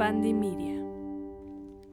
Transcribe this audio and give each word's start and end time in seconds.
Media. 0.00 0.82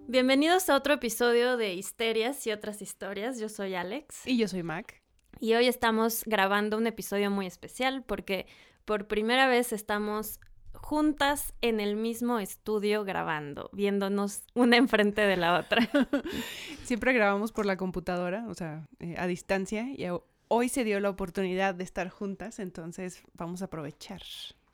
Bienvenidos 0.07 0.69
a 0.69 0.77
otro 0.77 0.93
episodio 0.93 1.57
de 1.57 1.73
Histerias 1.73 2.47
y 2.47 2.53
otras 2.53 2.81
historias. 2.81 3.37
Yo 3.37 3.49
soy 3.49 3.75
Alex. 3.75 4.25
Y 4.25 4.37
yo 4.37 4.47
soy 4.47 4.63
Mac. 4.63 5.03
Y 5.41 5.55
hoy 5.55 5.67
estamos 5.67 6.23
grabando 6.25 6.77
un 6.77 6.87
episodio 6.87 7.29
muy 7.29 7.47
especial 7.47 8.05
porque 8.07 8.47
por 8.85 9.09
primera 9.09 9.47
vez 9.47 9.73
estamos 9.73 10.39
juntas 10.73 11.53
en 11.59 11.81
el 11.81 11.97
mismo 11.97 12.39
estudio 12.39 13.03
grabando, 13.03 13.69
viéndonos 13.73 14.43
una 14.53 14.77
enfrente 14.77 15.23
de 15.23 15.35
la 15.35 15.59
otra. 15.59 15.89
Siempre 16.85 17.11
grabamos 17.11 17.51
por 17.51 17.65
la 17.65 17.75
computadora, 17.75 18.45
o 18.47 18.53
sea, 18.53 18.87
eh, 18.99 19.15
a 19.17 19.27
distancia, 19.27 19.83
y 19.83 20.07
hoy 20.47 20.69
se 20.69 20.85
dio 20.85 21.01
la 21.01 21.09
oportunidad 21.09 21.75
de 21.75 21.83
estar 21.83 22.07
juntas, 22.07 22.59
entonces 22.59 23.21
vamos 23.33 23.61
a 23.61 23.65
aprovechar. 23.65 24.21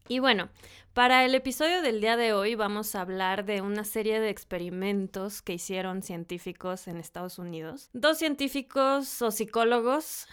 Y 0.07 0.19
bueno, 0.19 0.49
para 0.93 1.23
el 1.23 1.33
episodio 1.33 1.81
del 1.81 2.01
día 2.01 2.17
de 2.17 2.33
hoy 2.33 2.55
vamos 2.55 2.93
a 2.93 3.01
hablar 3.01 3.45
de 3.45 3.61
una 3.61 3.85
serie 3.85 4.19
de 4.19 4.29
experimentos 4.29 5.41
que 5.41 5.53
hicieron 5.53 6.03
científicos 6.03 6.87
en 6.87 6.97
Estados 6.97 7.39
Unidos. 7.39 7.89
Dos 7.93 8.17
científicos 8.17 9.21
o 9.21 9.31
psicólogos, 9.31 10.27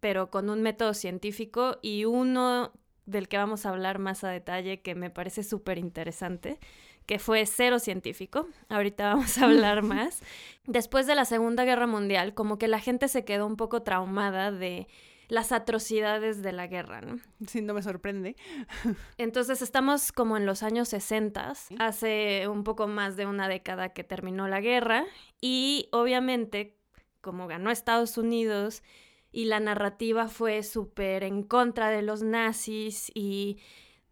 pero 0.00 0.30
con 0.30 0.50
un 0.50 0.60
método 0.60 0.92
científico 0.92 1.78
y 1.80 2.04
uno 2.04 2.72
del 3.06 3.28
que 3.28 3.38
vamos 3.38 3.64
a 3.64 3.70
hablar 3.70 3.98
más 3.98 4.24
a 4.24 4.28
detalle 4.28 4.82
que 4.82 4.94
me 4.94 5.10
parece 5.10 5.42
súper 5.42 5.78
interesante, 5.78 6.58
que 7.06 7.18
fue 7.18 7.46
cero 7.46 7.78
científico. 7.78 8.46
Ahorita 8.68 9.14
vamos 9.14 9.38
a 9.38 9.46
hablar 9.46 9.82
más. 9.82 10.20
Después 10.66 11.06
de 11.06 11.14
la 11.14 11.24
Segunda 11.24 11.64
Guerra 11.64 11.86
Mundial, 11.86 12.34
como 12.34 12.58
que 12.58 12.68
la 12.68 12.78
gente 12.78 13.08
se 13.08 13.24
quedó 13.24 13.46
un 13.46 13.56
poco 13.56 13.82
traumada 13.82 14.52
de 14.52 14.86
las 15.34 15.52
atrocidades 15.52 16.42
de 16.42 16.52
la 16.52 16.66
guerra, 16.66 17.00
¿no? 17.00 17.18
Sí, 17.46 17.60
no 17.60 17.74
me 17.74 17.82
sorprende. 17.82 18.36
Entonces 19.18 19.60
estamos 19.60 20.12
como 20.12 20.36
en 20.36 20.46
los 20.46 20.62
años 20.62 20.88
60, 20.88 21.52
hace 21.78 22.48
un 22.48 22.64
poco 22.64 22.86
más 22.86 23.16
de 23.16 23.26
una 23.26 23.48
década 23.48 23.90
que 23.90 24.04
terminó 24.04 24.48
la 24.48 24.60
guerra 24.60 25.04
y 25.40 25.88
obviamente 25.92 26.78
como 27.20 27.46
ganó 27.46 27.70
Estados 27.70 28.16
Unidos 28.16 28.82
y 29.32 29.46
la 29.46 29.58
narrativa 29.58 30.28
fue 30.28 30.62
súper 30.62 31.24
en 31.24 31.42
contra 31.42 31.90
de 31.90 32.02
los 32.02 32.22
nazis 32.22 33.10
y 33.14 33.58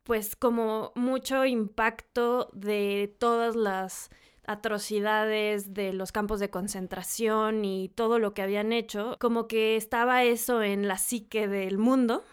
pues 0.03 0.35
como 0.35 0.93
mucho 0.97 1.45
impacto 1.45 2.51
de 2.53 3.15
todas 3.21 3.55
las 3.55 4.11
atrocidades 4.47 5.73
de 5.73 5.93
los 5.93 6.13
campos 6.13 6.41
de 6.41 6.51
concentración 6.51 7.65
y 7.65 7.89
todo 7.89 8.19
lo 8.19 8.35
que 8.35 8.43
habían 8.43 8.73
hecho, 8.73 9.17
como 9.21 9.47
que 9.47 9.77
estaba 9.77 10.25
eso 10.25 10.63
en 10.63 10.89
la 10.89 10.99
psique 10.99 11.49
del 11.49 11.79
mundo. 11.79 12.25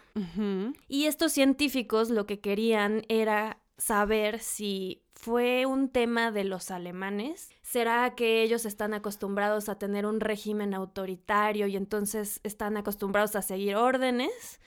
Y 0.89 1.05
estos 1.05 1.31
científicos 1.31 2.09
lo 2.09 2.25
que 2.25 2.41
querían 2.41 3.03
era 3.07 3.61
saber 3.77 4.39
si 4.39 5.03
fue 5.13 5.65
un 5.65 5.89
tema 5.89 6.31
de 6.31 6.43
los 6.43 6.71
alemanes. 6.71 7.49
¿Será 7.61 8.15
que 8.15 8.41
ellos 8.41 8.65
están 8.65 8.93
acostumbrados 8.93 9.69
a 9.69 9.77
tener 9.77 10.05
un 10.05 10.19
régimen 10.19 10.73
autoritario 10.73 11.67
y 11.67 11.77
entonces 11.77 12.41
están 12.43 12.77
acostumbrados 12.77 13.35
a 13.35 13.41
seguir 13.41 13.75
órdenes? 13.75 14.59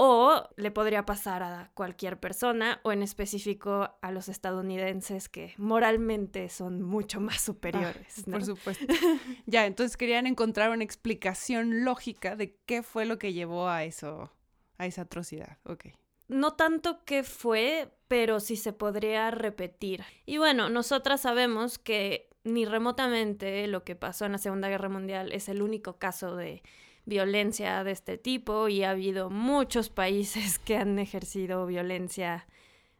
O 0.00 0.48
le 0.56 0.70
podría 0.70 1.04
pasar 1.04 1.42
a 1.42 1.72
cualquier 1.74 2.20
persona 2.20 2.80
o 2.84 2.92
en 2.92 3.02
específico 3.02 3.90
a 4.00 4.12
los 4.12 4.28
estadounidenses 4.28 5.28
que 5.28 5.54
moralmente 5.56 6.48
son 6.50 6.82
mucho 6.82 7.20
más 7.20 7.40
superiores. 7.40 8.22
Por 8.30 8.44
supuesto. 8.44 8.86
ya, 9.46 9.66
entonces 9.66 9.96
querían 9.96 10.28
encontrar 10.28 10.70
una 10.70 10.84
explicación 10.84 11.84
lógica 11.84 12.36
de 12.36 12.56
qué 12.64 12.84
fue 12.84 13.06
lo 13.06 13.18
que 13.18 13.32
llevó 13.32 13.68
a 13.68 13.82
eso, 13.82 14.30
a 14.78 14.86
esa 14.86 15.02
atrocidad. 15.02 15.58
Ok. 15.64 15.86
No 16.28 16.54
tanto 16.54 17.04
qué 17.04 17.24
fue, 17.24 17.90
pero 18.06 18.38
sí 18.38 18.54
se 18.54 18.72
podría 18.72 19.32
repetir. 19.32 20.04
Y 20.26 20.38
bueno, 20.38 20.70
nosotras 20.70 21.22
sabemos 21.22 21.76
que 21.80 22.30
ni 22.44 22.66
remotamente 22.66 23.66
lo 23.66 23.82
que 23.82 23.96
pasó 23.96 24.26
en 24.26 24.32
la 24.32 24.38
Segunda 24.38 24.68
Guerra 24.68 24.88
Mundial 24.88 25.32
es 25.32 25.48
el 25.48 25.60
único 25.60 25.98
caso 25.98 26.36
de 26.36 26.62
violencia 27.08 27.82
de 27.84 27.90
este 27.90 28.18
tipo 28.18 28.68
y 28.68 28.84
ha 28.84 28.90
habido 28.90 29.30
muchos 29.30 29.88
países 29.88 30.58
que 30.58 30.76
han 30.76 30.98
ejercido 30.98 31.66
violencia 31.66 32.46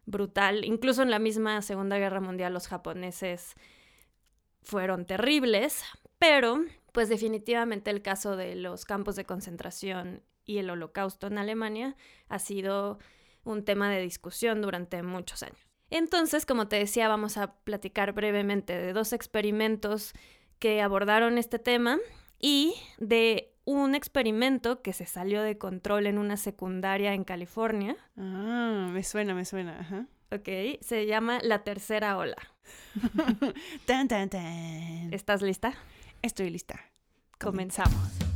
brutal. 0.05 0.65
Incluso 0.65 1.03
en 1.03 1.11
la 1.11 1.19
misma 1.19 1.61
Segunda 1.61 1.97
Guerra 1.97 2.19
Mundial 2.19 2.53
los 2.53 2.67
japoneses 2.67 3.55
fueron 4.63 5.05
terribles, 5.05 5.83
pero 6.17 6.65
pues 6.91 7.07
definitivamente 7.07 7.91
el 7.91 8.01
caso 8.01 8.35
de 8.35 8.55
los 8.55 8.83
campos 8.83 9.15
de 9.15 9.25
concentración 9.25 10.23
y 10.43 10.57
el 10.57 10.71
holocausto 10.71 11.27
en 11.27 11.37
Alemania 11.37 11.95
ha 12.27 12.39
sido 12.39 12.97
un 13.43 13.63
tema 13.63 13.91
de 13.91 14.01
discusión 14.01 14.61
durante 14.61 15.03
muchos 15.03 15.43
años. 15.43 15.59
Entonces, 15.91 16.45
como 16.45 16.67
te 16.67 16.77
decía, 16.77 17.07
vamos 17.07 17.37
a 17.37 17.53
platicar 17.63 18.13
brevemente 18.13 18.77
de 18.77 18.93
dos 18.93 19.13
experimentos 19.13 20.13
que 20.57 20.81
abordaron 20.81 21.37
este 21.37 21.59
tema 21.59 21.99
y 22.39 22.75
de 22.97 23.48
un 23.69 23.95
experimento 23.95 24.81
que 24.81 24.93
se 24.93 25.05
salió 25.05 25.41
de 25.41 25.57
control 25.57 26.07
en 26.07 26.17
una 26.17 26.37
secundaria 26.37 27.13
en 27.13 27.23
California. 27.23 27.95
Ah, 28.17 28.89
me 28.91 29.03
suena, 29.03 29.33
me 29.33 29.45
suena. 29.45 29.79
Ajá. 29.79 30.05
Ok, 30.31 30.79
se 30.81 31.05
llama 31.05 31.39
La 31.41 31.63
Tercera 31.63 32.17
Ola. 32.17 32.37
tan, 33.85 34.07
tan, 34.07 34.29
tan. 34.29 35.13
¿Estás 35.13 35.41
lista? 35.41 35.73
Estoy 36.21 36.49
lista. 36.49 36.79
Comenzamos. 37.39 38.28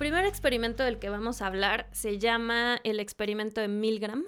Primer 0.00 0.24
experimento 0.24 0.82
del 0.82 0.98
que 0.98 1.10
vamos 1.10 1.42
a 1.42 1.46
hablar 1.46 1.86
se 1.92 2.18
llama 2.18 2.80
el 2.84 3.00
experimento 3.00 3.60
de 3.60 3.68
Milgram. 3.68 4.24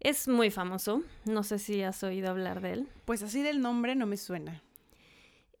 Es 0.00 0.26
muy 0.26 0.50
famoso, 0.50 1.04
no 1.24 1.44
sé 1.44 1.60
si 1.60 1.82
has 1.82 2.02
oído 2.02 2.30
hablar 2.30 2.60
de 2.60 2.72
él. 2.72 2.88
Pues 3.04 3.22
así 3.22 3.42
del 3.42 3.60
nombre 3.60 3.94
no 3.94 4.06
me 4.06 4.16
suena. 4.16 4.60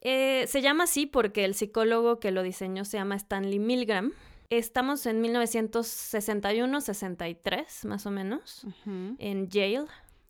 Eh, 0.00 0.48
se 0.48 0.60
llama 0.60 0.82
así 0.84 1.06
porque 1.06 1.44
el 1.44 1.54
psicólogo 1.54 2.18
que 2.18 2.32
lo 2.32 2.42
diseñó 2.42 2.84
se 2.84 2.96
llama 2.96 3.14
Stanley 3.14 3.60
Milgram. 3.60 4.12
Estamos 4.50 5.06
en 5.06 5.22
1961-63, 5.22 7.86
más 7.86 8.06
o 8.06 8.10
menos, 8.10 8.66
en 8.84 9.48
Yale. 9.50 9.86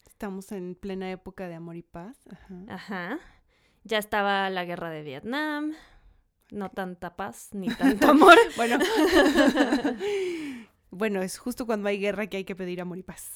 Estamos 0.06 0.52
en 0.52 0.74
plena 0.74 1.10
época 1.10 1.48
de 1.48 1.54
amor 1.54 1.76
y 1.76 1.82
paz. 1.82 2.18
Ajá. 2.68 3.18
Ya 3.84 3.96
estaba 3.96 4.50
la 4.50 4.66
guerra 4.66 4.90
de 4.90 5.02
Vietnam, 5.02 5.72
no 6.52 6.70
tanta 6.70 7.16
paz 7.16 7.48
ni 7.52 7.68
tanto 7.76 8.10
amor. 8.10 8.36
bueno. 8.56 8.78
bueno, 10.90 11.22
es 11.22 11.38
justo 11.38 11.66
cuando 11.66 11.88
hay 11.88 11.98
guerra 11.98 12.26
que 12.26 12.38
hay 12.38 12.44
que 12.44 12.56
pedir 12.56 12.80
amor 12.80 12.98
y 12.98 13.02
paz. 13.02 13.30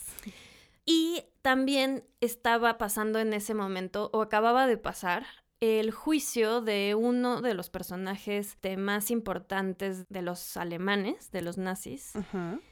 Y 0.85 1.25
también 1.43 2.05
estaba 2.21 2.79
pasando 2.79 3.19
en 3.19 3.33
ese 3.33 3.55
momento, 3.55 4.11
o 4.13 4.23
acababa 4.23 4.69
de 4.69 4.79
pasar, 4.79 5.27
el 5.61 5.91
juicio 5.91 6.61
de 6.61 6.95
uno 6.95 7.41
de 7.41 7.55
los 7.55 7.71
personajes 7.71 8.59
más 8.77 9.11
importantes 9.11 10.07
de 10.09 10.23
los 10.23 10.57
alemanes, 10.57 11.31
de 11.33 11.43
los 11.43 11.57
nazis, 11.57 12.13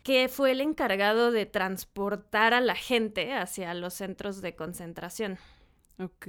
que 0.03 0.29
fue 0.29 0.53
el 0.53 0.61
encargado 0.61 1.31
de 1.33 1.47
transportar 1.47 2.53
a 2.53 2.61
la 2.61 2.75
gente 2.75 3.33
hacia 3.33 3.73
los 3.75 3.95
centros 3.95 4.43
de 4.43 4.55
concentración. 4.55 5.39
Ok. 5.99 6.27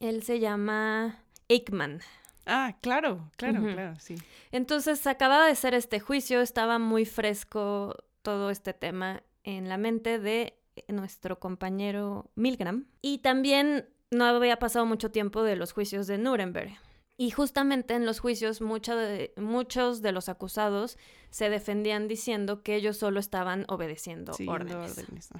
Él 0.00 0.22
se 0.22 0.40
llama 0.40 1.22
Eichmann. 1.48 2.00
Ah, 2.46 2.76
claro, 2.80 3.30
claro, 3.36 3.60
claro, 3.60 3.94
sí. 3.98 4.14
Entonces 4.52 5.06
acababa 5.06 5.46
de 5.46 5.54
ser 5.56 5.74
este 5.74 6.00
juicio, 6.00 6.40
estaba 6.40 6.78
muy 6.78 7.04
fresco 7.04 7.96
todo 8.22 8.50
este 8.50 8.72
tema 8.72 9.22
en 9.42 9.68
la 9.68 9.76
mente 9.78 10.18
de 10.18 10.58
nuestro 10.88 11.38
compañero 11.38 12.30
Milgram. 12.34 12.86
Y 13.02 13.18
también 13.18 13.88
no 14.10 14.24
había 14.24 14.58
pasado 14.58 14.86
mucho 14.86 15.10
tiempo 15.10 15.42
de 15.42 15.56
los 15.56 15.72
juicios 15.72 16.06
de 16.06 16.18
Nuremberg. 16.18 16.76
Y 17.18 17.30
justamente 17.30 17.94
en 17.94 18.04
los 18.04 18.20
juicios 18.20 18.58
de, 18.58 19.32
muchos 19.36 20.02
de 20.02 20.12
los 20.12 20.28
acusados 20.28 20.98
se 21.30 21.48
defendían 21.48 22.08
diciendo 22.08 22.62
que 22.62 22.74
ellos 22.74 22.98
solo 22.98 23.20
estaban 23.20 23.64
obedeciendo 23.68 24.32
órdenes. 24.46 24.98
órdenes 24.98 25.30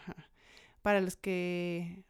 Para 0.81 1.01
los 1.01 1.17
que 1.17 2.05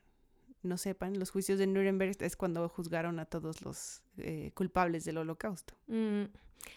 no 0.66 0.78
sepan, 0.78 1.18
los 1.18 1.30
juicios 1.30 1.58
de 1.58 1.66
Nuremberg 1.66 2.16
es 2.20 2.36
cuando 2.36 2.68
juzgaron 2.68 3.18
a 3.18 3.24
todos 3.24 3.62
los 3.62 4.02
eh, 4.18 4.50
culpables 4.54 5.04
del 5.04 5.18
holocausto. 5.18 5.74
Mm, 5.86 6.24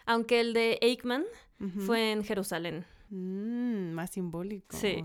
aunque 0.05 0.39
el 0.39 0.53
de 0.53 0.77
Eichmann 0.81 1.25
fue 1.85 2.11
en 2.11 2.23
Jerusalén. 2.23 2.85
Mm, 3.09 3.91
más 3.91 4.11
simbólico. 4.11 4.77
Sí. 4.77 5.03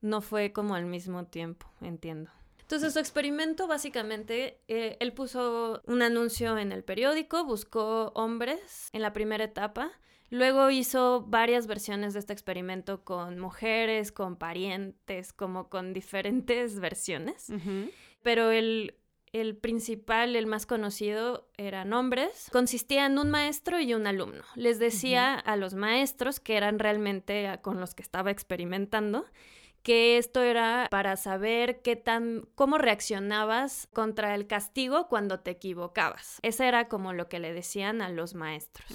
No 0.00 0.20
fue 0.20 0.52
como 0.52 0.74
al 0.74 0.86
mismo 0.86 1.26
tiempo, 1.26 1.66
entiendo. 1.80 2.30
Entonces 2.68 2.92
su 2.92 2.98
experimento 2.98 3.66
básicamente, 3.66 4.60
eh, 4.68 4.98
él 5.00 5.14
puso 5.14 5.80
un 5.86 6.02
anuncio 6.02 6.58
en 6.58 6.70
el 6.70 6.84
periódico, 6.84 7.44
buscó 7.44 8.12
hombres 8.14 8.90
en 8.92 9.00
la 9.00 9.14
primera 9.14 9.44
etapa 9.44 9.90
Luego 10.30 10.70
hizo 10.70 11.22
varias 11.26 11.66
versiones 11.66 12.12
de 12.12 12.20
este 12.20 12.32
experimento 12.32 13.02
con 13.02 13.38
mujeres, 13.38 14.12
con 14.12 14.36
parientes, 14.36 15.32
como 15.32 15.70
con 15.70 15.92
diferentes 15.92 16.80
versiones. 16.80 17.50
Pero 18.22 18.50
el 18.50 18.94
el 19.32 19.56
principal, 19.56 20.36
el 20.36 20.46
más 20.46 20.64
conocido, 20.64 21.48
eran 21.58 21.92
hombres. 21.92 22.48
Consistía 22.50 23.04
en 23.04 23.18
un 23.18 23.30
maestro 23.30 23.78
y 23.78 23.92
un 23.92 24.06
alumno. 24.06 24.42
Les 24.54 24.78
decía 24.78 25.34
a 25.34 25.56
los 25.56 25.74
maestros, 25.74 26.40
que 26.40 26.56
eran 26.56 26.78
realmente 26.78 27.58
con 27.60 27.78
los 27.78 27.94
que 27.94 28.02
estaba 28.02 28.30
experimentando, 28.30 29.26
que 29.88 30.18
esto 30.18 30.42
era 30.42 30.86
para 30.90 31.16
saber 31.16 31.80
qué 31.80 31.96
tan, 31.96 32.46
cómo 32.54 32.76
reaccionabas 32.76 33.88
contra 33.94 34.34
el 34.34 34.46
castigo 34.46 35.08
cuando 35.08 35.40
te 35.40 35.52
equivocabas. 35.52 36.40
Ese 36.42 36.68
era 36.68 36.88
como 36.88 37.14
lo 37.14 37.30
que 37.30 37.38
le 37.38 37.54
decían 37.54 38.02
a 38.02 38.10
los 38.10 38.34
maestros. 38.34 38.86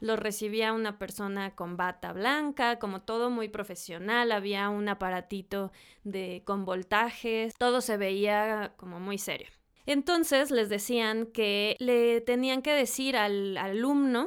Lo 0.00 0.16
recibía 0.16 0.72
una 0.72 0.98
persona 0.98 1.54
con 1.54 1.76
bata 1.76 2.12
blanca, 2.12 2.80
como 2.80 3.02
todo 3.02 3.30
muy 3.30 3.48
profesional, 3.48 4.32
había 4.32 4.70
un 4.70 4.88
aparatito 4.88 5.70
de 6.02 6.42
con 6.44 6.64
voltajes, 6.64 7.54
todo 7.56 7.80
se 7.80 7.96
veía 7.96 8.72
como 8.76 8.98
muy 8.98 9.18
serio. 9.18 9.50
Entonces 9.86 10.50
les 10.50 10.68
decían 10.68 11.26
que 11.26 11.76
le 11.78 12.22
tenían 12.22 12.62
que 12.62 12.72
decir 12.72 13.16
al 13.16 13.56
alumno 13.56 14.26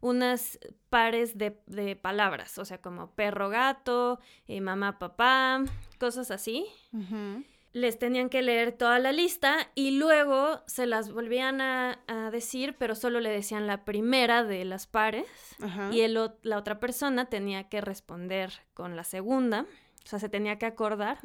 unas 0.00 0.58
pares 0.90 1.36
de, 1.36 1.96
palabras, 2.00 2.58
o 2.58 2.64
sea, 2.64 2.80
como 2.80 3.10
perro, 3.12 3.48
gato, 3.48 4.20
eh, 4.46 4.60
mamá, 4.60 4.98
papá, 4.98 5.64
cosas 5.98 6.30
así. 6.30 6.66
Les 7.72 7.98
tenían 7.98 8.30
que 8.30 8.42
leer 8.42 8.72
toda 8.72 8.98
la 8.98 9.12
lista 9.12 9.70
y 9.74 9.92
luego 9.92 10.62
se 10.66 10.86
las 10.86 11.12
volvían 11.12 11.60
a, 11.60 12.00
decir, 12.32 12.76
pero 12.78 12.94
solo 12.94 13.20
le 13.20 13.30
decían 13.30 13.66
la 13.66 13.84
primera 13.84 14.44
de 14.44 14.64
las 14.64 14.86
pares 14.86 15.26
y 15.92 16.00
el, 16.00 16.18
la 16.42 16.58
otra 16.58 16.80
persona 16.80 17.26
tenía 17.26 17.68
que 17.68 17.80
responder 17.80 18.52
con 18.74 18.96
la 18.96 19.04
segunda, 19.04 19.66
o 20.04 20.08
sea, 20.08 20.18
se 20.18 20.28
tenía 20.28 20.58
que 20.58 20.66
acordar. 20.66 21.18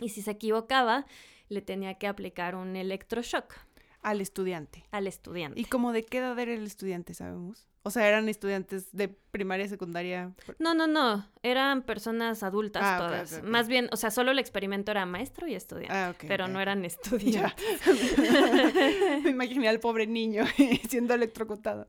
Y 0.00 0.08
si 0.08 0.22
se 0.22 0.30
equivocaba, 0.30 1.06
le 1.48 1.60
tenía 1.60 1.94
que 1.94 2.06
aplicar 2.06 2.54
un 2.54 2.76
electroshock. 2.76 3.54
Al 4.02 4.20
estudiante. 4.20 4.84
Al 4.90 5.06
estudiante. 5.06 5.60
¿Y 5.60 5.64
cómo 5.64 5.92
de 5.92 6.02
qué 6.02 6.18
edad 6.18 6.36
era 6.38 6.52
el 6.52 6.64
estudiante, 6.64 7.14
sabemos? 7.14 7.68
O 7.84 7.90
sea, 7.90 8.06
eran 8.06 8.28
estudiantes 8.28 8.92
de 8.92 9.08
primaria, 9.08 9.66
secundaria. 9.68 10.32
No, 10.60 10.72
no, 10.72 10.86
no. 10.86 11.26
Eran 11.42 11.82
personas 11.82 12.44
adultas 12.44 12.82
ah, 12.84 12.98
todas. 12.98 13.42
Más 13.42 13.66
bien, 13.66 13.88
o 13.90 13.96
sea, 13.96 14.12
solo 14.12 14.30
el 14.30 14.38
experimento 14.38 14.92
era 14.92 15.04
maestro 15.04 15.48
y 15.48 15.54
estudiante. 15.54 15.94
Ah, 15.94 16.14
pero 16.28 16.46
no 16.46 16.60
eran 16.60 16.84
estudiantes. 16.84 17.80
Me 19.24 19.30
imaginé 19.30 19.68
al 19.68 19.80
pobre 19.80 20.06
niño 20.06 20.44
siendo 20.88 21.14
electrocutado. 21.14 21.86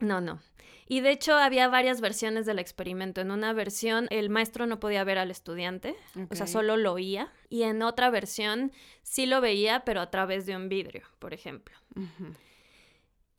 No, 0.00 0.20
no. 0.20 0.40
Y 0.88 1.00
de 1.00 1.10
hecho 1.10 1.34
había 1.34 1.68
varias 1.68 2.00
versiones 2.00 2.46
del 2.46 2.58
experimento. 2.58 3.20
En 3.20 3.30
una 3.30 3.52
versión 3.52 4.08
el 4.10 4.30
maestro 4.30 4.66
no 4.66 4.80
podía 4.80 5.04
ver 5.04 5.18
al 5.18 5.30
estudiante, 5.30 5.94
o 6.30 6.34
sea, 6.34 6.46
solo 6.46 6.78
lo 6.78 6.94
oía. 6.94 7.30
Y 7.50 7.64
en 7.64 7.82
otra 7.82 8.08
versión 8.08 8.72
sí 9.02 9.26
lo 9.26 9.42
veía, 9.42 9.84
pero 9.84 10.00
a 10.00 10.10
través 10.10 10.46
de 10.46 10.56
un 10.56 10.70
vidrio, 10.70 11.02
por 11.18 11.34
ejemplo. 11.34 11.76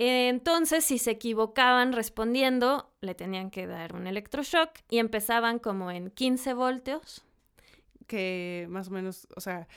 Entonces, 0.01 0.85
si 0.85 0.97
se 0.97 1.11
equivocaban 1.11 1.91
respondiendo, 1.91 2.89
le 3.01 3.15
tenían 3.15 3.51
que 3.51 3.67
dar 3.67 3.93
un 3.93 4.07
electroshock 4.07 4.69
y 4.89 4.99
empezaban 4.99 5.59
como 5.59 5.91
en 5.91 6.09
15 6.09 6.53
voltios. 6.53 7.25
Que 8.07 8.65
más 8.69 8.87
o 8.87 8.91
menos, 8.91 9.27
o 9.35 9.41
sea, 9.41 9.67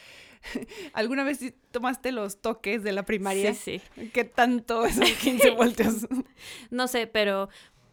¿alguna 0.93 1.25
vez 1.25 1.41
tomaste 1.73 2.13
los 2.13 2.41
toques 2.41 2.85
de 2.85 2.93
la 2.93 3.05
primaria? 3.05 3.53
Sí, 3.53 3.81
sí. 3.97 4.11
¿Qué 4.13 4.23
tanto 4.23 4.85
esos 4.87 5.11
15 5.11 5.51
voltios? 5.51 6.07
no 6.71 6.87
sé, 6.87 7.09
pero 7.09 7.49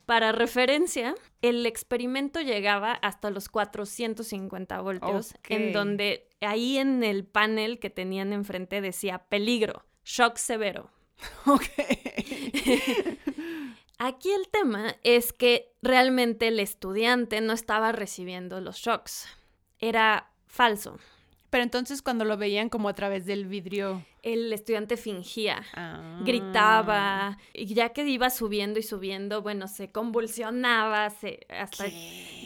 para 0.05 0.31
referencia, 0.31 1.15
el 1.41 1.65
experimento 1.65 2.41
llegaba 2.41 2.91
hasta 2.93 3.31
los 3.31 3.49
450 3.49 4.79
voltios, 4.81 5.33
en 5.47 5.73
donde 5.73 6.27
ahí 6.41 6.77
en 6.77 7.03
el 7.03 7.25
panel 7.25 7.79
que 7.79 7.89
tenían 7.89 8.33
enfrente 8.33 8.81
decía 8.81 9.17
peligro, 9.17 9.83
shock 10.03 10.37
severo. 10.37 10.91
Ok. 11.45 11.63
Aquí 14.01 14.31
el 14.31 14.48
tema 14.48 14.95
es 15.04 15.33
que 15.33 15.74
realmente 15.81 16.48
el 16.48 16.60
estudiante 16.60 17.42
no 17.42 17.51
estaba 17.51 17.92
recibiendo 17.92 18.62
los 18.62 18.77
shocks. 18.77 19.27
Era 19.80 20.31
falso. 20.48 20.98
Pero 21.50 21.63
entonces 21.63 22.01
cuando 22.01 22.25
lo 22.25 22.38
veían 22.38 22.69
como 22.69 22.89
a 22.89 22.94
través 22.94 23.25
del 23.25 23.48
vidrio... 23.48 24.06
El 24.21 24.54
estudiante 24.54 24.98
fingía, 24.98 25.63
ah. 25.74 26.21
gritaba, 26.24 27.38
y 27.54 27.74
ya 27.74 27.89
que 27.89 28.04
iba 28.07 28.30
subiendo 28.30 28.77
y 28.77 28.83
subiendo, 28.83 29.42
bueno, 29.42 29.68
se 29.68 29.92
convulsionaba, 29.92 31.10
se, 31.10 31.48
hasta 31.50 31.86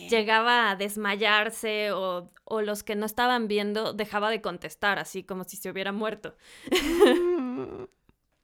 llegaba 0.09 0.69
a 0.69 0.75
desmayarse 0.75 1.91
o, 1.91 2.29
o, 2.45 2.61
los 2.61 2.83
que 2.83 2.95
no 2.95 3.07
estaban 3.07 3.47
viendo 3.47 3.93
dejaba 3.93 4.29
de 4.29 4.39
contestar, 4.39 4.99
así 4.99 5.23
como 5.23 5.43
si 5.45 5.57
se 5.57 5.71
hubiera 5.71 5.91
muerto. 5.91 6.35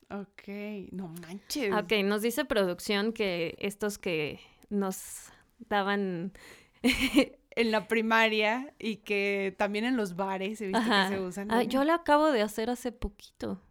ok, 0.09 0.91
no 0.91 1.07
manches. 1.07 1.73
Ok, 1.73 1.91
nos 2.03 2.21
dice 2.21 2.45
producción 2.45 3.13
que 3.13 3.55
estos 3.59 3.97
que 3.97 4.39
nos 4.69 5.31
daban 5.67 6.33
en 7.51 7.71
la 7.71 7.87
primaria 7.87 8.73
y 8.79 8.97
que 8.97 9.55
también 9.57 9.85
en 9.85 9.97
los 9.97 10.15
bares 10.15 10.61
he 10.61 10.67
visto 10.67 10.81
que 10.81 11.15
se 11.15 11.19
usan. 11.19 11.51
Ah, 11.51 11.63
yo 11.63 11.83
lo 11.83 11.93
acabo 11.93 12.31
de 12.31 12.41
hacer 12.41 12.69
hace 12.69 12.91
poquito. 12.91 13.61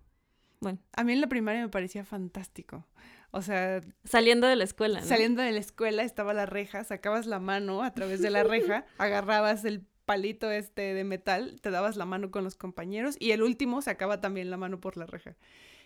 Bueno. 0.60 0.78
A 0.96 1.04
mí 1.04 1.12
en 1.12 1.20
la 1.20 1.28
primaria 1.28 1.62
me 1.62 1.68
parecía 1.68 2.04
fantástico. 2.04 2.86
O 3.30 3.42
sea... 3.42 3.80
Saliendo 4.04 4.46
de 4.46 4.56
la 4.56 4.64
escuela, 4.64 5.00
¿no? 5.00 5.06
Saliendo 5.06 5.42
de 5.42 5.52
la 5.52 5.60
escuela 5.60 6.02
estaba 6.02 6.34
la 6.34 6.46
reja, 6.46 6.82
sacabas 6.84 7.26
la 7.26 7.38
mano 7.38 7.82
a 7.82 7.92
través 7.92 8.20
de 8.20 8.30
la 8.30 8.42
reja, 8.42 8.86
agarrabas 8.98 9.64
el 9.64 9.86
palito 10.08 10.50
este 10.50 10.94
de 10.94 11.04
metal, 11.04 11.60
te 11.60 11.70
dabas 11.70 11.96
la 11.96 12.06
mano 12.06 12.30
con 12.30 12.42
los 12.42 12.56
compañeros 12.56 13.16
y 13.20 13.32
el 13.32 13.42
último 13.42 13.82
sacaba 13.82 14.22
también 14.22 14.48
la 14.48 14.56
mano 14.56 14.80
por 14.80 14.96
la 14.96 15.04
reja. 15.04 15.36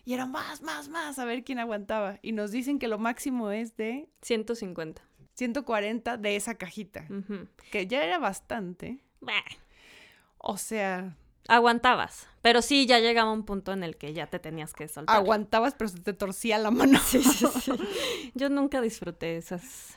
Y 0.05 0.15
era 0.15 0.27
más, 0.27 0.63
más, 0.63 0.89
más, 0.89 1.19
a 1.19 1.25
ver 1.25 1.43
quién 1.43 1.59
aguantaba. 1.59 2.21
Y 2.23 2.31
nos 2.31 2.53
dicen 2.53 2.79
que 2.79 2.87
lo 2.87 3.01
máximo 3.01 3.51
es 3.51 3.77
de... 3.77 4.09
150. 4.23 5.03
140 5.35 6.19
de 6.19 6.37
esa 6.37 6.55
cajita, 6.55 7.09
que 7.73 7.89
ya 7.89 8.05
era 8.05 8.21
bastante. 8.21 9.03
O 10.39 10.57
sea... 10.57 11.17
Aguantabas, 11.49 12.29
pero 12.43 12.63
sí, 12.63 12.87
ya 12.87 13.01
llegaba 13.01 13.33
un 13.33 13.45
punto 13.45 13.73
en 13.73 13.83
el 13.83 13.97
que 13.97 14.13
ya 14.13 14.29
te 14.29 14.39
tenías 14.39 14.73
que 14.73 14.87
soltar. 14.87 15.17
Aguantabas, 15.17 15.75
pero 15.75 15.89
se 15.89 15.99
te 15.99 16.13
torcía 16.13 16.59
la 16.59 16.71
mano. 16.71 17.01
Sí, 17.05 17.25
sí, 17.25 17.47
sí. 17.61 17.73
Yo 18.37 18.49
nunca 18.51 18.81
disfruté 18.81 19.37
esas 19.37 19.97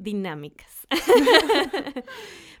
dinámicas. 0.00 0.86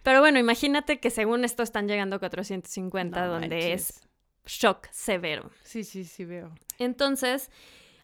pero 0.02 0.20
bueno, 0.20 0.38
imagínate 0.38 1.00
que 1.00 1.10
según 1.10 1.44
esto 1.44 1.62
están 1.62 1.88
llegando 1.88 2.16
a 2.16 2.18
450, 2.18 3.26
donde 3.26 3.72
es 3.72 4.00
shock 4.46 4.88
severo. 4.92 5.50
Sí, 5.64 5.84
sí, 5.84 6.04
sí, 6.04 6.24
veo. 6.24 6.52
Entonces, 6.78 7.50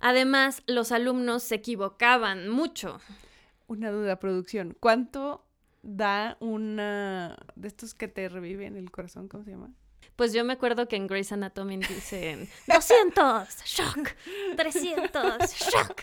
además, 0.00 0.62
los 0.66 0.90
alumnos 0.90 1.42
se 1.42 1.56
equivocaban 1.56 2.48
mucho. 2.48 3.00
Una 3.68 3.90
duda, 3.90 4.18
producción. 4.18 4.76
¿Cuánto 4.78 5.44
da 5.82 6.36
una 6.40 7.36
de 7.54 7.68
estos 7.68 7.94
que 7.94 8.08
te 8.08 8.28
reviven 8.28 8.76
el 8.76 8.90
corazón? 8.90 9.28
¿Cómo 9.28 9.44
se 9.44 9.50
llama? 9.52 9.72
Pues 10.14 10.32
yo 10.32 10.44
me 10.44 10.54
acuerdo 10.54 10.88
que 10.88 10.96
en 10.96 11.06
Grey's 11.06 11.30
Anatomy 11.32 11.76
dicen 11.76 12.48
200, 12.66 13.64
shock, 13.64 14.10
300, 14.56 15.52
shock. 15.52 16.02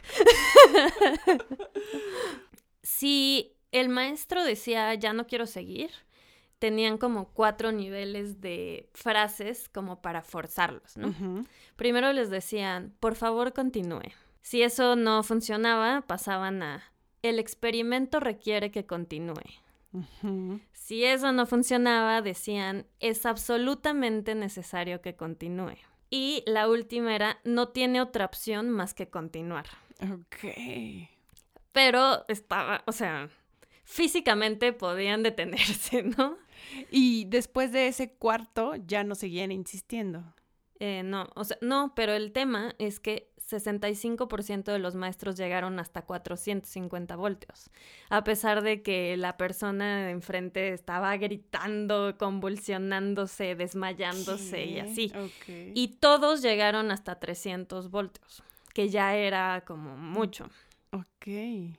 si 2.84 3.56
el 3.72 3.90
maestro 3.90 4.44
decía 4.44 4.94
ya 4.94 5.14
no 5.14 5.26
quiero 5.26 5.48
seguir, 5.48 5.90
tenían 6.60 6.98
como 6.98 7.30
cuatro 7.34 7.72
niveles 7.72 8.40
de 8.40 8.90
frases 8.94 9.68
como 9.68 10.02
para 10.02 10.22
forzarlos, 10.22 10.96
¿no? 10.96 11.14
Primero 11.76 12.14
les 12.14 12.30
decían, 12.30 12.94
por 13.00 13.16
favor 13.16 13.52
continúe. 13.54 14.14
Si 14.42 14.62
eso 14.62 14.96
no 14.96 15.24
funcionaba, 15.24 16.02
pasaban 16.02 16.62
a 16.64 16.84
el 17.22 17.40
experimento 17.40 18.20
requiere 18.20 18.70
que 18.70 18.86
continúe. 18.86 19.42
Si 20.74 21.04
eso 21.06 21.32
no 21.32 21.46
funcionaba, 21.46 22.22
decían, 22.22 22.86
es 23.00 23.26
absolutamente 23.26 24.36
necesario 24.36 25.02
que 25.02 25.16
continúe. 25.16 25.78
Y 26.10 26.44
la 26.46 26.70
última 26.70 27.16
era, 27.16 27.40
no 27.44 27.70
tiene 27.70 28.02
otra 28.02 28.26
opción 28.26 28.70
más 28.70 28.94
que 28.94 29.10
continuar. 29.10 29.66
Ok. 30.02 31.10
Pero 31.74 32.24
estaba, 32.30 32.84
o 32.86 32.92
sea, 32.92 33.30
físicamente 33.84 34.72
podían 34.72 35.24
detenerse, 35.24 36.04
¿no? 36.04 36.38
Y 36.90 37.26
después 37.26 37.72
de 37.72 37.88
ese 37.88 38.14
cuarto 38.14 38.76
ya 38.76 39.04
no 39.04 39.16
seguían 39.16 39.52
insistiendo. 39.52 40.24
Eh, 40.80 41.04
no, 41.04 41.28
o 41.36 41.44
sea, 41.44 41.58
no, 41.62 41.94
pero 41.96 42.14
el 42.14 42.32
tema 42.32 42.76
es 42.80 43.00
que 43.00 43.32
65% 43.38 44.72
de 44.72 44.80
los 44.80 44.96
maestros 44.96 45.38
llegaron 45.38 45.80
hasta 45.80 46.02
450 46.02 47.16
voltios, 47.16 47.70
a 48.10 48.24
pesar 48.24 48.64
de 48.64 48.82
que 48.82 49.16
la 49.18 49.38
persona 49.38 50.06
de 50.06 50.12
enfrente 50.12 50.74
estaba 50.74 51.16
gritando, 51.18 52.16
convulsionándose, 52.18 53.56
desmayándose 53.56 54.66
y 54.66 54.80
así. 54.80 55.12
Y 55.48 56.00
todos 56.00 56.42
llegaron 56.42 56.92
hasta 56.92 57.20
300 57.20 57.92
voltios, 57.92 58.44
que 58.74 58.90
ya 58.90 59.16
era 59.16 59.64
como 59.66 59.96
mucho. 59.96 60.50
Ok. 60.94 61.76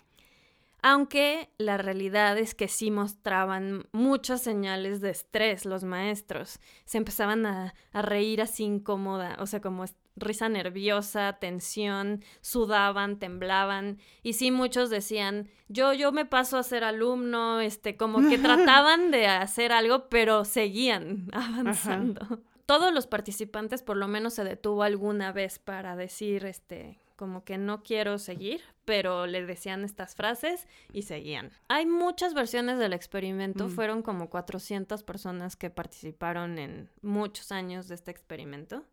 Aunque 0.83 1.49
la 1.57 1.79
realidad 1.79 2.37
es 2.37 2.55
que 2.55 2.69
sí 2.69 2.91
mostraban 2.91 3.89
muchas 3.93 4.43
señales 4.43 5.01
de 5.01 5.11
estrés 5.11 5.65
los 5.65 5.83
maestros. 5.83 6.61
Se 6.85 6.99
empezaban 6.99 7.47
a, 7.47 7.75
a 7.93 8.03
reír 8.03 8.43
así 8.43 8.65
incómoda, 8.65 9.37
o 9.39 9.47
sea, 9.47 9.63
como 9.63 9.87
risa 10.17 10.49
nerviosa, 10.49 11.39
tensión, 11.41 12.23
sudaban, 12.41 13.19
temblaban. 13.19 13.99
Y 14.23 14.35
sí, 14.35 14.51
muchos 14.51 14.91
decían, 14.91 15.49
yo, 15.69 15.93
yo 15.93 16.13
me 16.13 16.27
paso 16.27 16.59
a 16.59 16.63
ser 16.63 16.85
alumno, 16.85 17.61
este, 17.61 17.97
como 17.97 18.29
que 18.29 18.37
trataban 18.39 19.11
de 19.11 19.27
hacer 19.27 19.73
algo, 19.73 20.09
pero 20.09 20.45
seguían 20.45 21.29
avanzando. 21.33 22.43
Todos 22.67 22.93
los 22.93 23.07
participantes 23.07 23.83
por 23.83 23.97
lo 23.97 24.09
menos 24.09 24.35
se 24.35 24.45
detuvo 24.45 24.83
alguna 24.83 25.33
vez 25.33 25.59
para 25.59 25.97
decir, 25.97 26.47
este, 26.47 26.99
como 27.17 27.45
que 27.45 27.59
no 27.59 27.83
quiero 27.83 28.19
seguir, 28.19 28.63
pero 28.85 29.27
le 29.27 29.45
decían 29.45 29.85
estas 29.85 30.15
frases 30.15 30.67
y 30.93 31.03
seguían. 31.03 31.51
Hay 31.69 31.87
muchas 31.87 32.35
versiones 32.35 32.79
del 32.79 32.93
experimento, 32.93 33.69
mm. 33.69 33.71
fueron 33.71 34.03
como 34.03 34.31
400 34.31 35.03
personas 35.03 35.57
que 35.57 35.71
participaron 35.71 36.59
en 36.59 36.91
muchos 37.03 37.53
años 37.53 37.89
de 37.89 37.95
este 37.95 38.11
experimento. 38.11 38.85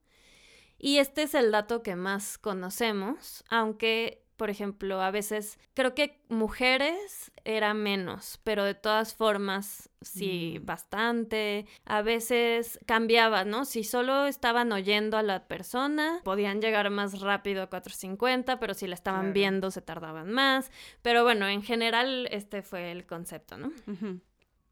Y 0.77 0.97
este 0.97 1.23
es 1.23 1.35
el 1.35 1.51
dato 1.51 1.83
que 1.83 1.95
más 1.95 2.37
conocemos, 2.39 3.43
aunque, 3.49 4.23
por 4.41 4.49
ejemplo, 4.49 5.03
a 5.03 5.11
veces 5.11 5.59
creo 5.75 5.93
que 5.93 6.19
mujeres 6.27 7.31
era 7.43 7.75
menos, 7.75 8.39
pero 8.43 8.63
de 8.63 8.73
todas 8.73 9.13
formas 9.13 9.91
sí, 10.01 10.57
mm. 10.59 10.65
bastante. 10.65 11.67
A 11.85 12.01
veces 12.01 12.79
cambiaba, 12.87 13.45
¿no? 13.45 13.65
Si 13.65 13.83
solo 13.83 14.25
estaban 14.25 14.71
oyendo 14.71 15.17
a 15.17 15.21
la 15.21 15.47
persona, 15.47 16.21
podían 16.23 16.59
llegar 16.59 16.89
más 16.89 17.21
rápido 17.21 17.61
a 17.61 17.67
450, 17.67 18.59
pero 18.59 18.73
si 18.73 18.87
la 18.87 18.95
estaban 18.95 19.31
viendo 19.31 19.69
se 19.69 19.83
tardaban 19.83 20.31
más. 20.31 20.71
Pero 21.03 21.21
bueno, 21.23 21.47
en 21.47 21.61
general 21.61 22.27
este 22.31 22.63
fue 22.63 22.91
el 22.91 23.05
concepto, 23.05 23.59
¿no? 23.59 23.71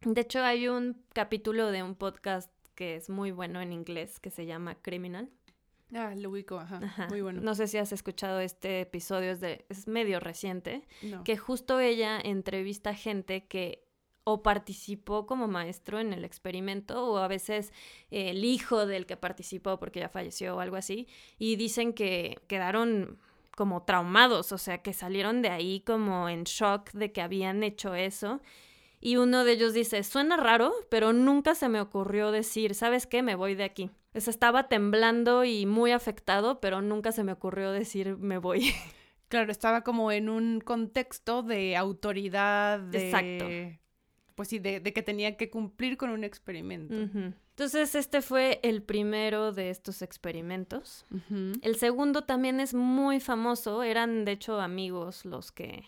De 0.02 0.22
hecho, 0.22 0.42
hay 0.42 0.68
un 0.68 1.06
capítulo 1.14 1.70
de 1.70 1.84
un 1.84 1.94
podcast 1.94 2.52
que 2.74 2.96
es 2.96 3.08
muy 3.12 3.30
bueno 3.30 3.62
en 3.62 3.72
inglés 3.72 4.20
que 4.20 4.32
se 4.32 4.48
llama 4.48 4.82
Criminal 4.82 5.30
Ah, 5.94 6.14
lo 6.16 6.30
ubico, 6.30 6.60
ajá. 6.60 7.08
Muy 7.10 7.22
bueno. 7.22 7.42
No 7.42 7.56
sé 7.56 7.68
si 7.68 7.78
has 7.78 7.92
escuchado 7.92 8.40
este 8.40 8.82
episodio, 8.82 9.32
es, 9.32 9.40
de, 9.40 9.66
es 9.70 9.88
medio 9.88 10.20
reciente, 10.20 10.84
que 11.24 11.38
justo 11.38 11.80
ella 11.80 12.20
entrevista 12.20 12.94
gente 12.94 13.48
que 13.48 13.86
o 14.24 14.44
participó 14.44 15.26
como 15.26 15.48
maestro 15.48 16.00
en 16.00 16.14
el 16.14 16.24
experimento 16.24 17.12
o 17.12 17.18
a 17.18 17.28
veces 17.28 17.74
el 18.12 18.46
hijo 18.46 18.86
del 18.86 19.08
que 19.08 19.18
participó 19.18 19.80
porque 19.80 20.02
ya 20.02 20.10
falleció 20.10 20.56
o 20.56 20.60
algo 20.60 20.76
así 20.76 21.08
y 21.40 21.56
dicen 21.56 21.94
que 21.94 22.38
quedaron 22.48 23.18
como 23.56 23.84
traumados, 23.84 24.52
o 24.52 24.58
sea, 24.58 24.84
que 24.84 24.94
salieron 24.94 25.42
de 25.42 25.50
ahí 25.50 25.82
como 25.82 26.30
en 26.30 26.44
shock 26.44 26.92
de 26.92 27.12
que 27.12 27.22
habían 27.22 27.64
hecho 27.64 27.96
eso. 27.96 28.40
Y 29.02 29.18
uno 29.18 29.44
de 29.44 29.54
ellos 29.54 29.74
dice, 29.74 30.04
suena 30.04 30.38
raro, 30.38 30.74
pero 30.90 31.12
nunca 31.12 31.56
se 31.56 31.68
me 31.68 31.82
ocurrió 31.82 32.32
decir, 32.32 32.76
¿sabes 32.76 33.08
qué? 33.08 33.24
Me 33.24 33.36
voy 33.36 33.56
de 33.56 33.64
aquí 33.64 33.90
estaba 34.28 34.68
temblando 34.68 35.44
y 35.44 35.66
muy 35.66 35.92
afectado, 35.92 36.60
pero 36.60 36.82
nunca 36.82 37.12
se 37.12 37.24
me 37.24 37.32
ocurrió 37.32 37.72
decir 37.72 38.18
me 38.18 38.38
voy. 38.38 38.74
Claro, 39.30 39.52
estaba 39.52 39.84
como 39.84 40.12
en 40.12 40.28
un 40.28 40.60
contexto 40.60 41.44
de 41.44 41.78
autoridad, 41.78 42.80
de... 42.80 43.12
Exacto. 43.12 43.80
Pues 44.34 44.50
sí, 44.50 44.58
de, 44.58 44.82
que 44.82 45.04
tenía 45.04 45.38
que 45.38 45.52
cumplir 45.52 45.98
con 45.98 46.10
un 46.10 46.24
experimento. 46.24 46.96
Entonces, 47.60 47.94
este 47.94 48.22
fue 48.22 48.60
el 48.64 48.82
primero 48.82 49.52
de 49.52 49.70
estos 49.70 50.02
experimentos. 50.02 51.06
El 51.62 51.76
segundo 51.76 52.24
también 52.24 52.60
es 52.60 52.74
muy 52.74 53.20
famoso. 53.20 53.84
Eran, 53.84 54.26
de 54.26 54.32
hecho, 54.32 54.60
amigos 54.60 55.26
los 55.26 55.52
que... 55.52 55.84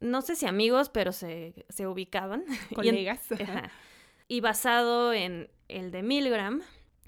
No 0.00 0.22
sé 0.22 0.34
si 0.34 0.46
amigos, 0.46 0.88
pero 0.88 1.12
se, 1.12 1.66
se 1.68 1.86
ubicaban. 1.86 2.44
Colegas. 2.74 3.20
y 4.28 4.40
basado 4.40 5.12
en 5.12 5.50
el 5.68 5.90
de 5.90 6.02
Milgram, 6.02 6.62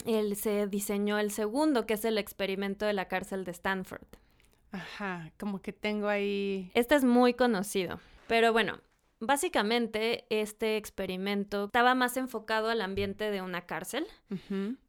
él 0.07 0.37
se 0.37 0.67
diseñó 0.67 1.19
el 1.19 1.31
segundo, 1.31 1.87
que 1.87 1.95
es 1.95 2.05
el 2.05 2.19
experimento 2.19 2.87
de 2.87 2.93
la 2.93 3.09
cárcel 3.09 3.45
de 3.45 3.53
Stanford. 3.53 4.07
Ajá, 4.73 5.33
como 5.39 5.61
que 5.61 5.73
tengo 5.73 6.09
ahí... 6.09 6.71
Este 6.75 6.95
es 6.95 7.05
muy 7.05 7.35
conocido, 7.35 8.01
pero 8.29 8.53
bueno, 8.53 8.81
básicamente 9.21 10.25
este 10.31 10.77
experimento 10.77 11.67
estaba 11.67 11.95
más 11.95 12.17
enfocado 12.17 12.69
al 12.69 12.81
ambiente 12.81 13.31
de 13.31 13.43
una 13.43 13.67
cárcel, 13.67 14.07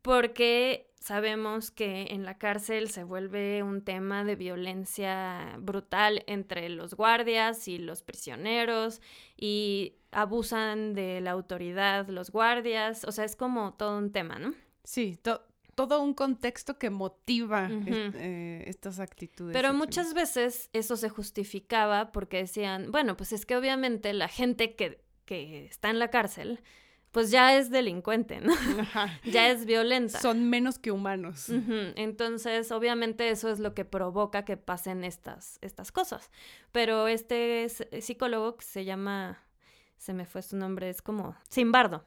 porque 0.01 0.91
sabemos 1.00 1.72
que 1.72 2.08
en 2.12 2.24
la 2.24 2.38
cárcel 2.38 2.89
se 2.89 3.03
vuelve 3.03 3.63
un 3.63 3.84
tema 3.84 4.24
de 4.24 4.36
violencia 4.36 5.58
brutal 5.60 6.24
entre 6.27 6.70
los 6.70 6.94
guardias 6.94 7.68
y 7.68 7.80
los 7.80 8.03
prisioneros 8.03 9.01
y 9.36 9.96
abusan 10.12 10.94
de 10.94 11.22
la 11.22 11.32
autoridad 11.32 12.08
los 12.08 12.32
guardias, 12.32 13.03
o 13.06 13.12
sea, 13.12 13.25
es 13.25 13.36
como 13.36 13.74
todo 13.74 13.98
un 13.98 14.12
tema, 14.12 14.38
¿no? 14.38 14.53
Sí, 14.84 15.20
todo 15.76 16.02
un 16.02 16.14
contexto 16.14 16.78
que 16.78 16.90
motiva 16.90 17.70
eh, 17.72 18.64
estas 18.68 19.00
actitudes. 19.00 19.54
Pero 19.54 19.74
muchas 19.74 20.14
veces 20.14 20.70
eso 20.74 20.98
se 20.98 21.10
justificaba 21.10 22.12
porque 22.12 22.38
decían, 22.38 22.92
bueno, 22.92 23.18
pues 23.18 23.34
es 23.34 23.46
que 23.46 23.56
obviamente 23.56 24.14
la 24.14 24.28
gente 24.28 24.76
que, 24.76 25.04
que 25.26 25.66
está 25.66 25.90
en 25.90 26.00
la 26.00 26.10
cárcel, 26.10 26.62
pues 27.12 27.30
ya 27.30 27.58
es 27.58 27.70
delincuente, 27.70 28.40
¿no? 28.40 28.54
ya 29.26 29.50
es 29.50 29.66
violenta. 29.66 30.20
Son 30.20 30.50
menos 30.50 30.80
que 30.80 30.92
humanos. 30.92 31.50
Entonces, 31.96 32.72
obviamente 32.72 33.30
eso 33.30 33.50
es 33.50 33.60
lo 33.60 33.74
que 33.74 33.86
provoca 33.86 34.46
que 34.46 34.58
pasen 34.58 35.04
estas, 35.04 35.58
estas 35.62 35.92
cosas. 35.92 36.32
Pero 36.72 37.08
este 37.08 37.68
psicólogo 38.02 38.56
que 38.56 38.66
se 38.66 38.86
llama, 38.86 39.44
se 39.98 40.14
me 40.14 40.26
fue 40.26 40.42
su 40.42 40.56
nombre, 40.56 40.90
es 40.90 41.02
como 41.02 41.36
Simbardo. 41.50 42.06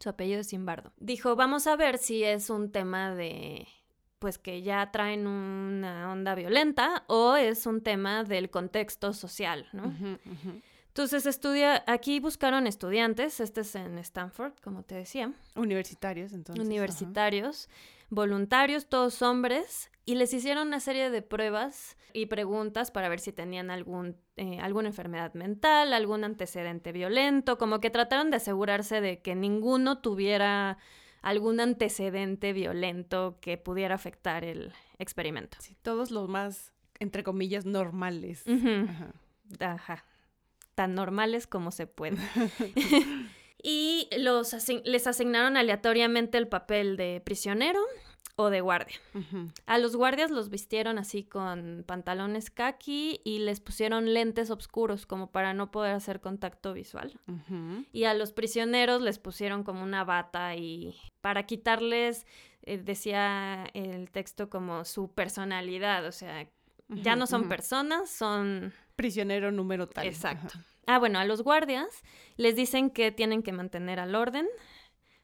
Su 0.00 0.08
apellido 0.08 0.40
es 0.40 0.48
Simbardo. 0.48 0.92
Dijo, 0.98 1.36
vamos 1.36 1.66
a 1.66 1.76
ver 1.76 1.98
si 1.98 2.24
es 2.24 2.50
un 2.50 2.70
tema 2.70 3.14
de 3.14 3.66
pues 4.18 4.38
que 4.38 4.62
ya 4.62 4.90
traen 4.92 5.26
una 5.26 6.10
onda 6.10 6.34
violenta 6.34 7.04
o 7.06 7.36
es 7.36 7.66
un 7.66 7.82
tema 7.82 8.24
del 8.24 8.48
contexto 8.48 9.12
social, 9.12 9.68
¿no? 9.72 9.94
Entonces 10.88 11.26
estudia, 11.26 11.84
aquí 11.86 12.20
buscaron 12.20 12.66
estudiantes, 12.66 13.40
este 13.40 13.60
es 13.60 13.74
en 13.74 13.98
Stanford, 13.98 14.54
como 14.62 14.82
te 14.82 14.94
decía. 14.94 15.32
Universitarios, 15.54 16.32
entonces. 16.32 16.64
Universitarios 16.64 17.68
voluntarios, 18.10 18.86
todos 18.88 19.22
hombres, 19.22 19.90
y 20.04 20.14
les 20.14 20.32
hicieron 20.32 20.68
una 20.68 20.80
serie 20.80 21.10
de 21.10 21.22
pruebas 21.22 21.96
y 22.12 22.26
preguntas 22.26 22.90
para 22.90 23.08
ver 23.08 23.20
si 23.20 23.32
tenían 23.32 23.70
algún, 23.70 24.16
eh, 24.36 24.58
alguna 24.60 24.88
enfermedad 24.88 25.32
mental, 25.34 25.92
algún 25.92 26.22
antecedente 26.22 26.92
violento, 26.92 27.56
como 27.56 27.80
que 27.80 27.90
trataron 27.90 28.30
de 28.30 28.36
asegurarse 28.36 29.00
de 29.00 29.22
que 29.22 29.34
ninguno 29.34 29.98
tuviera 29.98 30.78
algún 31.22 31.58
antecedente 31.58 32.52
violento 32.52 33.38
que 33.40 33.56
pudiera 33.56 33.94
afectar 33.94 34.44
el 34.44 34.72
experimento. 34.98 35.56
Sí, 35.60 35.76
todos 35.82 36.10
los 36.10 36.28
más, 36.28 36.72
entre 36.98 37.22
comillas, 37.22 37.64
normales. 37.64 38.44
Ajá. 38.46 39.12
Ajá. 39.58 40.04
Tan 40.74 40.94
normales 40.94 41.46
como 41.46 41.70
se 41.70 41.86
puede. 41.86 42.18
y 43.62 44.08
los 44.18 44.54
les 44.84 45.06
asignaron 45.06 45.56
aleatoriamente 45.56 46.38
el 46.38 46.46
papel 46.46 46.96
de 46.96 47.22
prisionero 47.24 47.80
o 48.36 48.50
de 48.50 48.60
guardia. 48.60 48.96
A 49.64 49.78
los 49.78 49.96
guardias 49.96 50.30
los 50.30 50.50
vistieron 50.50 50.98
así 50.98 51.24
con 51.24 51.84
pantalones 51.86 52.50
khaki 52.50 53.20
y 53.24 53.38
les 53.40 53.60
pusieron 53.60 54.12
lentes 54.12 54.50
oscuros 54.50 55.06
como 55.06 55.30
para 55.32 55.54
no 55.54 55.70
poder 55.70 55.94
hacer 55.94 56.20
contacto 56.20 56.74
visual. 56.74 57.18
Y 57.92 58.04
a 58.04 58.14
los 58.14 58.32
prisioneros 58.32 59.00
les 59.00 59.18
pusieron 59.18 59.64
como 59.64 59.82
una 59.82 60.04
bata 60.04 60.54
y 60.54 60.94
para 61.22 61.44
quitarles, 61.44 62.26
eh, 62.62 62.78
decía 62.78 63.64
el 63.72 64.10
texto 64.10 64.50
como 64.50 64.84
su 64.84 65.12
personalidad, 65.12 66.04
o 66.04 66.12
sea, 66.12 66.46
ya 66.88 67.16
no 67.16 67.26
son 67.26 67.48
personas, 67.48 68.10
son... 68.10 68.72
Prisionero 68.96 69.50
número 69.50 69.88
tal. 69.88 70.06
Exacto. 70.06 70.58
Ah, 70.86 70.98
bueno, 70.98 71.18
a 71.18 71.24
los 71.24 71.42
guardias 71.42 72.02
les 72.36 72.54
dicen 72.54 72.90
que 72.90 73.12
tienen 73.12 73.42
que 73.42 73.52
mantener 73.52 73.98
al 73.98 74.14
orden. 74.14 74.46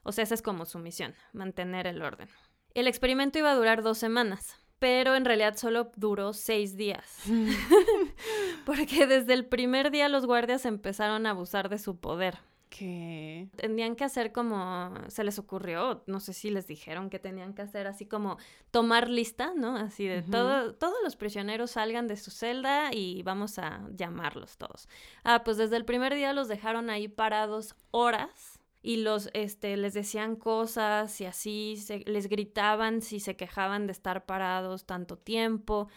O 0.03 0.13
sea, 0.13 0.25
esa 0.25 0.35
es 0.35 0.43
como 0.43 0.65
su 0.67 0.79
misión, 0.79 1.15
mantener 1.33 1.87
el 1.87 2.03
orden. 2.03 2.29
El 2.75 2.87
experimento 2.87 3.39
iba 3.39 3.51
a 3.51 3.55
durar 3.55 3.83
dos 3.83 3.99
semanas, 3.99 4.57
pero 4.79 5.15
en 5.15 5.25
realidad 5.25 5.57
solo 5.57 5.93
duró 5.97 6.33
seis 6.33 6.77
días. 6.77 7.23
Porque 8.65 9.07
desde 9.07 9.35
el 9.35 9.47
primer 9.47 9.91
día 9.91 10.09
los 10.09 10.27
guardias 10.27 10.65
empezaron 10.65 11.27
a 11.27 11.31
abusar 11.31 11.69
de 11.69 11.79
su 11.79 11.97
poder. 11.97 12.39
¿Qué? 12.71 13.51
Tenían 13.57 13.97
que 13.97 14.05
hacer 14.05 14.33
como 14.33 14.95
se 15.09 15.25
les 15.25 15.39
ocurrió, 15.39 16.03
no 16.07 16.21
sé 16.21 16.33
si 16.33 16.49
les 16.49 16.67
dijeron 16.67 17.11
que 17.11 17.19
tenían 17.19 17.53
que 17.53 17.61
hacer 17.61 17.87
así 17.87 18.07
como 18.07 18.39
tomar 18.71 19.11
lista, 19.11 19.53
¿no? 19.55 19.77
Así 19.77 20.07
de 20.07 20.23
todo, 20.23 20.73
todos 20.75 20.97
los 21.05 21.17
prisioneros 21.17 21.73
salgan 21.73 22.09
de 22.09 22.17
su 22.17 22.31
celda 22.31 22.89
y 22.91 23.23
vamos 23.25 23.59
a 23.59 23.87
llamarlos 23.95 24.57
todos. 24.57 24.89
Ah, 25.23 25.45
pues 25.45 25.59
desde 25.59 25.77
el 25.77 25.85
primer 25.85 26.15
día 26.15 26.33
los 26.33 26.49
dejaron 26.49 26.89
ahí 26.89 27.09
parados 27.09 27.75
horas 27.91 28.52
y 28.83 28.97
los 28.97 29.31
este 29.33 29.77
les 29.77 29.95
decían 29.95 30.37
cosas 30.37 31.21
y 31.21 31.25
así 31.27 31.77
se, 31.77 32.01
les 32.01 32.29
gritaban 32.29 33.01
si 33.01 33.21
se 33.21 33.37
quejaban 33.37 33.87
de 33.87 33.93
estar 33.93 34.27
parados 34.27 34.85
tanto 34.87 35.17
tiempo. 35.17 35.89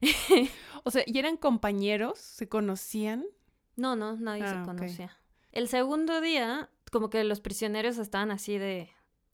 o 0.84 0.90
sea, 0.90 1.02
¿y 1.06 1.18
eran 1.18 1.36
compañeros? 1.36 2.18
¿Se 2.18 2.48
conocían? 2.48 3.24
No, 3.76 3.96
no, 3.96 4.16
nadie 4.16 4.44
Ah, 4.44 4.48
se 4.50 4.56
ok. 4.60 4.64
conocía. 4.66 5.18
El 5.52 5.68
segundo 5.68 6.20
día, 6.20 6.70
como 6.92 7.10
que 7.10 7.24
los 7.24 7.40
prisioneros 7.40 7.98
estaban 7.98 8.30
así 8.30 8.58
de, 8.58 8.90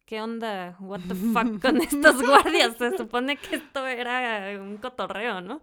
¿qué 0.06 0.22
onda? 0.22 0.76
¿What 0.80 1.00
the 1.08 1.14
fuck 1.14 1.60
con 1.60 1.80
estos 1.82 2.22
guardias? 2.26 2.76
Se 2.78 2.96
supone 2.96 3.36
que 3.36 3.56
esto 3.56 3.86
era 3.86 4.58
un 4.62 4.78
cotorreo, 4.78 5.40
¿no? 5.42 5.60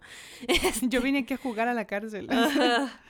Yo 0.82 1.00
vine 1.00 1.20
aquí 1.20 1.34
a 1.34 1.38
jugar 1.38 1.66
a 1.68 1.74
la 1.74 1.86
cárcel. 1.86 2.28
Ajá. 2.30 3.00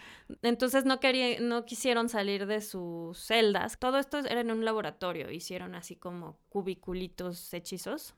Entonces 0.42 0.84
no 0.84 1.00
quería, 1.00 1.40
no 1.40 1.64
quisieron 1.64 2.08
salir 2.08 2.46
de 2.46 2.60
sus 2.60 3.18
celdas. 3.18 3.78
Todo 3.78 3.98
esto 3.98 4.18
era 4.18 4.40
en 4.40 4.50
un 4.50 4.64
laboratorio. 4.64 5.30
Hicieron 5.30 5.74
así 5.74 5.96
como 5.96 6.38
cubiculitos 6.48 7.52
hechizos. 7.52 8.14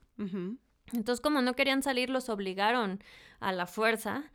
Entonces, 0.93 1.21
como 1.21 1.43
no 1.43 1.55
querían 1.55 1.83
salir, 1.83 2.11
los 2.11 2.29
obligaron 2.29 3.03
a 3.41 3.53
la 3.53 3.67
fuerza 3.67 4.31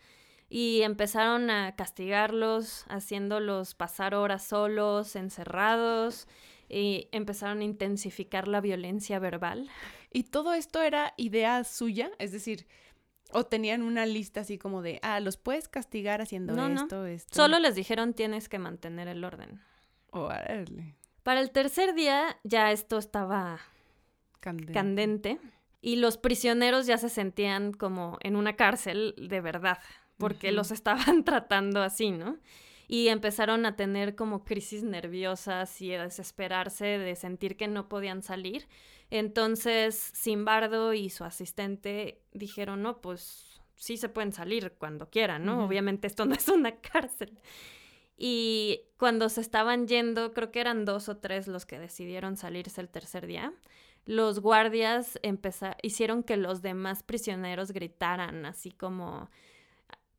y 0.49 0.81
empezaron 0.81 1.49
a 1.49 1.75
castigarlos, 1.75 2.85
haciéndolos 2.89 3.75
pasar 3.75 4.15
horas 4.15 4.43
solos, 4.43 5.15
encerrados, 5.15 6.27
y 6.67 7.07
empezaron 7.11 7.61
a 7.61 7.63
intensificar 7.63 8.47
la 8.47 8.61
violencia 8.61 9.19
verbal. 9.19 9.69
¿Y 10.11 10.23
todo 10.23 10.53
esto 10.53 10.81
era 10.81 11.13
idea 11.17 11.63
suya? 11.63 12.11
Es 12.19 12.31
decir, 12.31 12.67
o 13.31 13.45
tenían 13.45 13.81
una 13.83 14.05
lista 14.05 14.41
así 14.41 14.57
como 14.57 14.81
de, 14.81 14.99
ah, 15.03 15.19
los 15.19 15.37
puedes 15.37 15.67
castigar 15.67 16.21
haciendo 16.21 16.53
No, 16.53 16.69
no. 16.69 16.81
esto, 16.81 17.05
esto. 17.05 17.35
Solo 17.35 17.59
les 17.59 17.75
dijeron 17.75 18.13
tienes 18.13 18.49
que 18.49 18.59
mantener 18.59 19.07
el 19.07 19.23
orden. 19.23 19.61
Órale, 20.11 20.95
Para 21.23 21.39
el 21.41 21.51
tercer 21.51 21.93
día 21.93 22.37
ya 22.43 22.71
esto 22.71 22.97
estaba 22.97 23.59
candente. 24.39 24.73
candente 24.73 25.39
y 25.81 25.97
los 25.97 26.17
prisioneros 26.17 26.87
ya 26.87 26.97
se 26.97 27.09
sentían 27.09 27.71
como 27.73 28.17
en 28.21 28.35
una 28.35 28.55
cárcel 28.55 29.13
de 29.17 29.39
verdad, 29.41 29.77
porque 30.17 30.51
los 30.51 30.71
estaban 30.71 31.23
tratando 31.23 31.81
así, 31.81 32.11
¿no? 32.11 32.37
Y 32.87 33.09
empezaron 33.09 33.67
a 33.67 33.75
tener 33.75 34.15
como 34.15 34.43
crisis 34.43 34.83
nerviosas 34.83 35.79
y 35.79 35.93
a 35.93 36.03
desesperarse 36.03 36.85
de 36.85 37.15
sentir 37.15 37.55
que 37.55 37.67
no 37.67 37.87
podían 37.87 38.23
salir. 38.23 38.67
Entonces, 39.11 39.95
Simbardo 40.13 40.93
y 40.93 41.09
su 41.09 41.23
asistente 41.23 42.21
dijeron, 42.33 42.81
no, 42.83 43.01
pues 43.01 43.61
sí 43.75 43.97
se 43.97 44.09
pueden 44.09 44.33
salir 44.33 44.73
cuando 44.77 45.09
quieran, 45.09 45.45
¿no? 45.45 45.65
Obviamente 45.65 46.07
esto 46.07 46.25
no 46.25 46.35
es 46.35 46.47
una 46.47 46.75
cárcel. 46.81 47.39
Y 48.17 48.81
cuando 48.97 49.29
se 49.29 49.41
estaban 49.41 49.87
yendo, 49.87 50.33
creo 50.33 50.51
que 50.51 50.59
eran 50.59 50.85
dos 50.85 51.07
o 51.09 51.17
tres 51.17 51.47
los 51.47 51.65
que 51.65 51.79
decidieron 51.79 52.35
salirse 52.37 52.81
el 52.81 52.89
tercer 52.89 53.25
día, 53.25 53.53
los 54.05 54.39
guardias 54.41 55.19
hicieron 55.81 56.23
que 56.23 56.35
los 56.37 56.61
demás 56.61 57.03
prisioneros 57.03 57.71
gritaran 57.71 58.45
así 58.45 58.71
como 58.71 59.29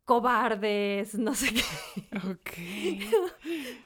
cobardes, 0.04 1.14
no 1.18 1.34
sé 1.34 1.54
qué. 1.54 2.18
Ok. 2.28 2.50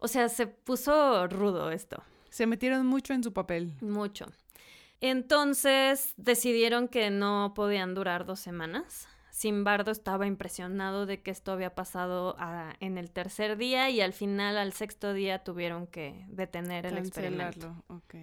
O 0.00 0.08
sea, 0.08 0.28
se 0.28 0.46
puso 0.46 1.26
rudo 1.28 1.70
esto, 1.70 2.02
Se 2.28 2.46
metieron 2.46 2.86
mucho 2.86 3.14
en 3.14 3.22
su 3.24 3.32
papel. 3.32 3.72
mucho. 3.80 4.26
Entonces 5.06 6.14
decidieron 6.16 6.88
que 6.88 7.10
no 7.10 7.52
podían 7.54 7.94
durar 7.94 8.24
dos 8.24 8.40
semanas. 8.40 9.06
Simbardo 9.30 9.90
estaba 9.90 10.26
impresionado 10.26 11.04
de 11.04 11.20
que 11.20 11.30
esto 11.30 11.52
había 11.52 11.74
pasado 11.74 12.36
ah, 12.38 12.72
en 12.80 12.96
el 12.96 13.10
tercer 13.10 13.58
día 13.58 13.90
y 13.90 14.00
al 14.00 14.14
final, 14.14 14.56
al 14.56 14.72
sexto 14.72 15.12
día, 15.12 15.44
tuvieron 15.44 15.86
que 15.86 16.24
detener 16.28 16.86
el 16.86 16.96
experimento. 16.96 17.66
Cancelarlo, 17.66 17.84
ok. 17.88 18.14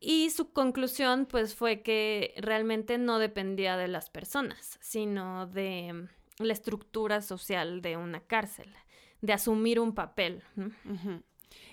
Y 0.00 0.30
su 0.30 0.52
conclusión, 0.52 1.24
pues, 1.26 1.54
fue 1.54 1.82
que 1.82 2.34
realmente 2.38 2.98
no 2.98 3.20
dependía 3.20 3.76
de 3.76 3.86
las 3.86 4.10
personas, 4.10 4.76
sino 4.80 5.46
de 5.46 6.08
la 6.40 6.52
estructura 6.52 7.22
social 7.22 7.80
de 7.80 7.96
una 7.96 8.18
cárcel, 8.26 8.74
de 9.20 9.34
asumir 9.34 9.78
un 9.78 9.94
papel. 9.94 10.42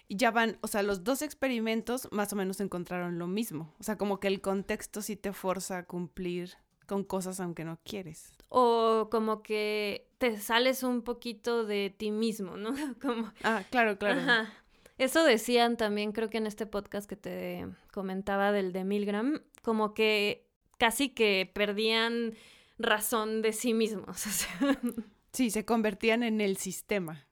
Y 0.08 0.18
ya 0.18 0.32
van, 0.32 0.58
o 0.62 0.68
sea, 0.68 0.84
los 0.84 1.04
dos 1.04 1.22
experimentos 1.22 2.08
más 2.12 2.32
o 2.32 2.36
menos 2.36 2.60
encontraron 2.60 3.18
lo 3.18 3.28
mismo. 3.28 3.74
O 3.80 3.84
sea, 3.84 3.98
como 3.98 4.20
que 4.20 4.28
el 4.28 4.42
contexto 4.42 5.02
sí 5.02 5.16
te 5.16 5.34
forza 5.34 5.80
a 5.80 5.86
cumplir 5.86 6.54
con 6.86 7.04
cosas 7.04 7.40
aunque 7.40 7.66
no 7.66 7.80
quieres. 7.84 8.32
O 8.50 9.08
como 9.10 9.42
que 9.42 10.08
te 10.20 10.38
sales 10.40 10.84
un 10.84 11.02
poquito 11.02 11.66
de 11.66 11.90
ti 11.96 12.12
mismo, 12.12 12.58
¿no? 12.58 12.74
Como, 13.02 13.32
Ah, 13.44 13.64
claro, 13.72 13.98
claro. 13.98 14.22
Ajá. 14.22 14.54
Eso 14.98 15.24
decían 15.24 15.76
también, 15.76 16.12
creo 16.14 16.30
que 16.30 16.38
en 16.38 16.48
este 16.48 16.66
podcast 16.66 17.10
que 17.10 17.18
te 17.18 17.68
comentaba 17.92 18.52
del 18.52 18.72
de 18.72 18.86
Milgram, 18.86 19.42
como 19.62 19.94
que 19.94 20.48
casi 20.78 21.10
que 21.10 21.52
perdían 21.54 22.34
razón 22.78 23.42
de 23.42 23.54
sí 23.54 23.74
mismos. 23.74 24.24
Sí, 25.36 25.52
se 25.52 25.66
convertían 25.66 26.24
en 26.24 26.40
el 26.40 26.56
sistema. 26.56 27.28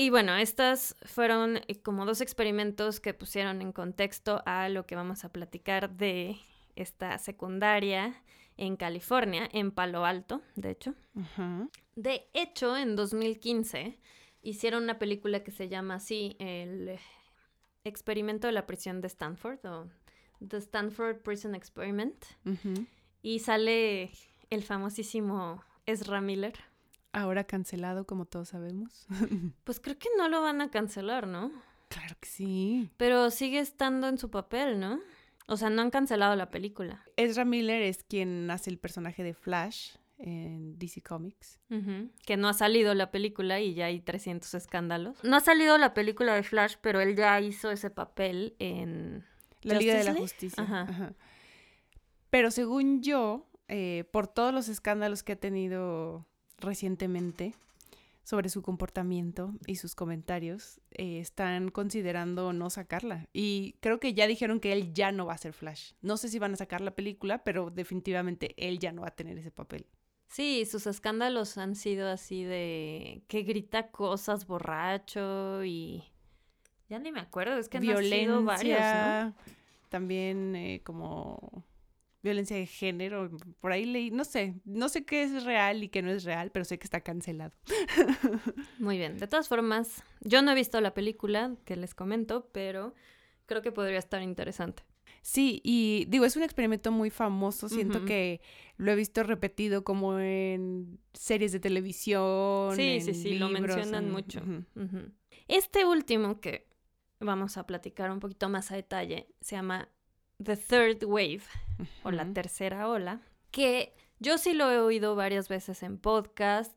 Y 0.00 0.10
bueno, 0.10 0.36
estas 0.36 0.94
fueron 1.02 1.56
eh, 1.66 1.82
como 1.82 2.06
dos 2.06 2.20
experimentos 2.20 3.00
que 3.00 3.14
pusieron 3.14 3.60
en 3.60 3.72
contexto 3.72 4.44
a 4.46 4.68
lo 4.68 4.86
que 4.86 4.94
vamos 4.94 5.24
a 5.24 5.32
platicar 5.32 5.90
de 5.90 6.36
esta 6.76 7.18
secundaria 7.18 8.14
en 8.56 8.76
California, 8.76 9.48
en 9.52 9.72
Palo 9.72 10.04
Alto, 10.04 10.40
de 10.54 10.70
hecho. 10.70 10.94
De 11.96 12.28
hecho, 12.32 12.76
en 12.76 12.94
2015 12.94 13.98
hicieron 14.40 14.84
una 14.84 15.00
película 15.00 15.42
que 15.42 15.50
se 15.50 15.68
llama 15.68 15.96
así, 15.96 16.36
el 16.38 16.96
experimento 17.82 18.46
de 18.46 18.52
la 18.52 18.68
prisión 18.68 19.00
de 19.00 19.08
Stanford 19.08 19.66
o 19.66 19.88
The 20.46 20.58
Stanford 20.58 21.22
Prison 21.22 21.56
Experiment. 21.56 22.24
Y 23.20 23.40
sale 23.40 24.12
el 24.48 24.62
famosísimo 24.62 25.64
Ezra 25.86 26.20
Miller. 26.20 26.54
Ahora 27.12 27.44
cancelado, 27.44 28.06
como 28.06 28.24
todos 28.26 28.48
sabemos. 28.48 29.06
Pues 29.64 29.80
creo 29.80 29.98
que 29.98 30.08
no 30.16 30.28
lo 30.28 30.42
van 30.42 30.60
a 30.60 30.70
cancelar, 30.70 31.26
¿no? 31.26 31.50
claro 31.88 32.16
que 32.20 32.28
sí. 32.28 32.90
Pero 32.96 33.30
sigue 33.30 33.60
estando 33.60 34.08
en 34.08 34.18
su 34.18 34.30
papel, 34.30 34.78
¿no? 34.78 35.00
O 35.46 35.56
sea, 35.56 35.70
no 35.70 35.80
han 35.80 35.90
cancelado 35.90 36.36
la 36.36 36.50
película. 36.50 37.02
Ezra 37.16 37.44
Miller 37.46 37.82
es 37.82 38.04
quien 38.04 38.50
hace 38.50 38.68
el 38.68 38.78
personaje 38.78 39.22
de 39.22 39.32
Flash 39.32 39.96
en 40.18 40.78
DC 40.78 41.00
Comics. 41.02 41.58
Que 42.26 42.36
no 42.36 42.48
ha 42.48 42.52
salido 42.52 42.92
la 42.92 43.10
película 43.10 43.58
y 43.60 43.72
ya 43.72 43.86
hay 43.86 44.00
300 44.00 44.52
escándalos. 44.52 45.24
No 45.24 45.36
ha 45.36 45.40
salido 45.40 45.78
la 45.78 45.94
película 45.94 46.34
de 46.34 46.42
Flash, 46.42 46.74
pero 46.82 47.00
él 47.00 47.16
ya 47.16 47.40
hizo 47.40 47.70
ese 47.70 47.88
papel 47.88 48.54
en... 48.58 49.24
La 49.62 49.78
Liga 49.78 49.94
de 49.94 50.04
la? 50.04 50.14
Justicia. 50.14 50.62
Ajá. 50.62 50.82
Ajá. 50.82 51.14
Pero 52.30 52.50
según 52.50 53.02
yo, 53.02 53.48
eh, 53.68 54.04
por 54.12 54.28
todos 54.28 54.52
los 54.52 54.68
escándalos 54.68 55.22
que 55.22 55.32
ha 55.32 55.36
tenido 55.36 56.27
recientemente 56.58 57.54
sobre 58.28 58.50
su 58.50 58.60
comportamiento 58.60 59.54
y 59.66 59.76
sus 59.76 59.94
comentarios, 59.94 60.82
eh, 60.90 61.18
están 61.18 61.70
considerando 61.70 62.52
no 62.52 62.68
sacarla. 62.68 63.26
Y 63.32 63.76
creo 63.80 64.00
que 64.00 64.12
ya 64.12 64.26
dijeron 64.26 64.60
que 64.60 64.74
él 64.74 64.92
ya 64.92 65.12
no 65.12 65.24
va 65.24 65.32
a 65.32 65.38
ser 65.38 65.54
Flash. 65.54 65.92
No 66.02 66.18
sé 66.18 66.28
si 66.28 66.38
van 66.38 66.52
a 66.52 66.56
sacar 66.56 66.82
la 66.82 66.94
película, 66.94 67.42
pero 67.42 67.70
definitivamente 67.70 68.54
él 68.58 68.80
ya 68.80 68.92
no 68.92 69.00
va 69.00 69.08
a 69.08 69.16
tener 69.16 69.38
ese 69.38 69.50
papel. 69.50 69.86
Sí, 70.26 70.66
sus 70.66 70.86
escándalos 70.86 71.56
han 71.56 71.74
sido 71.74 72.10
así 72.10 72.44
de 72.44 73.22
que 73.28 73.44
grita 73.44 73.90
cosas 73.90 74.46
borracho 74.46 75.64
y... 75.64 76.04
Ya 76.90 76.98
ni 76.98 77.10
me 77.10 77.20
acuerdo, 77.20 77.56
es 77.56 77.70
que 77.70 77.78
han 77.78 77.82
sido 77.82 78.44
varios, 78.44 78.78
¿no? 78.78 79.34
también 79.88 80.54
eh, 80.54 80.82
como 80.84 81.64
violencia 82.22 82.56
de 82.56 82.66
género, 82.66 83.30
por 83.60 83.72
ahí 83.72 83.84
leí, 83.86 84.10
no 84.10 84.24
sé, 84.24 84.54
no 84.64 84.88
sé 84.88 85.04
qué 85.04 85.22
es 85.22 85.44
real 85.44 85.82
y 85.84 85.88
qué 85.88 86.02
no 86.02 86.10
es 86.10 86.24
real, 86.24 86.50
pero 86.50 86.64
sé 86.64 86.78
que 86.78 86.84
está 86.84 87.00
cancelado. 87.00 87.52
Muy 88.78 88.98
bien, 88.98 89.18
de 89.18 89.26
todas 89.26 89.48
formas, 89.48 90.02
yo 90.20 90.42
no 90.42 90.52
he 90.52 90.54
visto 90.54 90.80
la 90.80 90.94
película 90.94 91.54
que 91.64 91.76
les 91.76 91.94
comento, 91.94 92.48
pero 92.52 92.94
creo 93.46 93.62
que 93.62 93.72
podría 93.72 93.98
estar 93.98 94.22
interesante. 94.22 94.82
Sí, 95.22 95.60
y 95.64 96.06
digo, 96.08 96.24
es 96.24 96.36
un 96.36 96.42
experimento 96.42 96.90
muy 96.92 97.10
famoso, 97.10 97.68
siento 97.68 98.04
que 98.04 98.40
lo 98.76 98.92
he 98.92 98.94
visto 98.94 99.22
repetido 99.24 99.84
como 99.84 100.18
en 100.18 100.98
series 101.12 101.52
de 101.52 101.60
televisión. 101.60 102.74
Sí, 102.76 103.00
sí, 103.00 103.10
en 103.10 103.14
sí, 103.14 103.34
lo 103.34 103.48
libros, 103.48 103.76
mencionan 103.76 104.04
en- 104.06 104.10
mucho. 104.12 104.40
Este 105.48 105.84
último 105.84 106.40
que 106.40 106.68
vamos 107.20 107.56
a 107.56 107.66
platicar 107.66 108.10
un 108.10 108.20
poquito 108.20 108.48
más 108.48 108.70
a 108.70 108.76
detalle 108.76 109.28
se 109.40 109.56
llama 109.56 109.88
The 110.42 110.56
Third 110.56 111.04
Wave 111.04 111.42
o 112.04 112.10
la 112.10 112.24
tercera 112.32 112.88
ola, 112.88 113.20
que 113.50 113.94
yo 114.20 114.38
sí 114.38 114.52
lo 114.52 114.70
he 114.70 114.78
oído 114.78 115.16
varias 115.16 115.48
veces 115.48 115.82
en 115.82 115.98
podcast, 115.98 116.74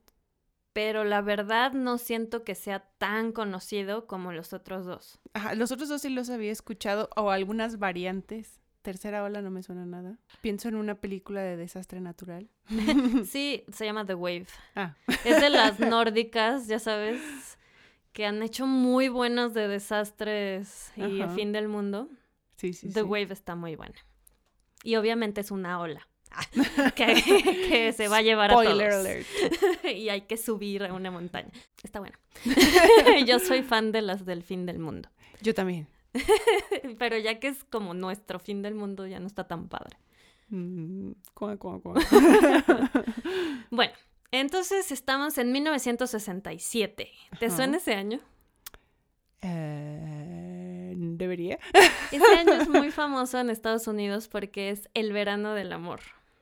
pero 0.73 1.03
la 1.03 1.21
verdad 1.21 1.73
no 1.73 1.97
siento 1.97 2.43
que 2.43 2.55
sea 2.55 2.79
tan 2.97 3.31
conocido 3.31 4.07
como 4.07 4.31
los 4.31 4.53
otros 4.53 4.85
dos. 4.85 5.19
Ajá, 5.33 5.53
los 5.53 5.71
otros 5.71 5.89
dos 5.89 6.01
sí 6.01 6.09
los 6.09 6.29
había 6.29 6.51
escuchado, 6.51 7.09
o 7.15 7.29
algunas 7.29 7.77
variantes. 7.77 8.59
Tercera 8.81 9.23
ola 9.23 9.43
no 9.43 9.51
me 9.51 9.61
suena 9.61 9.85
nada. 9.85 10.17
Pienso 10.41 10.67
en 10.67 10.75
una 10.75 10.95
película 10.95 11.41
de 11.41 11.55
desastre 11.55 12.01
natural. 12.01 12.49
Sí, 13.25 13.63
se 13.71 13.85
llama 13.85 14.05
The 14.05 14.15
Wave. 14.15 14.47
Ah. 14.75 14.95
Es 15.23 15.39
de 15.39 15.51
las 15.51 15.79
nórdicas, 15.79 16.67
ya 16.67 16.79
sabes, 16.79 17.21
que 18.11 18.25
han 18.25 18.41
hecho 18.41 18.65
muy 18.65 19.07
buenos 19.07 19.53
de 19.53 19.67
desastres 19.67 20.91
y 20.95 21.21
el 21.21 21.29
fin 21.29 21.51
del 21.51 21.67
mundo. 21.67 22.09
Sí, 22.61 22.73
sí, 22.73 22.89
The 22.89 23.01
sí. 23.01 23.05
Wave 23.07 23.33
está 23.33 23.55
muy 23.55 23.75
buena. 23.75 23.95
Y 24.83 24.95
obviamente 24.95 25.41
es 25.41 25.49
una 25.49 25.79
ola. 25.79 26.07
que, 26.95 27.15
que 27.67 27.91
se 27.91 28.07
va 28.07 28.17
a 28.17 28.21
llevar 28.21 28.51
a 28.51 28.53
todos. 28.53 28.67
alert. 28.67 29.25
y 29.83 30.09
hay 30.09 30.21
que 30.21 30.37
subir 30.37 30.83
a 30.83 30.93
una 30.93 31.09
montaña. 31.09 31.49
Está 31.83 31.99
bueno. 31.99 32.17
Yo 33.25 33.39
soy 33.39 33.63
fan 33.63 33.91
de 33.91 34.03
las 34.03 34.25
del 34.25 34.43
fin 34.43 34.67
del 34.67 34.77
mundo. 34.77 35.09
Yo 35.41 35.55
también. 35.55 35.87
Pero 36.99 37.17
ya 37.17 37.39
que 37.39 37.47
es 37.47 37.63
como 37.63 37.95
nuestro 37.95 38.37
fin 38.37 38.61
del 38.61 38.75
mundo, 38.75 39.07
ya 39.07 39.19
no 39.19 39.25
está 39.25 39.47
tan 39.47 39.67
padre. 39.67 39.97
Mm. 40.49 41.13
Bueno, 43.71 43.93
entonces 44.31 44.91
estamos 44.91 45.37
en 45.39 45.51
1967. 45.51 47.11
¿Te 47.39 47.45
Ajá. 47.47 47.55
suena 47.55 47.77
ese 47.77 47.95
año? 47.95 48.19
Eh, 49.41 50.20
¿Debería? 51.21 51.59
Ese 52.11 52.25
año 52.35 52.53
es 52.53 52.67
muy 52.67 52.89
famoso 53.01 53.37
en 53.39 53.51
Estados 53.51 53.85
Unidos 53.85 54.27
porque 54.27 54.71
es 54.71 54.89
el 54.95 55.13
verano 55.13 55.53
del 55.53 55.71
amor. 55.71 55.99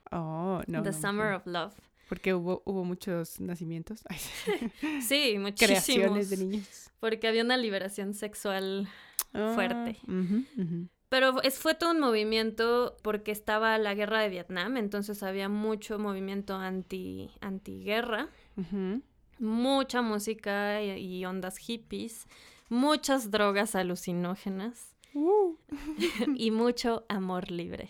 Oh, 0.09 0.61
no. 0.67 0.81
The 0.83 0.91
no 0.91 0.97
Summer 0.97 1.33
of 1.33 1.45
Love. 1.45 1.73
Porque 2.07 2.33
hubo, 2.33 2.61
hubo 2.63 2.85
muchos 2.85 3.41
nacimientos. 3.41 4.03
Ay, 4.07 4.17
sí. 4.45 4.51
Sí, 5.01 5.37
Creaciones 5.57 6.11
muchísimos. 6.11 6.29
de 6.29 6.37
niños. 6.37 6.91
Porque 7.01 7.27
había 7.27 7.43
una 7.43 7.57
liberación 7.57 8.13
sexual. 8.13 8.87
Fuerte. 9.33 9.97
Ah, 10.07 10.11
ujú. 10.11 10.87
Pero 11.09 11.41
es, 11.43 11.59
fue 11.59 11.73
todo 11.75 11.91
un 11.91 11.99
movimiento 11.99 12.95
porque 13.03 13.31
estaba 13.31 13.77
la 13.79 13.93
guerra 13.95 14.21
de 14.21 14.29
Vietnam, 14.29 14.77
entonces 14.77 15.23
había 15.23 15.49
mucho 15.49 15.99
movimiento 15.99 16.55
anti, 16.55 17.29
antiguerra, 17.41 18.29
Ujú. 18.55 19.01
mucha 19.39 20.01
música 20.01 20.81
y, 20.81 20.91
y 21.17 21.25
ondas 21.25 21.57
hippies, 21.57 22.27
muchas 22.69 23.31
drogas 23.31 23.75
alucinógenas 23.75 24.89
Uh, 25.13 25.55
y 26.35 26.51
mucho 26.51 27.05
amor 27.09 27.49
libre. 27.51 27.89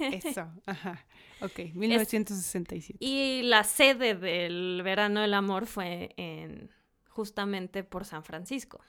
eso, 0.00 0.48
ajá. 0.66 1.04
Ok, 1.40 1.74
1967. 1.74 2.98
Y 3.04 3.42
la 3.42 3.62
sede 3.64 4.14
del 4.14 4.80
verano 4.82 5.20
del 5.20 5.34
amor 5.34 5.66
fue 5.66 6.12
en 6.16 6.70
justamente 7.08 7.84
por 7.84 8.04
San 8.04 8.24
Francisco 8.24 8.80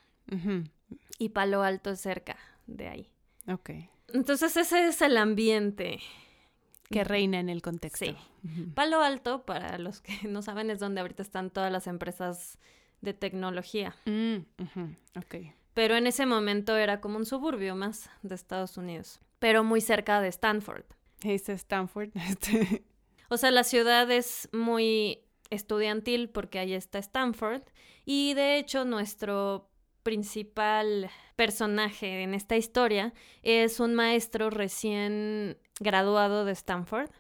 y 1.18 1.30
Palo 1.30 1.62
Alto 1.62 1.92
es 1.92 2.02
cerca 2.02 2.36
de 2.66 2.88
ahí. 2.90 3.10
Ok. 3.48 3.70
Entonces 4.14 4.58
ese 4.58 4.88
es 4.88 5.02
el 5.02 5.16
ambiente. 5.18 6.00
Que 6.90 7.04
reina 7.04 7.40
en 7.40 7.50
el 7.50 7.62
contexto. 7.62 8.06
Sí. 8.06 8.16
Palo 8.74 9.02
Alto, 9.02 9.46
para 9.46 9.78
los 9.78 10.02
que 10.02 10.18
no 10.28 10.42
saben, 10.42 10.70
es 10.70 10.80
donde 10.80 11.02
ahorita 11.02 11.22
están 11.22 11.50
todas 11.50 11.72
las 11.72 11.88
empresas 11.88 12.58
de 13.02 13.14
tecnología. 13.14 13.96
Mm, 14.06 14.38
ujú, 14.62 14.96
Ok. 15.18 15.36
Pero 15.74 15.96
en 15.96 16.08
ese 16.08 16.26
momento 16.26 16.76
era 16.76 17.00
como 17.02 17.18
un 17.18 17.26
suburbio 17.26 17.76
más 17.76 18.10
de 18.24 18.34
Estados 18.34 18.78
Unidos, 18.78 19.20
pero 19.38 19.64
muy 19.64 19.80
cerca 19.80 20.22
de 20.22 20.28
Stanford. 20.30 20.86
Es 21.24 21.50
Stanford. 21.50 22.10
Este. 22.16 22.84
O 23.30 23.38
sea, 23.38 23.52
la 23.52 23.64
ciudad 23.64 24.10
es 24.10 24.50
muy 24.54 25.20
estudiantil 25.50 26.30
porque 26.30 26.60
ahí 26.60 26.74
está 26.74 26.98
Stanford 27.00 27.62
y 28.06 28.34
de 28.34 28.58
hecho 28.58 28.86
nuestro 28.86 29.70
principal 30.04 31.10
personaje 31.36 32.24
en 32.24 32.34
esta 32.34 32.56
historia 32.56 33.14
es 33.44 33.80
un 33.80 33.94
maestro 33.94 34.50
recién 34.50 35.58
graduado 35.80 36.46
de 36.46 36.54
Stanford 36.54 37.12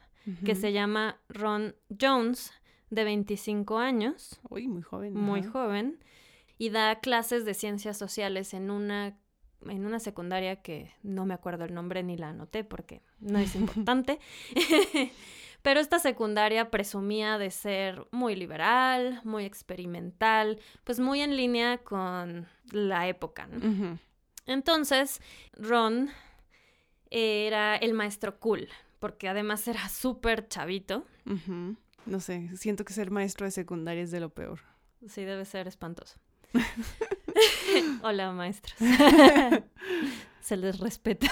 que 0.45 0.55
se 0.55 0.73
llama 0.73 1.21
Ron 1.29 1.73
Jones, 2.01 2.51
de 2.89 3.03
25 3.03 3.77
años, 3.79 4.39
Uy, 4.49 4.67
muy 4.67 4.81
joven. 4.81 5.13
muy 5.13 5.43
joven, 5.43 5.99
y 6.57 6.69
da 6.69 6.99
clases 6.99 7.45
de 7.45 7.53
ciencias 7.53 7.97
sociales 7.97 8.53
en 8.53 8.71
una, 8.71 9.17
en 9.65 9.85
una 9.85 9.99
secundaria 9.99 10.61
que 10.61 10.91
no 11.03 11.25
me 11.25 11.33
acuerdo 11.33 11.65
el 11.65 11.73
nombre 11.73 12.01
ni 12.03 12.17
la 12.17 12.29
anoté 12.29 12.63
porque 12.63 13.01
no 13.19 13.39
es 13.39 13.55
importante. 13.55 14.19
Pero 15.63 15.79
esta 15.81 15.99
secundaria 15.99 16.69
presumía 16.71 17.37
de 17.37 17.51
ser 17.51 18.07
muy 18.11 18.35
liberal, 18.35 19.19
muy 19.23 19.43
experimental, 19.43 20.59
pues 20.83 20.99
muy 20.99 21.19
en 21.21 21.35
línea 21.35 21.79
con 21.79 22.47
la 22.71 23.07
época. 23.07 23.49
Entonces, 24.45 25.19
Ron 25.53 26.09
era 27.09 27.75
el 27.75 27.93
maestro 27.93 28.39
cool, 28.39 28.69
porque 28.99 29.27
además 29.27 29.67
era 29.67 29.89
súper 29.89 30.47
chavito. 30.47 31.05
Ujú. 31.25 31.75
No 32.07 32.19
sé, 32.19 32.49
siento 32.55 32.85
que 32.85 32.93
ser 32.93 33.11
maestro 33.11 33.45
de 33.45 33.51
secundaria 33.51 34.03
es 34.03 34.11
de 34.11 34.19
lo 34.19 34.29
peor. 34.29 34.59
Sí, 35.07 35.23
debe 35.23 35.45
ser 35.45 35.67
espantoso. 35.67 36.17
Hola, 38.03 38.31
maestros. 38.31 38.75
Se 40.41 40.57
les 40.57 40.79
respeta. 40.79 41.27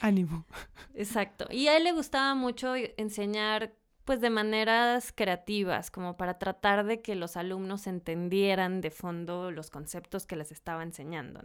Ánimo. 0.00 0.46
Exacto. 0.94 1.46
Y 1.50 1.68
a 1.68 1.76
él 1.76 1.84
le 1.84 1.92
gustaba 1.92 2.34
mucho 2.34 2.74
enseñar 2.96 3.74
pues 4.04 4.20
de 4.20 4.30
maneras 4.30 5.12
creativas, 5.14 5.92
como 5.92 6.16
para 6.16 6.38
tratar 6.38 6.84
de 6.84 7.00
que 7.02 7.14
los 7.14 7.36
alumnos 7.36 7.86
entendieran 7.86 8.80
de 8.80 8.90
fondo 8.90 9.52
los 9.52 9.70
conceptos 9.70 10.26
que 10.26 10.34
les 10.34 10.50
estaba 10.50 10.82
enseñando. 10.82 11.40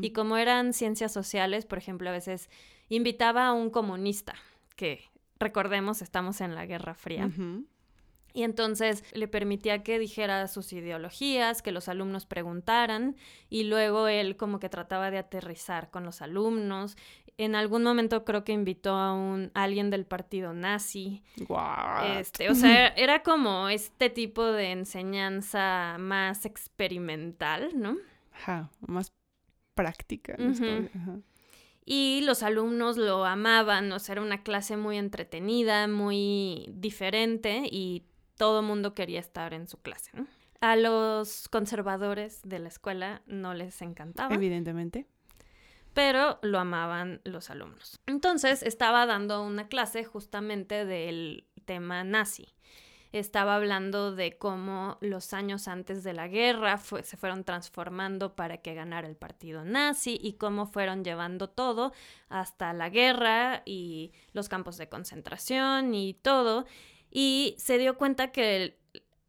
Y 0.00 0.12
como 0.12 0.36
eran 0.36 0.72
ciencias 0.72 1.12
sociales, 1.12 1.66
por 1.66 1.78
ejemplo, 1.78 2.08
a 2.08 2.12
veces 2.12 2.48
invitaba 2.88 3.48
a 3.48 3.52
un 3.52 3.70
comunista, 3.70 4.34
que 4.76 5.02
recordemos, 5.40 6.00
estamos 6.00 6.40
en 6.40 6.54
la 6.54 6.64
Guerra 6.64 6.94
Fría. 6.94 7.28
Y 8.36 8.42
entonces 8.42 9.02
le 9.14 9.28
permitía 9.28 9.82
que 9.82 9.98
dijera 9.98 10.46
sus 10.46 10.70
ideologías, 10.74 11.62
que 11.62 11.72
los 11.72 11.88
alumnos 11.88 12.26
preguntaran 12.26 13.16
y 13.48 13.64
luego 13.64 14.08
él 14.08 14.36
como 14.36 14.58
que 14.58 14.68
trataba 14.68 15.10
de 15.10 15.16
aterrizar 15.16 15.88
con 15.88 16.04
los 16.04 16.20
alumnos. 16.20 16.98
En 17.38 17.54
algún 17.54 17.82
momento 17.82 18.26
creo 18.26 18.44
que 18.44 18.52
invitó 18.52 18.94
a 18.94 19.14
un 19.14 19.50
a 19.54 19.62
alguien 19.62 19.88
del 19.88 20.04
partido 20.04 20.52
nazi. 20.52 21.22
What? 21.48 22.18
Este, 22.18 22.50
o 22.50 22.54
sea, 22.54 22.88
era 22.96 23.22
como 23.22 23.70
este 23.70 24.10
tipo 24.10 24.44
de 24.44 24.72
enseñanza 24.72 25.96
más 25.98 26.44
experimental, 26.44 27.70
¿no? 27.74 27.96
Ajá, 28.34 28.68
más 28.86 29.14
práctica. 29.74 30.36
¿no? 30.38 30.50
Ajá. 30.50 31.20
Y 31.86 32.20
los 32.26 32.42
alumnos 32.42 32.98
lo 32.98 33.24
amaban, 33.24 33.90
o 33.92 33.98
sea, 33.98 34.14
era 34.14 34.22
una 34.22 34.42
clase 34.42 34.76
muy 34.76 34.98
entretenida, 34.98 35.88
muy 35.88 36.68
diferente 36.74 37.62
y 37.70 38.02
todo 38.36 38.62
mundo 38.62 38.94
quería 38.94 39.20
estar 39.20 39.52
en 39.54 39.66
su 39.66 39.78
clase, 39.80 40.10
¿no? 40.14 40.26
A 40.60 40.74
los 40.76 41.48
conservadores 41.48 42.40
de 42.42 42.58
la 42.58 42.68
escuela 42.68 43.22
no 43.26 43.52
les 43.54 43.82
encantaba, 43.82 44.34
Evidentemente. 44.34 45.06
pero 45.92 46.38
lo 46.42 46.58
amaban 46.58 47.20
los 47.24 47.50
alumnos. 47.50 48.00
Entonces 48.06 48.62
estaba 48.62 49.06
dando 49.06 49.42
una 49.42 49.68
clase 49.68 50.04
justamente 50.04 50.84
del 50.84 51.46
tema 51.64 52.04
nazi. 52.04 52.54
Estaba 53.12 53.54
hablando 53.54 54.14
de 54.14 54.36
cómo 54.36 54.98
los 55.00 55.32
años 55.32 55.68
antes 55.68 56.02
de 56.04 56.12
la 56.12 56.28
guerra 56.28 56.76
fue- 56.76 57.02
se 57.02 57.16
fueron 57.16 57.44
transformando 57.44 58.34
para 58.34 58.58
que 58.58 58.74
ganara 58.74 59.08
el 59.08 59.16
partido 59.16 59.64
nazi 59.64 60.18
y 60.20 60.34
cómo 60.34 60.66
fueron 60.66 61.02
llevando 61.04 61.48
todo 61.48 61.92
hasta 62.28 62.72
la 62.74 62.90
guerra 62.90 63.62
y 63.64 64.12
los 64.32 64.48
campos 64.48 64.76
de 64.76 64.88
concentración 64.88 65.94
y 65.94 66.14
todo. 66.14 66.66
Y 67.10 67.54
se 67.58 67.78
dio 67.78 67.96
cuenta 67.96 68.32
que 68.32 68.78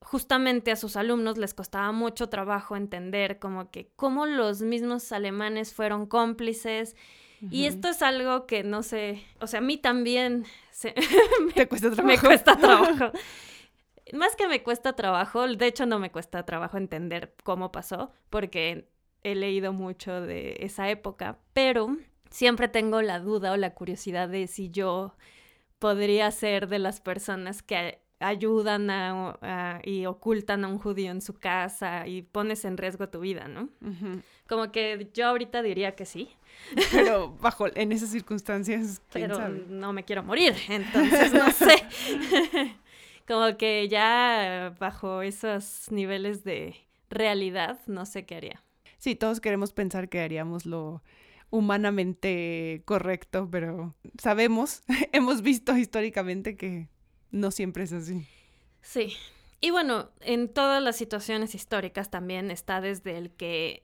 justamente 0.01 0.71
a 0.71 0.75
sus 0.75 0.95
alumnos 0.95 1.37
les 1.37 1.53
costaba 1.53 1.91
mucho 1.91 2.29
trabajo 2.29 2.75
entender 2.75 3.39
como 3.39 3.71
que 3.71 3.91
cómo 3.95 4.25
los 4.25 4.61
mismos 4.61 5.11
alemanes 5.11 5.73
fueron 5.73 6.05
cómplices. 6.05 6.95
Y 7.51 7.65
esto 7.65 7.89
es 7.89 8.01
algo 8.01 8.47
que 8.47 8.63
no 8.63 8.81
sé, 8.81 9.23
o 9.39 9.45
sea, 9.45 9.59
a 9.59 9.61
mí 9.61 9.77
también 9.77 10.45
se- 10.71 10.95
¿Te 11.55 11.67
cuesta 11.67 11.91
trabajo? 11.91 12.07
me 12.07 12.17
cuesta 12.19 12.55
trabajo. 12.57 13.11
Más 14.13 14.35
que 14.35 14.47
me 14.47 14.63
cuesta 14.63 14.95
trabajo, 14.95 15.45
de 15.47 15.67
hecho 15.67 15.85
no 15.85 15.99
me 15.99 16.11
cuesta 16.11 16.45
trabajo 16.45 16.77
entender 16.77 17.35
cómo 17.43 17.71
pasó, 17.71 18.11
porque 18.29 18.87
he 19.23 19.35
leído 19.35 19.73
mucho 19.73 20.21
de 20.21 20.55
esa 20.61 20.89
época, 20.89 21.37
pero 21.53 21.95
siempre 22.31 22.69
tengo 22.69 23.01
la 23.01 23.19
duda 23.19 23.51
o 23.51 23.57
la 23.57 23.73
curiosidad 23.73 24.29
de 24.29 24.47
si 24.47 24.69
yo 24.71 25.13
podría 25.79 26.31
ser 26.31 26.67
de 26.67 26.79
las 26.79 27.01
personas 27.01 27.61
que 27.61 27.99
ayudan 28.19 28.89
a- 28.89 29.37
a- 29.41 29.81
y 29.83 30.05
ocultan 30.07 30.65
a 30.65 30.67
un 30.67 30.79
judío 30.79 31.11
en 31.11 31.21
su 31.21 31.35
casa 31.35 32.07
y 32.07 32.23
pones 32.23 32.65
en 32.65 32.77
riesgo 32.77 33.09
tu 33.09 33.19
vida, 33.19 33.47
¿no? 33.47 33.69
Como 34.47 34.71
que 34.71 35.09
yo 35.13 35.27
ahorita 35.27 35.61
diría 35.61 35.95
que 35.95 36.05
sí, 36.05 36.29
Pero 36.91 37.31
bajo, 37.39 37.67
en 37.75 37.91
esas 37.91 38.09
circunstancias, 38.09 39.01
quién 39.11 39.27
pero 39.27 39.35
sabe. 39.35 39.63
no 39.69 39.93
me 39.93 40.03
quiero 40.03 40.23
morir, 40.23 40.55
entonces 40.69 41.31
no 41.33 41.51
sé. 41.51 41.75
Como 43.27 43.57
que 43.57 43.87
ya 43.89 44.73
bajo 44.79 45.21
esos 45.21 45.91
niveles 45.91 46.43
de 46.43 46.75
realidad, 47.09 47.79
no 47.87 48.05
sé 48.05 48.25
qué 48.25 48.35
haría. 48.37 48.63
Sí, 48.97 49.15
todos 49.15 49.41
queremos 49.41 49.73
pensar 49.73 50.09
que 50.09 50.21
haríamos 50.21 50.65
lo 50.65 51.03
humanamente 51.49 52.81
correcto, 52.85 53.47
pero 53.51 53.95
sabemos, 54.17 54.83
hemos 55.11 55.41
visto 55.41 55.75
históricamente 55.77 56.55
que 56.55 56.89
no 57.31 57.51
siempre 57.51 57.83
es 57.83 57.93
así. 57.93 58.27
Sí. 58.81 59.13
Y 59.59 59.71
bueno, 59.71 60.11
en 60.21 60.49
todas 60.53 60.81
las 60.83 60.95
situaciones 60.95 61.55
históricas 61.55 62.09
también 62.09 62.51
está 62.51 62.79
desde 62.79 63.17
el 63.17 63.31
que 63.31 63.83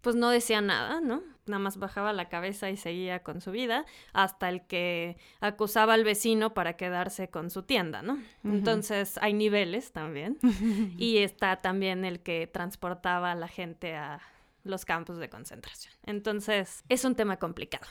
pues 0.00 0.16
no 0.16 0.30
decía 0.30 0.62
nada, 0.62 1.00
¿no? 1.02 1.22
nada 1.50 1.58
más 1.62 1.76
bajaba 1.76 2.12
la 2.12 2.28
cabeza 2.28 2.70
y 2.70 2.76
seguía 2.76 3.22
con 3.22 3.40
su 3.42 3.50
vida, 3.50 3.84
hasta 4.12 4.48
el 4.48 4.62
que 4.62 5.18
acusaba 5.40 5.94
al 5.94 6.04
vecino 6.04 6.54
para 6.54 6.74
quedarse 6.74 7.28
con 7.28 7.50
su 7.50 7.64
tienda, 7.64 8.00
¿no? 8.02 8.18
Entonces 8.44 9.18
hay 9.20 9.34
niveles 9.34 9.92
también. 9.92 10.38
y 10.96 11.18
está 11.18 11.60
también 11.60 12.04
el 12.04 12.20
que 12.20 12.46
transportaba 12.46 13.32
a 13.32 13.34
la 13.34 13.48
gente 13.48 13.94
a 13.94 14.20
los 14.64 14.84
campos 14.84 15.18
de 15.18 15.28
concentración. 15.28 15.92
Entonces 16.04 16.84
es 16.88 17.04
un 17.04 17.14
tema 17.14 17.38
complicado. 17.38 17.86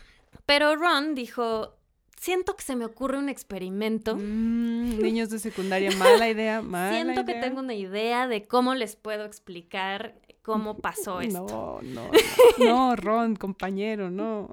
Pero 0.45 0.75
Ron 0.75 1.15
dijo, 1.15 1.75
siento 2.17 2.55
que 2.55 2.63
se 2.63 2.75
me 2.75 2.85
ocurre 2.85 3.17
un 3.17 3.29
experimento. 3.29 4.15
Mm, 4.15 4.99
niños 5.01 5.29
de 5.29 5.39
secundaria, 5.39 5.91
mala 5.91 6.29
idea, 6.29 6.61
mala 6.63 6.93
Siento 6.93 7.25
que 7.25 7.35
tengo 7.35 7.59
una 7.59 7.73
idea 7.73 8.27
de 8.27 8.47
cómo 8.47 8.75
les 8.75 8.95
puedo 8.95 9.25
explicar 9.25 10.15
cómo 10.41 10.77
pasó 10.77 11.21
esto. 11.21 11.45
No, 11.47 11.81
no, 11.81 12.11
no, 12.57 12.95
Ron, 12.95 13.35
compañero, 13.35 14.09
no. 14.09 14.49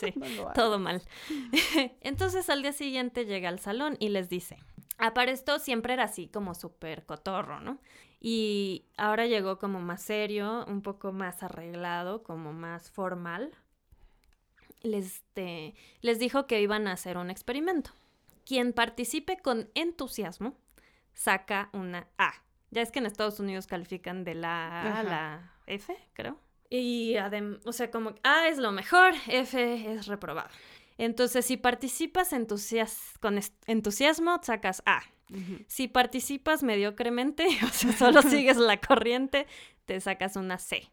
Sí, 0.00 0.14
todo 0.54 0.78
mal. 0.78 1.02
Entonces 2.00 2.48
al 2.50 2.62
día 2.62 2.72
siguiente 2.72 3.24
llega 3.26 3.48
al 3.48 3.60
salón 3.60 3.96
y 4.00 4.08
les 4.08 4.28
dice, 4.28 4.58
para 4.96 5.32
esto 5.32 5.58
siempre 5.58 5.94
era 5.94 6.04
así 6.04 6.28
como 6.28 6.54
súper 6.54 7.04
cotorro, 7.04 7.60
¿no? 7.60 7.78
Y 8.20 8.86
ahora 8.96 9.26
llegó 9.26 9.58
como 9.58 9.80
más 9.80 10.02
serio, 10.02 10.64
un 10.66 10.80
poco 10.80 11.12
más 11.12 11.42
arreglado, 11.42 12.22
como 12.22 12.52
más 12.52 12.90
formal. 12.90 13.52
Les, 14.82 15.16
este, 15.16 15.74
les 16.00 16.18
dijo 16.18 16.46
que 16.46 16.60
iban 16.60 16.86
a 16.86 16.92
hacer 16.92 17.18
un 17.18 17.30
experimento. 17.30 17.90
Quien 18.46 18.72
participe 18.72 19.38
con 19.38 19.70
entusiasmo 19.74 20.56
saca 21.12 21.68
una 21.72 22.08
A. 22.18 22.32
Ya 22.70 22.82
es 22.82 22.90
que 22.90 22.98
en 22.98 23.06
Estados 23.06 23.40
Unidos 23.40 23.66
califican 23.66 24.24
de 24.24 24.34
la 24.34 24.82
A 24.82 25.00
a 25.00 25.02
la 25.02 25.52
F, 25.66 25.96
creo. 26.12 26.38
Y 26.70 27.16
además, 27.16 27.60
o 27.66 27.72
sea, 27.72 27.90
como 27.90 28.14
A 28.22 28.48
es 28.48 28.58
lo 28.58 28.72
mejor, 28.72 29.14
F 29.28 29.92
es 29.92 30.06
reprobado. 30.06 30.48
Entonces, 30.98 31.44
si 31.44 31.56
participas 31.56 32.30
con 33.20 33.40
entusiasmo, 33.66 34.40
sacas 34.42 34.82
A. 34.86 35.02
Si 35.66 35.88
participas 35.88 36.62
mediocremente, 36.62 37.46
o 37.64 37.68
sea, 37.68 37.92
solo 37.92 38.22
sigues 38.22 38.56
la 38.56 38.80
corriente, 38.80 39.46
te 39.84 40.00
sacas 40.00 40.36
una 40.36 40.58
C. 40.58 40.90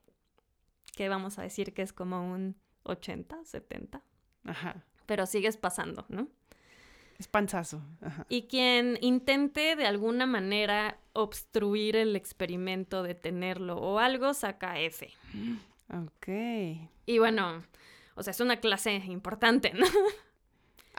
Que 0.95 1.09
vamos 1.09 1.37
a 1.39 1.43
decir 1.43 1.73
que 1.73 1.81
es 1.81 1.93
como 1.93 2.31
un 2.31 2.55
80, 2.83 3.45
70. 3.45 4.01
Ajá. 4.45 4.83
Pero 5.05 5.25
sigues 5.25 5.57
pasando, 5.57 6.05
¿no? 6.09 6.27
Es 7.19 7.27
panzazo. 7.27 7.83
Y 8.29 8.47
quien 8.47 8.97
intente 9.01 9.75
de 9.75 9.85
alguna 9.85 10.25
manera 10.25 10.97
obstruir 11.13 11.95
el 11.95 12.15
experimento, 12.15 13.03
detenerlo 13.03 13.77
o 13.77 13.99
algo, 13.99 14.33
saca 14.33 14.79
F. 14.79 15.07
Ok. 15.89 16.27
Y 17.05 17.19
bueno, 17.19 17.63
o 18.15 18.23
sea, 18.23 18.31
es 18.31 18.39
una 18.39 18.59
clase 18.59 18.93
importante, 18.95 19.73
¿no? 19.73 19.85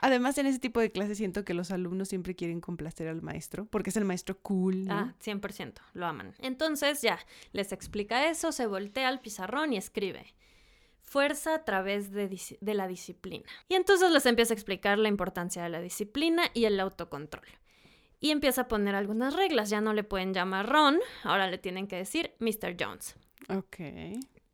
Además, 0.03 0.37
en 0.37 0.47
ese 0.47 0.59
tipo 0.59 0.81
de 0.81 0.91
clases 0.91 1.17
siento 1.17 1.45
que 1.45 1.53
los 1.53 1.71
alumnos 1.71 2.09
siempre 2.09 2.35
quieren 2.35 2.59
complacer 2.59 3.07
al 3.07 3.21
maestro, 3.21 3.65
porque 3.65 3.89
es 3.89 3.95
el 3.95 4.03
maestro 4.03 4.37
cool. 4.39 4.85
¿no? 4.85 4.93
Ah, 4.93 5.15
100%, 5.23 5.75
lo 5.93 6.05
aman. 6.05 6.33
Entonces 6.39 7.01
ya, 7.01 7.19
les 7.53 7.71
explica 7.71 8.27
eso, 8.29 8.51
se 8.51 8.65
voltea 8.65 9.07
al 9.07 9.21
pizarrón 9.21 9.71
y 9.71 9.77
escribe. 9.77 10.35
Fuerza 11.03 11.55
a 11.55 11.63
través 11.63 12.11
de, 12.11 12.37
de 12.59 12.73
la 12.73 12.87
disciplina. 12.89 13.45
Y 13.69 13.75
entonces 13.75 14.11
les 14.11 14.25
empieza 14.25 14.53
a 14.53 14.55
explicar 14.55 14.97
la 14.97 15.07
importancia 15.07 15.63
de 15.63 15.69
la 15.69 15.79
disciplina 15.79 16.43
y 16.53 16.65
el 16.65 16.81
autocontrol. 16.81 17.45
Y 18.19 18.31
empieza 18.31 18.61
a 18.63 18.67
poner 18.67 18.95
algunas 18.95 19.33
reglas. 19.33 19.69
Ya 19.69 19.79
no 19.79 19.93
le 19.93 20.03
pueden 20.03 20.33
llamar 20.33 20.67
Ron, 20.67 20.99
ahora 21.23 21.49
le 21.49 21.59
tienen 21.59 21.87
que 21.87 21.95
decir 21.95 22.33
Mr. 22.39 22.75
Jones. 22.77 23.15
Ok 23.47 23.79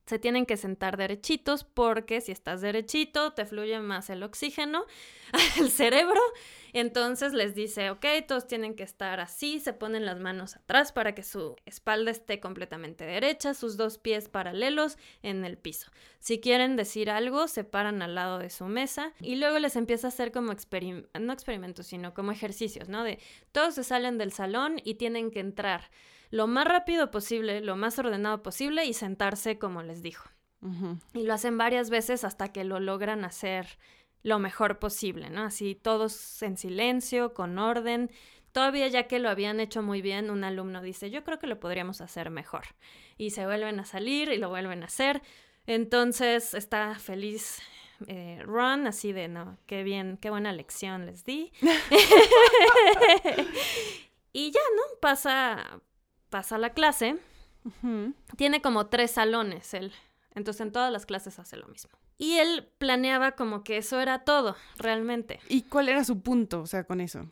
se 0.09 0.17
tienen 0.17 0.47
que 0.47 0.57
sentar 0.57 0.97
derechitos 0.97 1.63
porque 1.63 2.19
si 2.19 2.31
estás 2.31 2.61
derechito 2.61 3.33
te 3.33 3.45
fluye 3.45 3.79
más 3.79 4.09
el 4.09 4.23
oxígeno 4.23 4.85
al 5.59 5.69
cerebro. 5.69 6.19
Entonces 6.73 7.33
les 7.33 7.53
dice, 7.53 7.91
ok, 7.91 8.05
todos 8.27 8.47
tienen 8.47 8.75
que 8.75 8.81
estar 8.83 9.19
así, 9.19 9.59
se 9.59 9.73
ponen 9.73 10.05
las 10.05 10.19
manos 10.19 10.55
atrás 10.55 10.91
para 10.91 11.13
que 11.13 11.21
su 11.21 11.55
espalda 11.65 12.09
esté 12.09 12.39
completamente 12.39 13.05
derecha, 13.05 13.53
sus 13.53 13.77
dos 13.77 13.99
pies 13.99 14.29
paralelos 14.29 14.97
en 15.21 15.45
el 15.45 15.57
piso. 15.57 15.91
Si 16.19 16.39
quieren 16.39 16.75
decir 16.75 17.11
algo, 17.11 17.47
se 17.47 17.63
paran 17.63 18.01
al 18.01 18.15
lado 18.15 18.39
de 18.39 18.49
su 18.49 18.65
mesa 18.65 19.13
y 19.21 19.35
luego 19.35 19.59
les 19.59 19.75
empieza 19.75 20.07
a 20.07 20.09
hacer 20.09 20.31
como 20.31 20.51
experimentos, 20.51 21.09
no 21.21 21.33
experimentos, 21.33 21.85
sino 21.85 22.15
como 22.15 22.31
ejercicios, 22.31 22.89
¿no? 22.89 23.03
De 23.03 23.19
todos 23.51 23.75
se 23.75 23.83
salen 23.83 24.17
del 24.17 24.31
salón 24.31 24.81
y 24.83 24.95
tienen 24.95 25.29
que 25.29 25.39
entrar 25.39 25.89
lo 26.29 26.47
más 26.47 26.65
rápido 26.65 27.11
posible, 27.11 27.61
lo 27.61 27.75
más 27.75 27.97
ordenado 27.99 28.43
posible 28.43 28.85
y 28.85 28.93
sentarse 28.93 29.57
como 29.57 29.83
les 29.83 30.01
dijo. 30.01 30.29
Y 31.13 31.23
lo 31.23 31.33
hacen 31.33 31.57
varias 31.57 31.89
veces 31.89 32.25
hasta 32.25 32.51
que 32.51 32.65
lo 32.65 32.81
logran 32.81 33.23
hacer 33.23 33.79
lo 34.23 34.39
mejor 34.39 34.79
posible, 34.79 35.29
¿no? 35.29 35.43
Así 35.43 35.73
todos 35.73 36.41
en 36.41 36.57
silencio, 36.57 37.33
con 37.33 37.57
orden. 37.57 38.11
Todavía 38.51 38.89
ya 38.89 39.07
que 39.07 39.19
lo 39.19 39.29
habían 39.29 39.61
hecho 39.61 39.81
muy 39.81 40.01
bien, 40.01 40.29
un 40.29 40.43
alumno 40.43 40.81
dice, 40.81 41.09
yo 41.09 41.23
creo 41.23 41.39
que 41.39 41.47
lo 41.47 41.61
podríamos 41.61 42.01
hacer 42.01 42.29
mejor. 42.29 42.65
Y 43.17 43.29
se 43.29 43.45
vuelven 43.45 43.79
a 43.79 43.85
salir 43.85 44.29
y 44.29 44.37
lo 44.37 44.49
vuelven 44.49 44.83
a 44.83 44.87
hacer. 44.87 45.21
Entonces 45.65 46.53
está 46.53 46.95
feliz 46.95 47.61
eh, 48.07 48.41
Ron, 48.43 48.87
así 48.87 49.13
de, 49.13 49.29
no, 49.29 49.57
qué 49.65 49.83
bien, 49.83 50.17
qué 50.17 50.29
buena 50.29 50.51
lección 50.51 51.05
les 51.05 51.23
di. 51.23 51.53
y 54.33 54.51
ya, 54.51 54.61
¿no? 54.75 54.99
Pasa, 54.99 55.79
pasa 56.29 56.57
la 56.57 56.73
clase, 56.73 57.17
tiene 58.37 58.61
como 58.61 58.87
tres 58.87 59.11
salones 59.11 59.73
él. 59.73 59.91
Entonces 60.35 60.61
en 60.61 60.71
todas 60.71 60.91
las 60.91 61.05
clases 61.05 61.39
hace 61.39 61.57
lo 61.57 61.67
mismo. 61.67 61.91
Y 62.17 62.33
él 62.33 62.69
planeaba 62.77 63.31
como 63.31 63.63
que 63.63 63.77
eso 63.77 63.99
era 63.99 64.19
todo, 64.25 64.55
realmente. 64.77 65.39
¿Y 65.47 65.63
cuál 65.63 65.89
era 65.89 66.03
su 66.03 66.21
punto, 66.21 66.61
o 66.61 66.67
sea, 66.67 66.83
con 66.83 67.01
eso? 67.01 67.25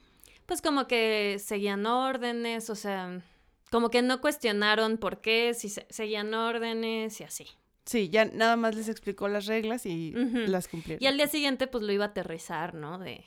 Pues 0.45 0.61
como 0.61 0.87
que 0.87 1.37
seguían 1.39 1.85
órdenes, 1.85 2.69
o 2.69 2.75
sea, 2.75 3.21
como 3.69 3.89
que 3.89 4.01
no 4.01 4.21
cuestionaron 4.21 4.97
por 4.97 5.19
qué, 5.19 5.53
si 5.53 5.69
seguían 5.69 6.33
órdenes 6.33 7.19
y 7.19 7.23
así. 7.25 7.47
Sí, 7.85 8.09
ya 8.09 8.25
nada 8.25 8.55
más 8.55 8.75
les 8.75 8.89
explicó 8.89 9.27
las 9.27 9.45
reglas 9.45 9.85
y 9.85 10.11
las 10.13 10.67
cumplieron. 10.67 11.03
Y 11.03 11.07
al 11.07 11.17
día 11.17 11.27
siguiente 11.27 11.67
pues 11.67 11.83
lo 11.83 11.91
iba 11.91 12.05
a 12.05 12.09
aterrizar, 12.09 12.73
¿no? 12.73 12.97
De, 12.97 13.23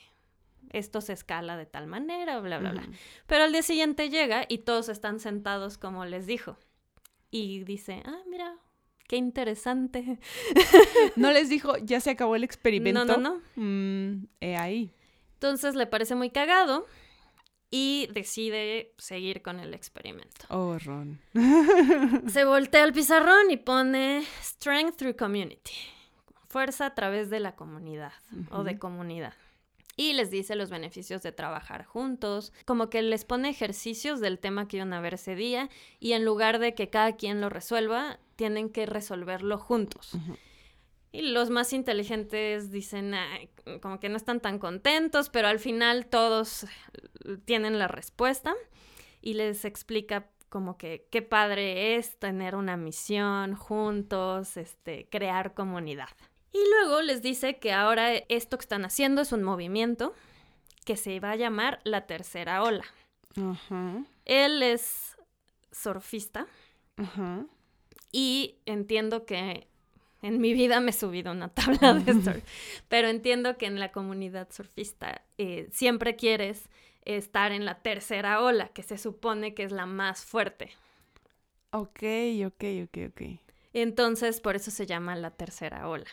esto 0.73 1.01
se 1.01 1.13
escala 1.13 1.57
de 1.57 1.67
tal 1.67 1.87
manera, 1.87 2.41
bla, 2.41 2.59
bla, 2.59 2.73
bla. 2.73 2.89
Pero 3.27 3.45
al 3.45 3.53
día 3.53 3.63
siguiente 3.63 4.09
llega 4.09 4.45
y 4.49 4.59
todos 4.59 4.89
están 4.89 5.21
sentados 5.21 5.79
como 5.79 6.05
les 6.05 6.27
dijo. 6.27 6.57
Y 7.31 7.65
dice, 7.65 8.03
ah, 8.05 8.21
mira, 8.29 8.57
qué 9.09 9.17
interesante. 9.17 10.19
no 11.17 11.33
les 11.33 11.49
dijo, 11.49 11.77
ya 11.79 12.01
se 12.01 12.11
acabó 12.11 12.37
el 12.37 12.45
experimento. 12.45 13.05
No, 13.05 13.17
no, 13.17 13.41
no. 13.57 13.63
Mm, 13.63 14.27
ahí. 14.57 14.93
Entonces 15.35 15.75
le 15.75 15.87
parece 15.87 16.15
muy 16.15 16.31
cagado 16.31 16.87
y 17.71 18.09
decide 18.13 18.95
seguir 18.99 19.43
con 19.43 19.61
el 19.61 19.75
experimento. 19.75 20.47
Oh, 20.49 20.77
Ron. 20.79 21.21
se 22.29 22.45
voltea 22.45 22.85
al 22.85 22.93
pizarrón 22.93 23.51
y 23.51 23.57
pone 23.57 24.25
Strength 24.43 24.97
through 24.97 25.17
Community. 25.17 25.73
Fuerza 26.49 26.87
a 26.87 26.95
través 26.95 27.31
de 27.31 27.39
la 27.39 27.55
comunidad 27.55 28.13
o 28.51 28.65
de 28.65 28.77
comunidad 28.77 29.35
y 30.01 30.15
les 30.15 30.31
dice 30.31 30.57
los 30.57 30.71
beneficios 30.71 31.23
de 31.23 31.31
trabajar 31.31 31.85
juntos, 31.85 32.55
como 32.65 32.89
que 32.89 33.03
les 33.03 33.27
pone 33.27 33.51
ejercicios 33.51 34.19
del 34.19 34.39
tema 34.39 34.67
que 34.67 34.79
iban 34.79 34.95
a 34.95 35.01
ver 35.03 35.13
ese 35.13 35.35
día 35.35 35.69
y 35.99 36.13
en 36.13 36.25
lugar 36.25 36.59
de 36.59 36.75
que 36.75 36.89
cada 36.89 37.17
quien 37.17 37.43
lo 37.43 37.51
resuelva, 37.51 38.19
tienen 38.35 38.71
que 38.71 38.87
resolverlo 38.87 39.59
juntos. 39.59 40.13
Y 41.13 41.21
los 41.21 41.51
más 41.51 41.75
inteligentes 41.75 42.71
dicen, 42.71 43.15
como 43.83 44.01
que 44.01 44.09
no 44.09 44.17
están 44.17 44.41
tan 44.41 44.59
contentos, 44.59 45.29
pero 45.29 45.49
al 45.49 45.59
final 45.59 46.07
todos 46.07 46.65
tienen 47.45 47.79
la 47.79 47.87
respuesta 47.87 48.55
y 49.21 49.35
les 49.35 49.67
explica 49.67 50.31
como 50.49 50.79
que 50.79 51.09
qué 51.11 51.21
padre 51.21 51.97
es 51.97 52.19
tener 52.19 52.55
una 52.55 52.79
misión 52.79 53.55
juntos, 53.55 54.57
este, 54.57 55.11
crear 55.11 55.53
comunidad. 55.53 56.09
Y 56.53 56.59
luego 56.69 57.03
les 57.03 57.23
dice 57.23 57.59
que 57.59 57.73
ahora 57.73 58.15
esto 58.29 58.59
que 58.59 58.63
están 58.63 58.85
haciendo 58.85 59.23
es 59.23 59.33
un 59.33 59.43
movimiento 59.43 60.15
que 60.85 60.97
se 60.97 61.21
va 61.21 61.33
a 61.33 61.37
llamar 61.37 61.81
la 61.85 62.07
tercera 62.07 62.63
ola. 62.63 62.85
Él 64.25 64.63
es 64.63 65.17
surfista 65.71 66.47
y 68.13 68.57
entiendo 68.67 69.25
que 69.25 69.69
en 70.23 70.41
mi 70.41 70.53
vida 70.53 70.81
me 70.81 70.91
he 70.91 70.95
subido 70.95 71.33
una 71.33 71.49
tabla 71.49 71.95
de 71.95 72.13
surf, 72.13 72.45
pero 72.89 73.09
entiendo 73.09 73.57
que 73.57 73.67
en 73.67 73.79
la 73.79 73.93
comunidad 73.93 74.49
surfista 74.51 75.23
eh, 75.39 75.69
siempre 75.73 76.17
quieres 76.17 76.69
estar 77.05 77.53
en 77.53 77.65
la 77.65 77.81
tercera 77.81 78.43
ola, 78.43 78.69
que 78.69 78.83
se 78.83 78.99
supone 78.99 79.55
que 79.55 79.63
es 79.63 79.73
la 79.73 79.87
más 79.87 80.25
fuerte. 80.25 80.71
Ok, 81.71 82.03
ok, 82.47 82.65
ok, 82.85 82.99
ok. 83.09 83.23
Entonces, 83.73 84.41
por 84.41 84.57
eso 84.57 84.71
se 84.71 84.87
llama 84.87 85.15
la 85.17 85.31
tercera 85.31 85.89
ola. 85.89 86.07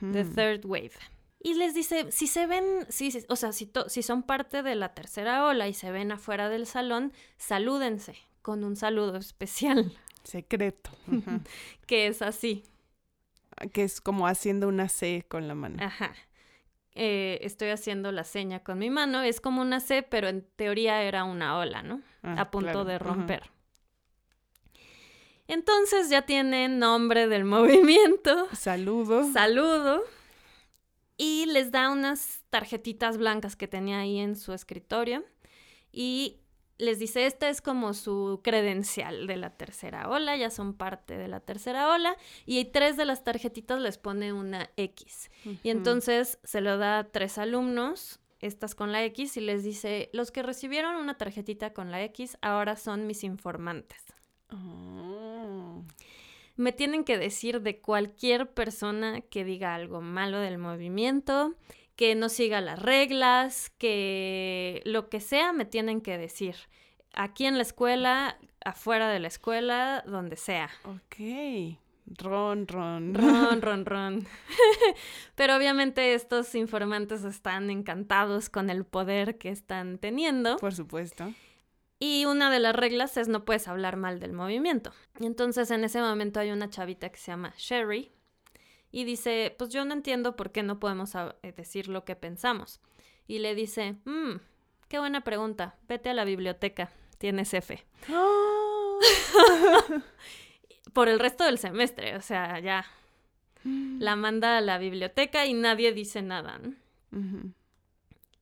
The 0.00 0.24
Third 0.24 0.64
Wave. 0.64 0.92
Y 1.40 1.54
les 1.54 1.74
dice, 1.74 2.10
si 2.10 2.26
se 2.26 2.46
ven, 2.46 2.64
si, 2.88 3.12
o 3.28 3.36
sea, 3.36 3.52
si, 3.52 3.70
si 3.88 4.02
son 4.02 4.22
parte 4.22 4.62
de 4.62 4.74
la 4.74 4.94
tercera 4.94 5.44
ola 5.44 5.68
y 5.68 5.74
se 5.74 5.90
ven 5.90 6.10
afuera 6.10 6.48
del 6.48 6.66
salón, 6.66 7.12
salúdense 7.36 8.16
con 8.40 8.64
un 8.64 8.76
saludo 8.76 9.16
especial. 9.16 9.92
Secreto. 10.22 10.90
que 11.86 12.06
es 12.06 12.22
así. 12.22 12.64
Que 13.72 13.84
es 13.84 14.00
como 14.00 14.26
haciendo 14.26 14.68
una 14.68 14.88
C 14.88 15.24
con 15.28 15.46
la 15.46 15.54
mano. 15.54 15.76
Ajá. 15.80 16.14
Eh, 16.94 17.38
estoy 17.42 17.70
haciendo 17.70 18.12
la 18.12 18.24
seña 18.24 18.60
con 18.60 18.78
mi 18.78 18.90
mano. 18.90 19.22
Es 19.22 19.40
como 19.40 19.60
una 19.60 19.80
C, 19.80 20.02
pero 20.02 20.28
en 20.28 20.46
teoría 20.56 21.02
era 21.02 21.24
una 21.24 21.58
ola, 21.58 21.82
¿no? 21.82 22.00
Ah, 22.22 22.36
a 22.40 22.50
punto 22.50 22.70
claro, 22.70 22.84
de 22.84 22.98
romper. 22.98 23.50
Entonces 25.48 26.08
ya 26.10 26.22
tienen 26.22 26.78
nombre 26.78 27.28
del 27.28 27.44
movimiento, 27.54 28.48
Saludo. 28.54 29.30
saludo, 29.32 30.02
y 31.16 31.46
les 31.46 31.70
da 31.70 31.90
unas 31.90 32.42
tarjetitas 32.50 33.18
blancas 33.18 33.54
que 33.56 33.68
tenía 33.68 34.00
ahí 34.00 34.18
en 34.18 34.36
su 34.36 34.52
escritorio 34.52 35.24
y 35.92 36.40
les 36.76 36.98
dice, 36.98 37.26
esta 37.26 37.48
es 37.48 37.60
como 37.60 37.94
su 37.94 38.40
credencial 38.42 39.28
de 39.28 39.36
la 39.36 39.50
tercera 39.50 40.08
ola, 40.08 40.36
ya 40.36 40.50
son 40.50 40.74
parte 40.74 41.16
de 41.16 41.28
la 41.28 41.38
tercera 41.38 41.92
ola, 41.92 42.16
y 42.46 42.64
tres 42.64 42.96
de 42.96 43.04
las 43.04 43.22
tarjetitas 43.22 43.80
les 43.80 43.96
pone 43.96 44.32
una 44.32 44.68
X. 44.76 45.30
Y 45.62 45.70
entonces 45.70 46.40
se 46.42 46.60
lo 46.60 46.76
da 46.76 46.98
a 46.98 47.04
tres 47.04 47.38
alumnos, 47.38 48.18
estas 48.40 48.74
con 48.74 48.90
la 48.90 49.04
X, 49.04 49.36
y 49.36 49.40
les 49.40 49.62
dice, 49.62 50.10
los 50.12 50.32
que 50.32 50.42
recibieron 50.42 50.96
una 50.96 51.16
tarjetita 51.16 51.72
con 51.72 51.92
la 51.92 52.02
X 52.02 52.36
ahora 52.42 52.74
son 52.74 53.06
mis 53.06 53.22
informantes. 53.22 54.02
Oh. 54.54 55.82
Me 56.56 56.72
tienen 56.72 57.04
que 57.04 57.18
decir 57.18 57.62
de 57.62 57.80
cualquier 57.80 58.50
persona 58.50 59.20
que 59.22 59.44
diga 59.44 59.74
algo 59.74 60.00
malo 60.00 60.38
del 60.38 60.58
movimiento, 60.58 61.54
que 61.96 62.14
no 62.14 62.28
siga 62.28 62.60
las 62.60 62.80
reglas, 62.80 63.70
que 63.78 64.80
lo 64.84 65.08
que 65.08 65.20
sea 65.20 65.52
me 65.52 65.64
tienen 65.64 66.00
que 66.00 66.16
decir. 66.16 66.54
Aquí 67.12 67.46
en 67.46 67.56
la 67.56 67.62
escuela, 67.62 68.38
afuera 68.64 69.08
de 69.08 69.20
la 69.20 69.28
escuela, 69.28 70.04
donde 70.06 70.36
sea. 70.36 70.70
Ok. 70.84 71.78
Ron, 72.06 72.68
ron. 72.68 73.14
Ron, 73.14 73.62
ron, 73.62 73.86
ron. 73.86 74.26
Pero 75.34 75.56
obviamente 75.56 76.14
estos 76.14 76.54
informantes 76.54 77.24
están 77.24 77.70
encantados 77.70 78.50
con 78.50 78.70
el 78.70 78.84
poder 78.84 79.38
que 79.38 79.48
están 79.48 79.98
teniendo. 79.98 80.56
Por 80.58 80.74
supuesto. 80.74 81.32
Y 82.06 82.26
una 82.26 82.50
de 82.50 82.60
las 82.60 82.76
reglas 82.76 83.16
es 83.16 83.28
no 83.28 83.46
puedes 83.46 83.66
hablar 83.66 83.96
mal 83.96 84.20
del 84.20 84.34
movimiento. 84.34 84.92
Y 85.18 85.24
entonces 85.24 85.70
en 85.70 85.84
ese 85.84 86.02
momento 86.02 86.38
hay 86.38 86.50
una 86.50 86.68
chavita 86.68 87.08
que 87.08 87.16
se 87.16 87.30
llama 87.30 87.54
Sherry 87.56 88.12
y 88.92 89.04
dice, 89.04 89.54
pues 89.58 89.70
yo 89.70 89.86
no 89.86 89.94
entiendo 89.94 90.36
por 90.36 90.52
qué 90.52 90.62
no 90.62 90.78
podemos 90.78 91.14
eh, 91.14 91.52
decir 91.56 91.88
lo 91.88 92.04
que 92.04 92.14
pensamos. 92.14 92.82
Y 93.26 93.38
le 93.38 93.54
dice, 93.54 93.96
mmm, 94.04 94.34
qué 94.88 94.98
buena 94.98 95.22
pregunta, 95.22 95.76
vete 95.88 96.10
a 96.10 96.14
la 96.14 96.26
biblioteca, 96.26 96.90
tienes 97.16 97.54
F. 97.54 97.82
Oh. 98.12 99.00
Por 100.92 101.08
el 101.08 101.18
resto 101.18 101.44
del 101.44 101.56
semestre, 101.56 102.16
o 102.16 102.20
sea, 102.20 102.58
ya 102.60 102.84
la 103.64 104.14
manda 104.14 104.58
a 104.58 104.60
la 104.60 104.76
biblioteca 104.76 105.46
y 105.46 105.54
nadie 105.54 105.94
dice 105.94 106.20
nada. 106.20 106.58
¿no? 106.58 106.74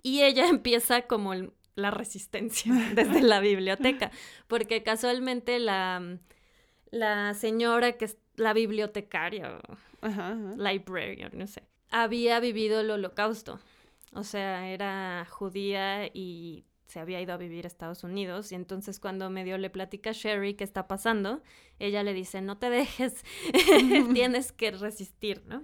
Y 0.02 0.22
ella 0.22 0.48
empieza 0.48 1.02
como 1.02 1.32
el- 1.32 1.52
la 1.74 1.90
resistencia 1.90 2.72
desde 2.94 3.22
la 3.22 3.40
biblioteca, 3.40 4.10
porque 4.48 4.82
casualmente 4.82 5.58
la, 5.58 6.18
la 6.90 7.34
señora 7.34 7.92
que 7.92 8.06
es 8.06 8.18
la 8.36 8.52
bibliotecaria, 8.52 9.60
ajá. 10.00 10.36
librarian, 10.56 11.32
no 11.34 11.46
sé, 11.46 11.62
había 11.90 12.40
vivido 12.40 12.80
el 12.80 12.90
holocausto. 12.90 13.60
O 14.14 14.24
sea, 14.24 14.68
era 14.68 15.26
judía 15.30 16.06
y 16.06 16.66
se 16.86 17.00
había 17.00 17.20
ido 17.22 17.32
a 17.32 17.38
vivir 17.38 17.64
a 17.64 17.68
Estados 17.68 18.04
Unidos. 18.04 18.52
Y 18.52 18.54
entonces 18.54 19.00
cuando 19.00 19.30
medio 19.30 19.56
le 19.56 19.70
platica 19.70 20.10
a 20.10 20.12
Sherry 20.12 20.54
qué 20.54 20.64
está 20.64 20.86
pasando, 20.86 21.42
ella 21.78 22.02
le 22.02 22.12
dice, 22.12 22.42
no 22.42 22.58
te 22.58 22.68
dejes, 22.68 23.24
tienes 24.12 24.52
que 24.52 24.70
resistir, 24.72 25.42
¿no? 25.46 25.62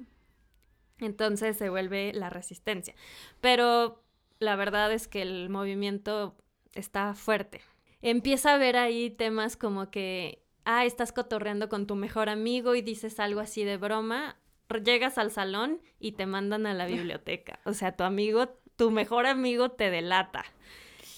Entonces 0.99 1.57
se 1.57 1.69
vuelve 1.69 2.13
la 2.15 2.31
resistencia. 2.31 2.95
Pero 3.41 4.03
la 4.39 4.57
verdad 4.57 4.93
es 4.93 5.09
que 5.09 5.23
el 5.23 5.49
movimiento 5.49 6.37
está 6.75 7.15
fuerte. 7.15 7.61
Empieza 8.03 8.55
a 8.55 8.59
ver 8.59 8.77
ahí 8.77 9.11
temas 9.11 9.57
como 9.57 9.91
que, 9.91 10.43
ah, 10.65 10.85
estás 10.85 11.13
cotorreando 11.13 11.69
con 11.69 11.87
tu 11.87 11.97
mejor 11.97 12.29
amigo 12.29 12.75
y 12.75 12.83
dices 12.83 13.19
algo 13.21 13.41
así 13.41 13.65
de 13.65 13.77
broma, 13.77 14.37
llegas 14.85 15.19
al 15.19 15.31
salón 15.31 15.81
y 15.99 16.13
te 16.13 16.27
mandan 16.27 16.67
a 16.67 16.75
la 16.75 16.87
biblioteca. 16.87 17.61
O 17.65 17.73
sea, 17.75 17.97
tu 17.97 18.05
amigo, 18.05 18.49
tu 18.77 18.91
mejor 18.91 19.27
amigo 19.27 19.71
te 19.71 19.91
delata. 19.91 20.45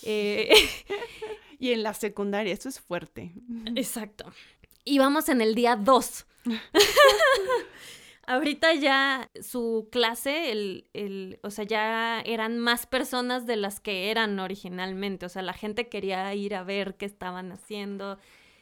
Eh, 0.02 0.50
Y 1.60 1.72
en 1.72 1.82
la 1.82 1.92
secundaria, 1.92 2.54
esto 2.54 2.70
es 2.70 2.80
fuerte. 2.80 3.34
Exacto. 3.76 4.32
Y 4.82 4.98
vamos 4.98 5.28
en 5.28 5.42
el 5.42 5.54
día 5.54 5.76
2. 5.76 6.26
Ahorita 8.32 8.72
ya 8.74 9.28
su 9.42 9.88
clase, 9.90 10.52
el, 10.52 10.88
el- 10.92 11.40
o 11.42 11.50
sea, 11.50 11.64
ya 11.64 12.20
eran 12.20 12.58
más 12.58 12.86
personas 12.86 13.44
de 13.46 13.56
las 13.56 13.80
que 13.80 14.10
eran 14.10 14.38
originalmente. 14.38 15.26
O 15.26 15.28
sea, 15.28 15.42
la 15.42 15.52
gente 15.52 15.88
quería 15.88 16.32
ir 16.34 16.54
a 16.54 16.62
ver 16.62 16.96
qué 16.96 17.06
estaban 17.06 17.50
haciendo, 17.50 18.18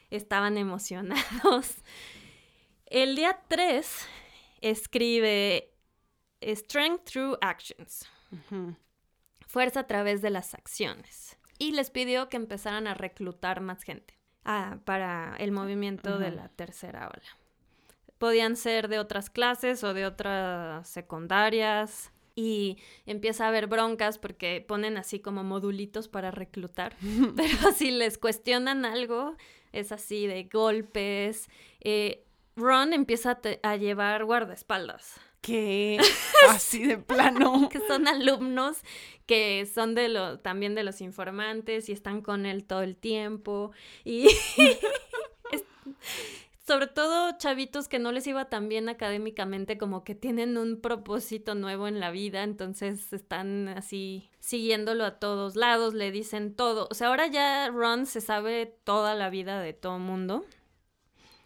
estaban 0.09 0.57
emocionados. 0.57 1.75
El 2.87 3.15
día 3.15 3.39
3 3.47 4.07
escribe 4.61 5.71
Strength 6.41 7.03
Through 7.05 7.37
Actions 7.41 8.09
fuerza 9.45 9.81
a 9.81 9.87
través 9.87 10.21
de 10.21 10.29
las 10.31 10.53
acciones. 10.53 11.37
Y 11.59 11.73
les 11.73 11.89
pidió 11.91 12.29
que 12.29 12.37
empezaran 12.37 12.87
a 12.87 12.93
reclutar 12.93 13.61
más 13.61 13.83
gente 13.83 14.13
ah, 14.45 14.79
para 14.85 15.35
el 15.37 15.51
movimiento 15.51 16.17
de 16.17 16.31
la 16.31 16.49
tercera 16.49 17.07
ola. 17.07 17.38
Podían 18.19 18.55
ser 18.55 18.87
de 18.89 18.99
otras 18.99 19.29
clases 19.31 19.83
o 19.83 19.93
de 19.95 20.05
otras 20.05 20.87
secundarias. 20.87 22.11
Y 22.35 22.77
empieza 23.05 23.45
a 23.45 23.47
haber 23.49 23.67
broncas 23.67 24.17
porque 24.17 24.63
ponen 24.65 24.97
así 24.97 25.19
como 25.19 25.43
modulitos 25.43 26.07
para 26.07 26.31
reclutar. 26.31 26.95
Pero 27.35 27.71
si 27.75 27.91
les 27.91 28.17
cuestionan 28.17 28.85
algo, 28.85 29.35
es 29.73 29.91
así 29.91 30.25
de 30.27 30.43
golpes. 30.45 31.49
Eh, 31.81 32.23
Ron 32.55 32.93
empieza 32.93 33.31
a, 33.31 33.35
te- 33.41 33.59
a 33.63 33.75
llevar 33.77 34.25
guardaespaldas 34.25 35.19
¿Qué? 35.41 35.97
Así 36.49 36.85
de 36.85 36.97
plano. 36.97 37.69
que 37.69 37.79
son 37.87 38.09
alumnos 38.09 38.77
que 39.25 39.65
son 39.73 39.95
de 39.95 40.09
lo, 40.09 40.39
también 40.39 40.75
de 40.75 40.83
los 40.83 40.99
informantes 40.99 41.87
y 41.87 41.93
están 41.93 42.21
con 42.21 42.45
él 42.45 42.65
todo 42.65 42.81
el 42.81 42.97
tiempo. 42.97 43.71
Y 44.03 44.27
sobre 46.69 46.85
todo 46.85 47.35
chavitos 47.39 47.87
que 47.87 47.97
no 47.97 48.11
les 48.11 48.27
iba 48.27 48.45
tan 48.45 48.69
bien 48.69 48.89
académicamente, 48.89 49.79
como 49.79 50.03
que 50.03 50.13
tienen 50.13 50.55
un 50.55 50.79
propósito 50.79 51.55
nuevo 51.55 51.87
en 51.87 51.99
la 51.99 52.11
vida, 52.11 52.43
entonces 52.43 53.11
están 53.11 53.69
así 53.69 54.29
siguiéndolo 54.37 55.03
a 55.03 55.17
todos 55.17 55.55
lados, 55.55 55.95
le 55.95 56.11
dicen 56.11 56.53
todo. 56.53 56.87
O 56.91 56.93
sea, 56.93 57.07
ahora 57.07 57.25
ya 57.25 57.69
Ron 57.69 58.05
se 58.05 58.21
sabe 58.21 58.67
toda 58.83 59.15
la 59.15 59.31
vida 59.31 59.59
de 59.59 59.73
todo 59.73 59.97
mundo, 59.97 60.45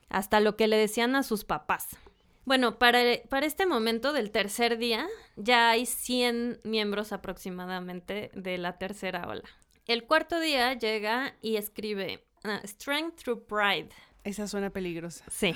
hasta 0.10 0.42
lo 0.42 0.58
que 0.58 0.68
le 0.68 0.76
decían 0.76 1.16
a 1.16 1.24
sus 1.24 1.46
papás. 1.46 1.96
Bueno, 2.44 2.78
para, 2.78 3.00
para 3.30 3.46
este 3.46 3.66
momento 3.66 4.12
del 4.12 4.30
tercer 4.30 4.78
día 4.78 5.08
ya 5.38 5.70
hay 5.70 5.86
100 5.86 6.60
miembros 6.66 7.14
aproximadamente 7.14 8.30
de 8.34 8.58
la 8.58 8.78
tercera 8.78 9.26
ola. 9.30 9.50
El 9.86 10.04
cuarto 10.04 10.42
día 10.42 10.74
llega 10.74 11.38
y 11.42 11.56
escribe 11.56 12.26
ah, 12.44 12.60
Strength 12.66 13.24
Through 13.24 13.46
Pride. 13.46 13.96
Esa 14.24 14.48
suena 14.48 14.70
peligrosa. 14.70 15.26
Sí, 15.30 15.54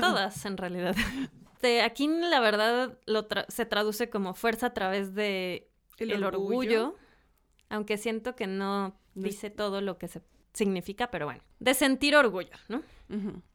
todas 0.00 0.44
en 0.46 0.56
realidad. 0.56 0.94
De 1.62 1.80
aquí 1.82 2.06
la 2.06 2.38
verdad 2.40 2.98
lo 3.06 3.28
tra- 3.28 3.46
se 3.48 3.64
traduce 3.66 4.08
como 4.10 4.34
fuerza 4.34 4.66
a 4.66 4.74
través 4.74 5.14
de 5.14 5.68
el, 5.98 6.22
orgullo. 6.22 6.94
aunque 7.70 7.96
siento 7.96 8.36
que 8.36 8.46
no 8.46 8.94
dice 9.14 9.48
todo 9.50 9.80
lo 9.80 9.96
que 9.98 10.06
se 10.08 10.20
significa, 10.52 11.10
pero 11.10 11.24
bueno, 11.26 11.42
de 11.58 11.72
sentir 11.74 12.14
orgullo, 12.14 12.50
¿no? 12.68 12.82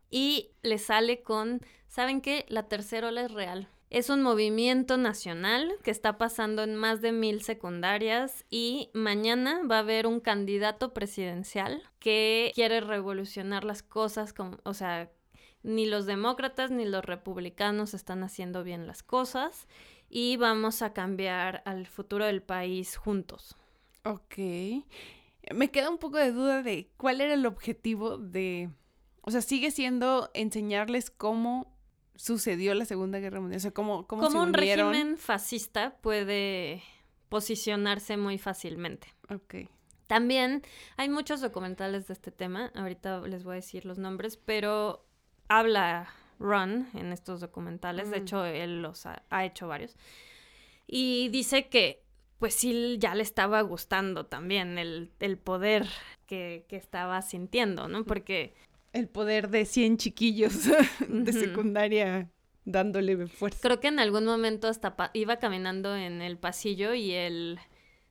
Y 0.09 0.49
le 0.63 0.77
sale 0.79 1.21
con, 1.21 1.61
¿saben 1.87 2.19
qué? 2.21 2.45
La 2.49 2.63
tercera 2.67 3.07
ola 3.09 3.21
es 3.21 3.31
real. 3.31 3.69
Es 3.91 4.09
un 4.09 4.21
movimiento 4.21 4.95
nacional 4.95 5.73
que 5.83 5.91
está 5.91 6.17
pasando 6.17 6.63
en 6.63 6.77
más 6.77 7.01
de 7.01 7.11
mil 7.11 7.41
secundarias 7.43 8.45
y 8.49 8.89
mañana 8.93 9.63
va 9.69 9.75
a 9.75 9.79
haber 9.79 10.07
un 10.07 10.21
candidato 10.21 10.93
presidencial 10.93 11.83
que 11.99 12.53
quiere 12.55 12.79
revolucionar 12.79 13.65
las 13.65 13.83
cosas, 13.83 14.33
o 14.63 14.73
sea, 14.73 15.11
ni 15.61 15.85
los 15.87 16.05
demócratas 16.05 16.71
ni 16.71 16.85
los 16.85 17.03
republicanos 17.03 17.93
están 17.93 18.23
haciendo 18.23 18.63
bien 18.63 18.87
las 18.87 19.03
cosas 19.03 19.67
y 20.09 20.37
vamos 20.37 20.81
a 20.83 20.93
cambiar 20.93 21.61
al 21.65 21.85
futuro 21.85 22.25
del 22.25 22.41
país 22.41 22.95
juntos. 22.95 23.57
Ok. 24.05 24.37
Me 25.53 25.69
queda 25.69 25.89
un 25.89 25.97
poco 25.97 26.15
de 26.15 26.31
duda 26.31 26.63
de 26.63 26.89
cuál 26.95 27.19
era 27.19 27.33
el 27.33 27.45
objetivo 27.45 28.17
de... 28.17 28.69
O 29.19 29.31
sea, 29.31 29.41
sigue 29.41 29.69
siendo 29.69 30.31
enseñarles 30.33 31.11
cómo 31.11 31.75
sucedió 32.21 32.73
la 32.75 32.85
Segunda 32.85 33.19
Guerra 33.19 33.39
Mundial. 33.39 33.57
O 33.57 33.61
sea, 33.61 33.71
cómo, 33.71 34.05
cómo 34.07 34.21
se 34.21 34.27
Como 34.27 34.43
un 34.43 34.49
unieron. 34.55 34.91
régimen 34.93 35.17
fascista 35.17 35.97
puede 36.01 36.83
posicionarse 37.29 38.17
muy 38.17 38.37
fácilmente. 38.37 39.07
Ok. 39.29 39.55
También 40.07 40.61
hay 40.97 41.09
muchos 41.09 41.41
documentales 41.41 42.07
de 42.07 42.13
este 42.13 42.31
tema, 42.31 42.71
ahorita 42.75 43.21
les 43.21 43.43
voy 43.43 43.53
a 43.53 43.55
decir 43.55 43.85
los 43.85 43.97
nombres, 43.97 44.35
pero 44.37 45.05
habla 45.47 46.09
run 46.37 46.87
en 46.93 47.13
estos 47.13 47.39
documentales. 47.39 48.09
De 48.11 48.19
Mm. 48.19 48.21
hecho, 48.21 48.45
él 48.45 48.81
los 48.81 49.05
ha, 49.05 49.23
ha 49.29 49.45
hecho 49.45 49.67
varios. 49.67 49.95
Y 50.85 51.29
dice 51.29 51.69
que, 51.69 52.03
pues 52.39 52.53
sí, 52.55 52.97
ya 52.99 53.15
le 53.15 53.23
estaba 53.23 53.61
gustando 53.61 54.25
también 54.25 54.77
el, 54.77 55.11
el 55.19 55.37
poder 55.37 55.87
que, 56.25 56.65
que 56.67 56.75
estaba 56.75 57.21
sintiendo, 57.21 57.87
¿no? 57.87 58.03
Porque 58.03 58.53
El 58.93 59.07
poder 59.07 59.49
de 59.49 59.65
100 59.65 59.97
chiquillos 59.97 60.53
de 61.09 61.33
secundaria 61.33 62.29
dándole 62.65 63.27
fuerza. 63.27 63.59
creo 63.61 63.79
que 63.79 63.87
en 63.87 63.99
algún 63.99 64.25
momento 64.25 64.67
hasta 64.67 64.95
iba 65.13 65.37
caminando 65.37 65.95
en 65.95 66.21
el 66.21 66.37
pasillo 66.37 66.93
y 66.93 67.11
el 67.11 67.59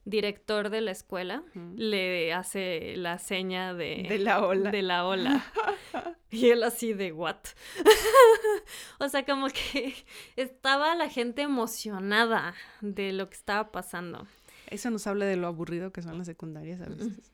director 0.04 0.70
de 0.70 0.80
la 0.80 0.90
escuela 0.90 1.44
le 1.76 2.32
hace 2.32 2.96
la 2.96 3.18
seña 3.18 3.74
de, 3.74 4.06
De 4.08 4.18
la 4.18 4.44
ola. 4.44 4.70
de 4.70 4.82
la 4.82 5.06
ola. 5.06 5.44
Y 6.32 6.50
él 6.50 6.62
así 6.62 6.92
de 6.92 7.10
what? 7.12 7.38
o 9.00 9.08
sea, 9.08 9.24
como 9.26 9.48
que 9.48 9.94
estaba 10.36 10.94
la 10.94 11.08
gente 11.08 11.42
emocionada 11.42 12.54
de 12.80 13.12
lo 13.12 13.28
que 13.28 13.34
estaba 13.34 13.72
pasando. 13.72 14.28
Eso 14.68 14.90
nos 14.90 15.08
habla 15.08 15.24
de 15.24 15.34
lo 15.34 15.48
aburrido 15.48 15.92
que 15.92 16.02
son 16.02 16.18
las 16.18 16.28
secundarias 16.28 16.80
a 16.82 16.86
veces. 16.86 17.32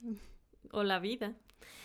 O 0.73 0.83
la 0.83 0.99
vida. 0.99 1.35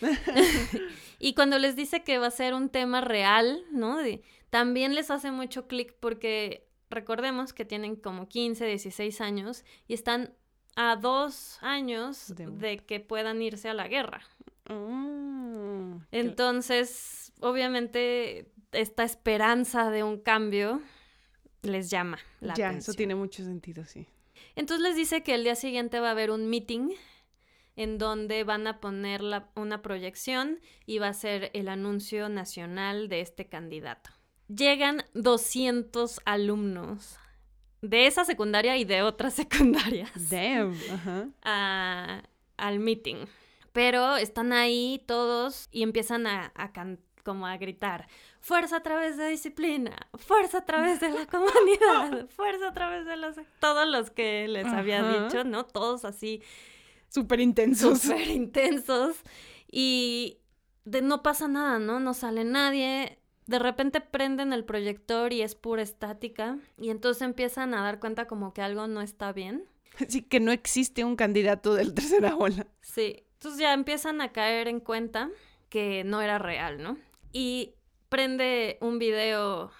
y 1.18 1.34
cuando 1.34 1.58
les 1.58 1.76
dice 1.76 2.02
que 2.02 2.18
va 2.18 2.26
a 2.28 2.30
ser 2.30 2.54
un 2.54 2.68
tema 2.68 3.00
real, 3.00 3.62
¿no? 3.70 3.98
De- 3.98 4.22
también 4.50 4.94
les 4.94 5.10
hace 5.10 5.30
mucho 5.30 5.66
clic 5.66 5.94
porque 6.00 6.66
recordemos 6.90 7.52
que 7.52 7.64
tienen 7.64 7.96
como 7.96 8.28
15, 8.28 8.66
16 8.66 9.20
años 9.20 9.64
y 9.88 9.94
están 9.94 10.34
a 10.76 10.96
dos 10.96 11.58
años 11.62 12.34
De- 12.34 12.46
de 12.46 12.78
que 12.78 13.00
puedan 13.00 13.40
irse 13.42 13.68
a 13.68 13.74
la 13.74 13.88
guerra. 13.88 14.22
Mm, 14.68 15.96
Entonces, 16.10 17.32
obviamente, 17.40 18.50
esta 18.72 19.04
esperanza 19.04 19.90
de 19.90 20.02
un 20.02 20.18
cambio 20.18 20.80
les 21.62 21.90
llama 21.90 22.18
la 22.40 22.54
ya, 22.54 22.68
atención. 22.68 22.90
eso 22.90 22.96
tiene 22.96 23.14
mucho 23.14 23.44
sentido, 23.44 23.84
sí. 23.84 24.06
Entonces 24.56 24.82
les 24.82 24.96
dice 24.96 25.22
que 25.22 25.34
el 25.34 25.44
día 25.44 25.54
siguiente 25.54 26.00
va 26.00 26.08
a 26.08 26.10
haber 26.12 26.30
un 26.30 26.48
meeting 26.48 26.90
en 27.76 27.98
donde 27.98 28.44
van 28.44 28.66
a 28.66 28.80
poner 28.80 29.22
la- 29.22 29.48
una 29.56 29.82
proyección 29.82 30.60
y 30.86 30.98
va 30.98 31.08
a 31.08 31.14
ser 31.14 31.50
el 31.54 31.68
anuncio 31.68 32.28
nacional 32.28 33.08
de 33.08 33.20
este 33.20 33.48
candidato. 33.48 34.10
Llegan 34.48 35.04
200 35.14 36.20
alumnos 36.24 37.16
de 37.80 38.06
esa 38.06 38.24
secundaria 38.24 38.76
y 38.76 38.84
de 38.84 39.02
otras 39.02 39.34
secundarias 39.34 40.10
Damn. 40.30 40.76
Ajá. 40.92 41.28
a- 41.42 42.22
al 42.56 42.78
meeting. 42.78 43.26
Pero 43.72 44.16
están 44.16 44.52
ahí 44.52 45.02
todos 45.06 45.68
y 45.72 45.82
empiezan 45.82 46.26
a, 46.26 46.52
como 47.24 47.46
a 47.46 47.56
gritar, 47.56 48.06
fuerza 48.40 48.76
a 48.76 48.82
través 48.82 49.16
de 49.16 49.28
disciplina, 49.28 49.96
fuerza 50.14 50.58
a 50.58 50.64
través 50.66 51.00
de 51.00 51.08
la 51.08 51.26
comunidad, 51.30 52.28
fuerza 52.28 52.68
a 52.68 52.72
través 52.74 53.06
de 53.06 53.16
los... 53.16 53.36
Todos 53.60 53.88
los 53.88 54.10
que 54.10 54.46
les 54.48 54.66
había 54.66 55.02
dicho, 55.24 55.44
¿no? 55.44 55.64
Todos 55.64 56.04
así 56.04 56.42
Súper 57.12 57.40
intensos. 57.40 58.00
súper 58.00 58.28
intensos 58.28 59.16
y 59.70 60.38
de 60.84 61.02
no 61.02 61.22
pasa 61.22 61.48
nada, 61.48 61.78
¿no? 61.78 62.00
No 62.00 62.14
sale 62.14 62.44
nadie. 62.44 63.18
De 63.46 63.58
repente 63.58 64.00
prenden 64.00 64.52
el 64.52 64.64
proyector 64.64 65.32
y 65.32 65.42
es 65.42 65.54
pura 65.54 65.82
estática 65.82 66.58
y 66.78 66.90
entonces 66.90 67.22
empiezan 67.22 67.74
a 67.74 67.82
dar 67.82 68.00
cuenta 68.00 68.26
como 68.26 68.54
que 68.54 68.62
algo 68.62 68.86
no 68.86 69.02
está 69.02 69.32
bien. 69.32 69.64
Sí, 70.08 70.22
que 70.22 70.40
no 70.40 70.52
existe 70.52 71.04
un 71.04 71.16
candidato 71.16 71.74
del 71.74 71.92
tercera 71.92 72.34
ola. 72.36 72.66
Sí, 72.80 73.24
entonces 73.34 73.60
ya 73.60 73.74
empiezan 73.74 74.22
a 74.22 74.32
caer 74.32 74.68
en 74.68 74.80
cuenta 74.80 75.28
que 75.68 76.02
no 76.04 76.22
era 76.22 76.38
real, 76.38 76.82
¿no? 76.82 76.96
Y 77.30 77.74
prende 78.08 78.78
un 78.80 78.98
video 78.98 79.70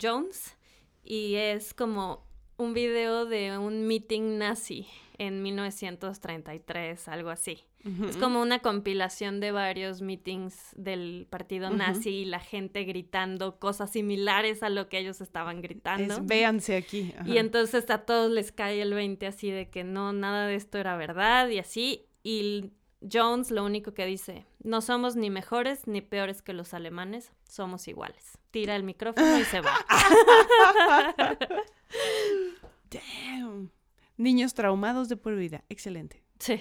Jones 0.00 0.56
y 1.02 1.34
es 1.34 1.74
como 1.74 2.25
un 2.58 2.74
video 2.74 3.26
de 3.26 3.58
un 3.58 3.86
meeting 3.86 4.38
nazi 4.38 4.86
en 5.18 5.42
1933, 5.42 7.08
algo 7.08 7.30
así. 7.30 7.64
Es 8.08 8.16
como 8.16 8.42
una 8.42 8.58
compilación 8.58 9.38
de 9.38 9.52
varios 9.52 10.02
meetings 10.02 10.72
del 10.74 11.28
partido 11.30 11.70
nazi 11.70 12.10
y 12.10 12.24
la 12.24 12.40
gente 12.40 12.82
gritando 12.82 13.60
cosas 13.60 13.92
similares 13.92 14.64
a 14.64 14.70
lo 14.70 14.88
que 14.88 14.98
ellos 14.98 15.20
estaban 15.20 15.62
gritando. 15.62 16.14
Es, 16.14 16.26
véanse 16.26 16.76
aquí. 16.76 17.14
ajá. 17.16 17.28
Y 17.28 17.38
entonces 17.38 17.88
a 17.90 17.98
todos 17.98 18.28
les 18.32 18.50
cae 18.50 18.82
el 18.82 18.92
20 18.92 19.24
así 19.28 19.52
de 19.52 19.70
que 19.70 19.84
no, 19.84 20.12
nada 20.12 20.48
de 20.48 20.56
esto 20.56 20.78
era 20.78 20.96
verdad 20.96 21.48
y 21.48 21.60
así. 21.60 22.06
Y 22.24 22.72
Jones 23.00 23.52
lo 23.52 23.64
único 23.64 23.94
que 23.94 24.04
dice, 24.04 24.46
no 24.64 24.80
somos 24.80 25.14
ni 25.14 25.30
mejores 25.30 25.86
ni 25.86 26.00
peores 26.00 26.42
que 26.42 26.54
los 26.54 26.74
alemanes, 26.74 27.30
somos 27.48 27.86
iguales. 27.86 28.36
Tira 28.50 28.74
el 28.74 28.82
micrófono 28.82 29.38
y 29.38 29.44
se 29.44 29.60
va. 29.60 29.72
Damn. 32.90 33.70
Niños 34.16 34.54
traumados 34.54 35.08
de 35.08 35.16
por 35.16 35.36
vida. 35.36 35.64
Excelente. 35.68 36.22
Sí. 36.38 36.60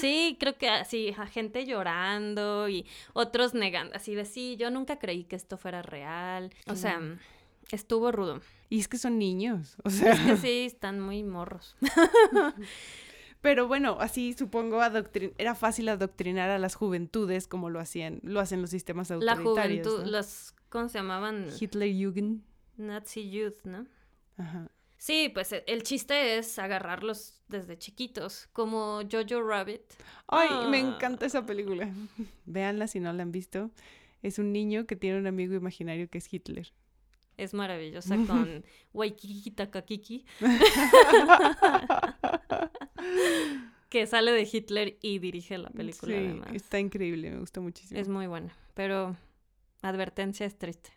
Sí, 0.00 0.36
creo 0.40 0.56
que 0.56 0.68
así, 0.68 1.14
a 1.18 1.26
gente 1.26 1.66
llorando 1.66 2.68
y 2.68 2.86
otros 3.12 3.52
negando, 3.52 3.94
así 3.94 4.14
de 4.14 4.24
sí, 4.24 4.56
yo 4.56 4.70
nunca 4.70 4.98
creí 4.98 5.24
que 5.24 5.36
esto 5.36 5.58
fuera 5.58 5.82
real. 5.82 6.50
O 6.66 6.76
sea, 6.76 7.00
estuvo 7.70 8.10
rudo. 8.10 8.40
Y 8.70 8.80
es 8.80 8.88
que 8.88 8.98
son 8.98 9.18
niños. 9.18 9.76
O 9.84 9.90
sea. 9.90 10.12
Es 10.12 10.20
que 10.20 10.36
sí, 10.38 10.64
están 10.66 11.00
muy 11.00 11.22
morros. 11.22 11.76
Pero 13.42 13.68
bueno, 13.68 13.98
así 14.00 14.32
supongo 14.32 14.80
era 15.38 15.54
fácil 15.54 15.88
adoctrinar 15.88 16.50
a 16.50 16.58
las 16.58 16.74
juventudes 16.74 17.46
como 17.46 17.70
lo 17.70 17.78
hacían, 17.78 18.20
lo 18.22 18.40
hacen 18.40 18.60
los 18.60 18.70
sistemas 18.70 19.10
La 19.10 19.32
autoritarios. 19.34 19.86
juventud, 19.86 20.04
¿no? 20.04 20.10
los, 20.10 20.54
¿cómo 20.68 20.88
se 20.88 20.98
llamaban? 20.98 21.48
Hitlerjugend. 21.60 22.42
Nazi 22.76 23.30
Youth, 23.30 23.64
¿no? 23.64 23.86
Ajá. 24.36 24.70
Sí, 24.98 25.30
pues 25.32 25.52
e- 25.52 25.64
el 25.66 25.82
chiste 25.82 26.38
es 26.38 26.58
agarrarlos 26.58 27.40
desde 27.48 27.78
chiquitos, 27.78 28.48
como 28.52 29.00
Jojo 29.10 29.42
Rabbit. 29.46 29.82
Ay, 30.26 30.48
me 30.70 30.78
Ah. 30.78 30.80
encanta 30.80 31.26
esa 31.26 31.44
película. 31.46 31.88
Véanla 32.46 32.86
si 32.86 33.00
no 33.00 33.12
la 33.12 33.22
han 33.22 33.32
visto. 33.32 33.70
Es 34.22 34.38
un 34.38 34.52
niño 34.52 34.86
que 34.86 34.96
tiene 34.96 35.18
un 35.18 35.26
amigo 35.26 35.54
imaginario 35.54 36.08
que 36.08 36.18
es 36.18 36.32
Hitler. 36.32 36.72
Es 37.36 37.52
maravillosa 37.52 38.16
con 38.26 38.64
Waikiki 38.94 39.50
Takakiki, 39.50 40.24
que 43.88 44.06
sale 44.06 44.32
de 44.32 44.48
Hitler 44.50 44.98
y 45.02 45.18
dirige 45.18 45.58
la 45.58 45.70
película 45.70 46.12
sí, 46.16 46.24
además. 46.24 46.48
está 46.54 46.80
increíble, 46.80 47.30
me 47.30 47.38
gusta 47.38 47.60
muchísimo. 47.60 48.00
Es 48.00 48.08
muy 48.08 48.26
buena, 48.26 48.54
pero 48.74 49.16
advertencia 49.82 50.46
es 50.46 50.58
triste. 50.58 50.90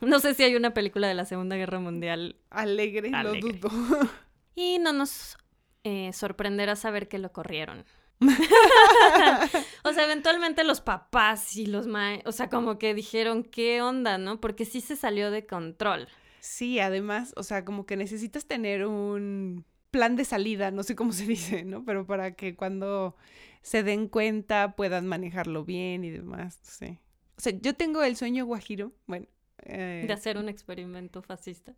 No 0.00 0.20
sé 0.20 0.34
si 0.34 0.42
hay 0.42 0.56
una 0.56 0.74
película 0.74 1.08
de 1.08 1.14
la 1.14 1.24
Segunda 1.24 1.56
Guerra 1.56 1.80
Mundial 1.80 2.36
Alegre, 2.50 3.10
Alegre. 3.14 3.58
lo 3.62 3.68
dudo. 3.70 4.10
y 4.54 4.78
no 4.78 4.92
nos 4.92 5.38
eh, 5.84 6.12
sorprenderá 6.12 6.76
saber 6.76 7.08
que 7.08 7.18
lo 7.18 7.32
corrieron. 7.32 7.84
o 9.84 9.92
sea, 9.92 10.04
eventualmente 10.04 10.64
los 10.64 10.80
papás 10.80 11.56
y 11.56 11.66
los 11.66 11.86
ma... 11.86 12.18
O 12.24 12.32
sea, 12.32 12.48
como 12.48 12.78
que 12.78 12.94
dijeron, 12.94 13.44
¿qué 13.44 13.82
onda, 13.82 14.18
no? 14.18 14.40
Porque 14.40 14.64
sí 14.64 14.80
se 14.80 14.96
salió 14.96 15.30
de 15.30 15.46
control. 15.46 16.08
Sí, 16.40 16.78
además, 16.78 17.32
o 17.36 17.42
sea, 17.42 17.64
como 17.64 17.86
que 17.86 17.96
necesitas 17.96 18.46
tener 18.46 18.86
un 18.86 19.64
plan 19.90 20.16
de 20.16 20.24
salida, 20.24 20.70
no 20.70 20.82
sé 20.82 20.96
cómo 20.96 21.12
se 21.12 21.26
dice, 21.26 21.64
¿no? 21.64 21.84
Pero 21.84 22.06
para 22.06 22.34
que 22.34 22.56
cuando 22.56 23.16
se 23.62 23.82
den 23.82 24.08
cuenta 24.08 24.74
puedan 24.76 25.06
manejarlo 25.06 25.64
bien 25.64 26.04
y 26.04 26.10
demás, 26.10 26.58
sé. 26.62 27.00
O 27.36 27.40
sea, 27.40 27.52
yo 27.60 27.74
tengo 27.74 28.02
el 28.02 28.16
sueño 28.16 28.46
guajiro, 28.46 28.92
bueno, 29.06 29.26
eh, 29.62 30.04
De 30.06 30.12
hacer 30.12 30.36
un 30.38 30.48
experimento 30.48 31.22
fascista. 31.22 31.74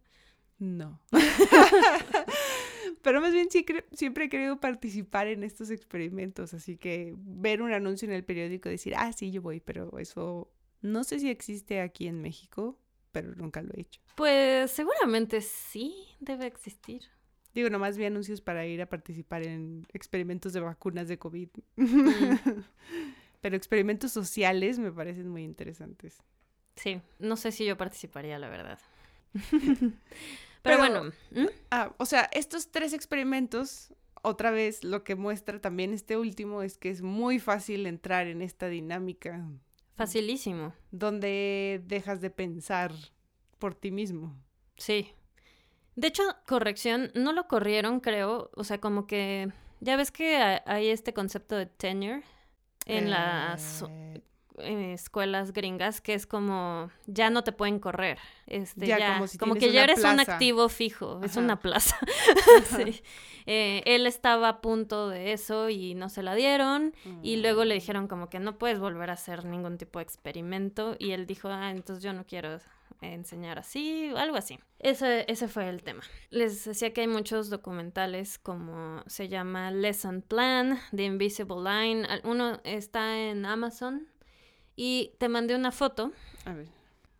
no. 0.58 1.00
Pero 3.02 3.20
más 3.20 3.32
bien 3.32 3.48
sí 3.50 3.64
siempre 3.92 4.24
he 4.24 4.28
querido 4.28 4.58
participar 4.58 5.28
en 5.28 5.44
estos 5.44 5.70
experimentos, 5.70 6.54
así 6.54 6.76
que 6.76 7.14
ver 7.16 7.62
un 7.62 7.72
anuncio 7.72 8.08
en 8.08 8.14
el 8.14 8.24
periódico 8.24 8.68
y 8.68 8.72
decir, 8.72 8.94
ah, 8.96 9.12
sí, 9.12 9.30
yo 9.30 9.42
voy, 9.42 9.60
pero 9.60 9.96
eso 9.98 10.50
no 10.82 11.04
sé 11.04 11.20
si 11.20 11.30
existe 11.30 11.80
aquí 11.80 12.08
en 12.08 12.20
México, 12.20 12.78
pero 13.12 13.34
nunca 13.34 13.62
lo 13.62 13.72
he 13.74 13.82
hecho. 13.82 14.00
Pues 14.16 14.70
seguramente 14.72 15.40
sí 15.40 15.94
debe 16.20 16.46
existir. 16.46 17.02
Digo, 17.54 17.70
nomás 17.70 17.96
vi 17.96 18.04
anuncios 18.04 18.40
para 18.40 18.66
ir 18.66 18.82
a 18.82 18.88
participar 18.88 19.42
en 19.42 19.86
experimentos 19.92 20.52
de 20.52 20.60
vacunas 20.60 21.08
de 21.08 21.18
COVID. 21.18 21.48
Pero 23.40 23.56
experimentos 23.56 24.12
sociales 24.12 24.78
me 24.78 24.90
parecen 24.92 25.28
muy 25.28 25.44
interesantes. 25.44 26.18
Sí, 26.76 27.00
no 27.18 27.36
sé 27.36 27.52
si 27.52 27.64
yo 27.64 27.76
participaría, 27.76 28.38
la 28.38 28.48
verdad. 28.48 28.78
Pero- 29.80 29.92
Pero, 30.62 30.78
bueno. 30.78 31.12
Ah, 31.70 31.94
o 31.98 32.06
sea, 32.06 32.28
estos 32.32 32.70
tres 32.72 32.92
experimentos, 32.92 33.92
otra 34.22 34.50
vez, 34.50 34.82
lo 34.82 35.04
que 35.04 35.14
muestra 35.14 35.60
también 35.60 35.92
este 35.92 36.16
último 36.16 36.62
es 36.62 36.76
que 36.76 36.90
es 36.90 37.02
muy 37.02 37.38
fácil 37.38 37.86
entrar 37.86 38.26
en 38.26 38.42
esta 38.42 38.68
dinámica 38.68 39.46
facilísimo. 39.94 40.72
donde 40.90 41.80
dejas 41.86 42.20
de 42.20 42.30
pensar 42.30 42.92
por 43.58 43.74
ti 43.74 43.90
mismo. 43.92 44.34
Sí. 44.76 45.12
De 45.94 46.08
hecho, 46.08 46.22
corrección, 46.46 47.10
no 47.14 47.32
lo 47.32 47.46
corrieron, 47.48 48.00
creo. 48.00 48.50
O 48.54 48.64
sea, 48.64 48.78
como 48.80 49.06
que. 49.06 49.50
Ya 49.80 49.96
ves 49.96 50.10
que 50.10 50.36
ha- 50.36 50.62
hay 50.66 50.88
este 50.88 51.14
concepto 51.14 51.54
de 51.56 51.66
tenure 51.66 52.22
en 52.86 53.10
las 53.10 53.84
Eh, 54.58 54.94
escuelas 54.94 55.52
gringas 55.52 56.00
que 56.00 56.14
es 56.14 56.26
como 56.26 56.90
ya 57.06 57.28
no 57.28 57.44
te 57.44 57.52
pueden 57.52 57.78
correr. 57.78 58.16
Este, 58.46 58.86
ya, 58.86 58.98
Ya, 58.98 59.12
como, 59.18 59.26
como 59.38 59.54
si 59.54 59.60
que 59.60 59.70
ya 59.70 59.84
eres 59.84 60.02
un 60.02 60.18
activo 60.18 60.70
fijo, 60.70 61.20
es 61.22 61.36
una 61.36 61.60
plaza. 61.60 61.98
Sí. 62.64 63.02
Eh, 63.44 63.82
él 63.84 64.06
estaba 64.06 64.48
a 64.48 64.60
punto 64.62 65.08
de 65.10 65.32
eso 65.32 65.68
y 65.68 65.94
no 65.94 66.08
se 66.08 66.22
la 66.22 66.34
dieron. 66.34 66.94
Y 67.22 67.36
luego 67.36 67.64
le 67.64 67.74
dijeron 67.74 68.08
como 68.08 68.30
que 68.30 68.40
no 68.40 68.56
puedes 68.58 68.78
volver 68.78 69.10
a 69.10 69.12
hacer 69.12 69.44
ningún 69.44 69.76
tipo 69.76 69.98
de 69.98 70.04
experimento. 70.04 70.96
Y 70.98 71.10
él 71.10 71.26
dijo, 71.26 71.48
ah, 71.48 71.70
entonces 71.70 72.02
yo 72.02 72.12
no 72.14 72.24
quiero 72.24 72.58
enseñar 73.00 73.58
así, 73.58 74.12
algo 74.16 74.36
así. 74.36 74.58
Ese, 74.78 75.24
ese 75.28 75.48
fue 75.48 75.68
el 75.68 75.82
tema. 75.82 76.02
Les 76.30 76.64
decía 76.64 76.92
que 76.92 77.02
hay 77.02 77.08
muchos 77.08 77.50
documentales 77.50 78.38
como 78.38 79.02
se 79.06 79.28
llama 79.28 79.70
Lesson 79.70 80.22
Plan, 80.22 80.78
The 80.94 81.04
Invisible 81.04 81.62
Line. 81.62 82.06
Uno 82.24 82.60
está 82.64 83.18
en 83.18 83.46
Amazon. 83.46 84.08
Y 84.76 85.12
te 85.18 85.28
mandé 85.28 85.56
una 85.56 85.72
foto. 85.72 86.12
A 86.44 86.52
ver. 86.52 86.68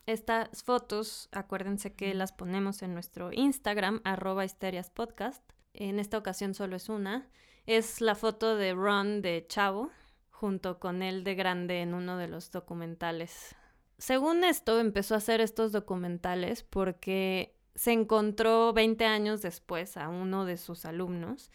Estas 0.07 0.63
fotos, 0.63 1.29
acuérdense 1.33 1.95
que 1.95 2.15
las 2.15 2.33
ponemos 2.33 2.83
en 2.83 2.95
nuestro 2.95 3.33
Instagram, 3.33 4.03
arroba 4.05 4.45
histeriaspodcast. 4.45 5.43
En 5.75 5.99
esta 5.99 6.17
ocasión 6.17 6.55
solo 6.55 6.77
es 6.77 6.89
una. 6.89 7.29
Es 7.67 8.01
la 8.01 8.15
foto 8.15 8.55
de 8.55 8.73
Ron 8.73 9.21
de 9.21 9.45
Chavo, 9.49 9.91
junto 10.31 10.79
con 10.79 11.03
él 11.03 11.25
de 11.25 11.35
grande 11.35 11.81
en 11.81 11.93
uno 11.93 12.19
de 12.19 12.29
los 12.29 12.53
documentales. 12.53 13.57
Según 13.99 14.45
esto, 14.45 14.79
empezó 14.79 15.15
a 15.15 15.19
hacer 15.19 15.41
estos 15.41 15.73
documentales 15.73 16.63
porque 16.63 17.57
se 17.75 17.93
encontró 17.93 18.73
20 18.73 19.05
años 19.05 19.43
después 19.43 19.97
a 19.97 20.09
uno 20.09 20.45
de 20.45 20.57
sus 20.57 20.85
alumnos 20.85 21.51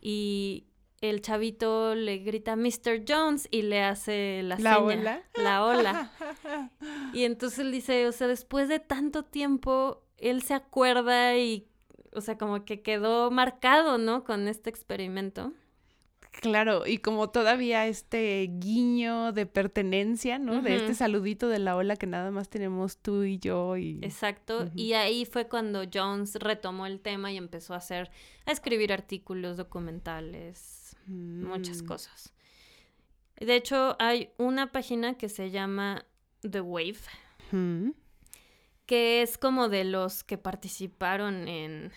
y 0.00 0.66
el 1.00 1.20
chavito 1.20 1.94
le 1.94 2.18
grita 2.18 2.56
Mr. 2.56 3.04
Jones 3.06 3.48
y 3.50 3.62
le 3.62 3.82
hace 3.82 4.42
la, 4.42 4.58
¿La 4.58 4.74
seña, 4.74 4.84
ola? 4.84 5.22
La 5.34 5.64
ola. 5.64 6.12
Y 7.12 7.24
entonces 7.24 7.60
él 7.60 7.72
dice, 7.72 8.06
o 8.06 8.12
sea, 8.12 8.26
después 8.26 8.68
de 8.68 8.78
tanto 8.78 9.22
tiempo, 9.22 10.02
él 10.18 10.42
se 10.42 10.54
acuerda 10.54 11.36
y, 11.36 11.68
o 12.12 12.20
sea, 12.20 12.36
como 12.36 12.64
que 12.64 12.82
quedó 12.82 13.30
marcado, 13.30 13.96
¿no? 13.96 14.24
Con 14.24 14.48
este 14.48 14.70
experimento. 14.70 15.52
Claro, 16.40 16.86
y 16.86 16.98
como 16.98 17.30
todavía 17.30 17.86
este 17.86 18.48
guiño 18.58 19.32
de 19.32 19.46
pertenencia, 19.46 20.38
¿no? 20.38 20.60
De 20.60 20.76
este 20.76 20.94
saludito 20.94 21.48
de 21.48 21.58
la 21.58 21.76
ola 21.76 21.96
que 21.96 22.06
nada 22.06 22.30
más 22.30 22.48
tenemos 22.50 22.98
tú 22.98 23.22
y 23.24 23.38
yo 23.38 23.76
y... 23.76 23.98
Exacto. 24.02 24.70
Y 24.74 24.92
ahí 24.92 25.24
fue 25.24 25.48
cuando 25.48 25.82
Jones 25.92 26.34
retomó 26.36 26.86
el 26.86 27.00
tema 27.00 27.32
y 27.32 27.36
empezó 27.38 27.74
a 27.74 27.78
hacer, 27.78 28.10
a 28.44 28.52
escribir 28.52 28.92
artículos, 28.92 29.56
documentales, 29.56 30.94
muchas 31.06 31.82
Mm. 31.82 31.86
cosas. 31.86 32.32
De 33.40 33.54
hecho, 33.56 33.96
hay 33.98 34.30
una 34.38 34.72
página 34.72 35.14
que 35.14 35.28
se 35.28 35.50
llama 35.50 36.04
The 36.48 36.60
Wave, 36.60 36.96
que 38.86 39.22
es 39.22 39.38
como 39.38 39.68
de 39.68 39.84
los 39.84 40.22
que 40.24 40.38
participaron 40.38 41.48
en, 41.48 41.92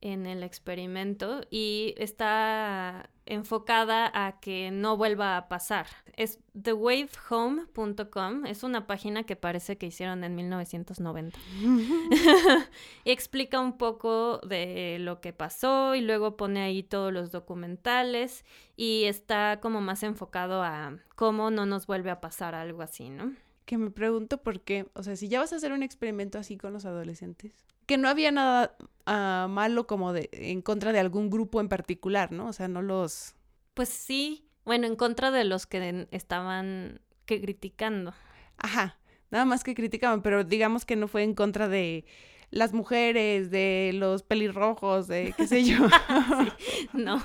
en 0.00 0.26
el 0.26 0.42
experimento 0.42 1.42
y 1.50 1.94
está 1.98 3.10
enfocada 3.26 4.10
a 4.12 4.40
que 4.40 4.70
no 4.70 4.96
vuelva 4.96 5.36
a 5.36 5.48
pasar. 5.48 5.86
Es 6.16 6.38
thewavehome.com, 6.60 8.46
es 8.46 8.62
una 8.62 8.86
página 8.86 9.24
que 9.24 9.36
parece 9.36 9.78
que 9.78 9.86
hicieron 9.86 10.24
en 10.24 10.34
1990. 10.34 11.38
y 13.04 13.10
explica 13.10 13.60
un 13.60 13.78
poco 13.78 14.38
de 14.38 14.98
lo 15.00 15.20
que 15.20 15.32
pasó 15.32 15.94
y 15.94 16.00
luego 16.00 16.36
pone 16.36 16.60
ahí 16.60 16.82
todos 16.82 17.12
los 17.12 17.30
documentales 17.30 18.44
y 18.76 19.04
está 19.04 19.60
como 19.60 19.80
más 19.80 20.02
enfocado 20.02 20.62
a 20.62 20.98
cómo 21.14 21.50
no 21.50 21.66
nos 21.66 21.86
vuelve 21.86 22.10
a 22.10 22.20
pasar 22.20 22.54
algo 22.54 22.82
así, 22.82 23.10
¿no? 23.10 23.32
que 23.70 23.78
me 23.78 23.92
pregunto 23.92 24.42
por 24.42 24.62
qué, 24.62 24.90
o 24.94 25.04
sea, 25.04 25.14
si 25.14 25.28
ya 25.28 25.38
vas 25.38 25.52
a 25.52 25.56
hacer 25.56 25.70
un 25.70 25.84
experimento 25.84 26.40
así 26.40 26.56
con 26.56 26.72
los 26.72 26.86
adolescentes, 26.86 27.52
que 27.90 27.98
no 27.98 28.08
había 28.08 28.30
nada 28.30 28.76
ah, 29.04 29.48
malo 29.50 29.88
como 29.88 30.12
de 30.12 30.28
en 30.30 30.62
contra 30.62 30.92
de 30.92 31.00
algún 31.00 31.28
grupo 31.28 31.60
en 31.60 31.68
particular, 31.68 32.30
¿no? 32.30 32.46
O 32.46 32.52
sea, 32.52 32.68
no 32.68 32.82
los 32.82 33.34
Pues 33.74 33.88
sí, 33.88 34.48
bueno, 34.64 34.86
en 34.86 34.94
contra 34.94 35.32
de 35.32 35.42
los 35.42 35.66
que 35.66 36.06
estaban 36.12 37.00
que 37.26 37.40
criticando. 37.40 38.14
Ajá, 38.58 39.00
nada 39.32 39.44
más 39.44 39.64
que 39.64 39.74
criticaban, 39.74 40.22
pero 40.22 40.44
digamos 40.44 40.84
que 40.84 40.94
no 40.94 41.08
fue 41.08 41.24
en 41.24 41.34
contra 41.34 41.66
de 41.66 42.04
las 42.52 42.72
mujeres, 42.72 43.50
de 43.50 43.90
los 43.92 44.22
pelirrojos, 44.22 45.08
de 45.08 45.34
qué 45.36 45.48
sé 45.48 45.64
yo. 45.64 45.78
No. 46.92 47.20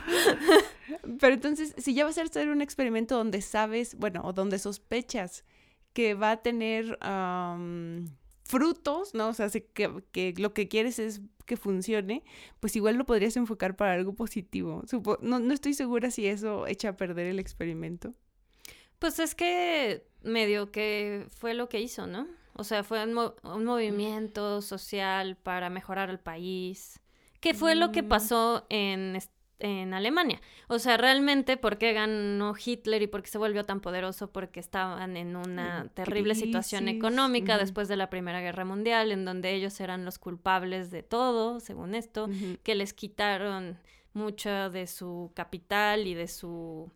Pero 1.19 1.33
entonces, 1.35 1.75
si 1.77 1.93
ya 1.93 2.05
vas 2.05 2.17
a 2.17 2.23
hacer 2.23 2.49
un 2.49 2.63
experimento 2.63 3.15
donde 3.15 3.41
sabes, 3.41 3.95
bueno, 3.95 4.21
o 4.23 4.33
donde 4.33 4.57
sospechas 4.57 5.43
que 5.93 6.15
va 6.15 6.31
a 6.31 6.37
tener 6.37 6.97
frutos, 8.47 9.13
¿no? 9.13 9.29
O 9.29 9.33
sea, 9.33 9.49
si 9.49 9.61
que, 9.61 10.03
que 10.11 10.33
lo 10.37 10.53
que 10.53 10.67
quieres 10.67 10.99
es 10.99 11.21
que 11.45 11.57
funcione, 11.57 12.23
pues 12.59 12.75
igual 12.75 12.95
lo 12.95 13.05
podrías 13.05 13.35
enfocar 13.37 13.75
para 13.75 13.93
algo 13.93 14.13
positivo. 14.13 14.83
Supo- 14.87 15.19
no, 15.21 15.39
no 15.39 15.53
estoy 15.53 15.73
segura 15.73 16.11
si 16.11 16.27
eso 16.27 16.67
echa 16.67 16.89
a 16.89 16.97
perder 16.97 17.27
el 17.27 17.39
experimento. 17.39 18.13
Pues 18.99 19.19
es 19.19 19.35
que 19.35 20.07
medio 20.23 20.71
que 20.71 21.27
fue 21.29 21.53
lo 21.53 21.69
que 21.69 21.81
hizo, 21.81 22.07
¿no? 22.07 22.27
O 22.53 22.63
sea, 22.63 22.83
fue 22.83 23.03
un, 23.03 23.13
mo- 23.13 23.35
un 23.43 23.65
movimiento 23.65 24.61
social 24.61 25.35
para 25.35 25.69
mejorar 25.69 26.09
el 26.09 26.19
país. 26.19 26.99
¿Qué 27.41 27.53
fue 27.53 27.75
lo 27.75 27.91
que 27.91 28.01
Mm. 28.01 28.07
pasó 28.07 28.65
en, 28.69 29.15
en 29.59 29.93
Alemania? 29.93 30.41
O 30.67 30.79
sea, 30.79 30.97
realmente, 30.97 31.57
¿por 31.57 31.77
qué 31.77 31.93
ganó 31.93 32.53
Hitler 32.63 33.01
y 33.01 33.07
por 33.07 33.21
qué 33.23 33.29
se 33.29 33.37
volvió 33.37 33.63
tan 33.65 33.79
poderoso? 33.81 34.31
Porque 34.31 34.59
estaban 34.59 35.15
en 35.17 35.35
una 35.35 35.81
En 35.81 35.89
terrible 35.89 36.35
situación 36.35 36.87
económica 36.87 37.57
después 37.57 37.87
de 37.87 37.95
la 37.97 38.09
Primera 38.09 38.41
Guerra 38.41 38.65
Mundial, 38.65 39.11
en 39.11 39.25
donde 39.25 39.53
ellos 39.53 39.79
eran 39.79 40.03
los 40.05 40.19
culpables 40.19 40.91
de 40.91 41.03
todo, 41.03 41.59
según 41.59 41.95
esto, 41.95 42.27
que 42.63 42.75
les 42.75 42.93
quitaron 42.93 43.77
mucho 44.13 44.69
de 44.69 44.87
su 44.87 45.31
capital 45.35 46.07
y 46.07 46.13
de 46.13 46.27
su 46.27 46.91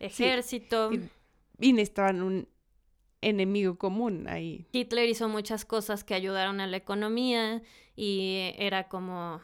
ejército. 0.00 0.92
y- 0.92 1.08
Y 1.60 1.72
necesitaban 1.72 2.22
un 2.22 2.48
enemigo 3.20 3.76
común 3.78 4.26
ahí. 4.28 4.66
Hitler 4.72 5.08
hizo 5.08 5.28
muchas 5.28 5.64
cosas 5.64 6.04
que 6.04 6.14
ayudaron 6.14 6.60
a 6.60 6.66
la 6.66 6.76
economía 6.76 7.62
y 7.96 8.52
era 8.58 8.88
como 8.88 9.40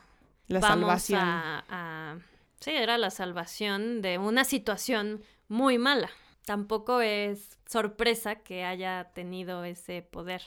La 0.49 0.61
vamos 0.61 0.81
salvación. 0.81 1.21
a, 1.21 1.65
a- 1.69 2.19
sí 2.61 2.71
era 2.71 2.99
la 2.99 3.11
salvación 3.11 4.03
de 4.03 4.19
una 4.19 4.45
situación 4.45 5.23
muy 5.49 5.79
mala. 5.79 6.11
Tampoco 6.45 7.01
es 7.01 7.59
sorpresa 7.67 8.37
que 8.37 8.65
haya 8.65 9.11
tenido 9.15 9.65
ese 9.65 10.03
poder. 10.03 10.43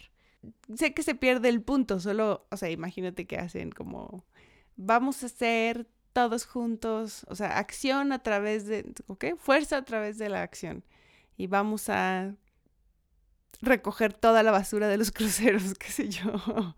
Sé 0.76 0.94
que 0.94 1.04
se 1.04 1.16
pierde 1.16 1.50
el 1.50 1.62
punto, 1.62 2.00
solo, 2.00 2.48
o 2.52 2.58
sea, 2.58 2.70
imagínate 2.70 3.26
que 3.26 3.38
hacen 3.38 3.72
como, 3.72 4.26
vamos 4.76 5.24
a 5.24 5.28
hacer 5.28 5.88
todos 6.12 6.46
juntos, 6.46 7.26
o 7.30 7.36
sea, 7.36 7.58
acción 7.58 8.12
a 8.12 8.20
través 8.20 8.66
de, 8.68 8.94
¿ok? 9.08 9.26
Fuerza 9.38 9.78
a 9.78 9.86
través 9.86 10.18
de 10.18 10.30
la 10.30 10.42
acción. 10.42 10.84
Y 11.38 11.48
vamos 11.48 11.90
a 11.90 12.36
recoger 13.62 14.14
toda 14.14 14.44
la 14.44 14.52
basura 14.52 14.88
de 14.88 14.98
los 14.98 15.12
cruceros, 15.14 15.74
qué 15.76 15.88
sé 15.88 16.10
yo. 16.10 16.76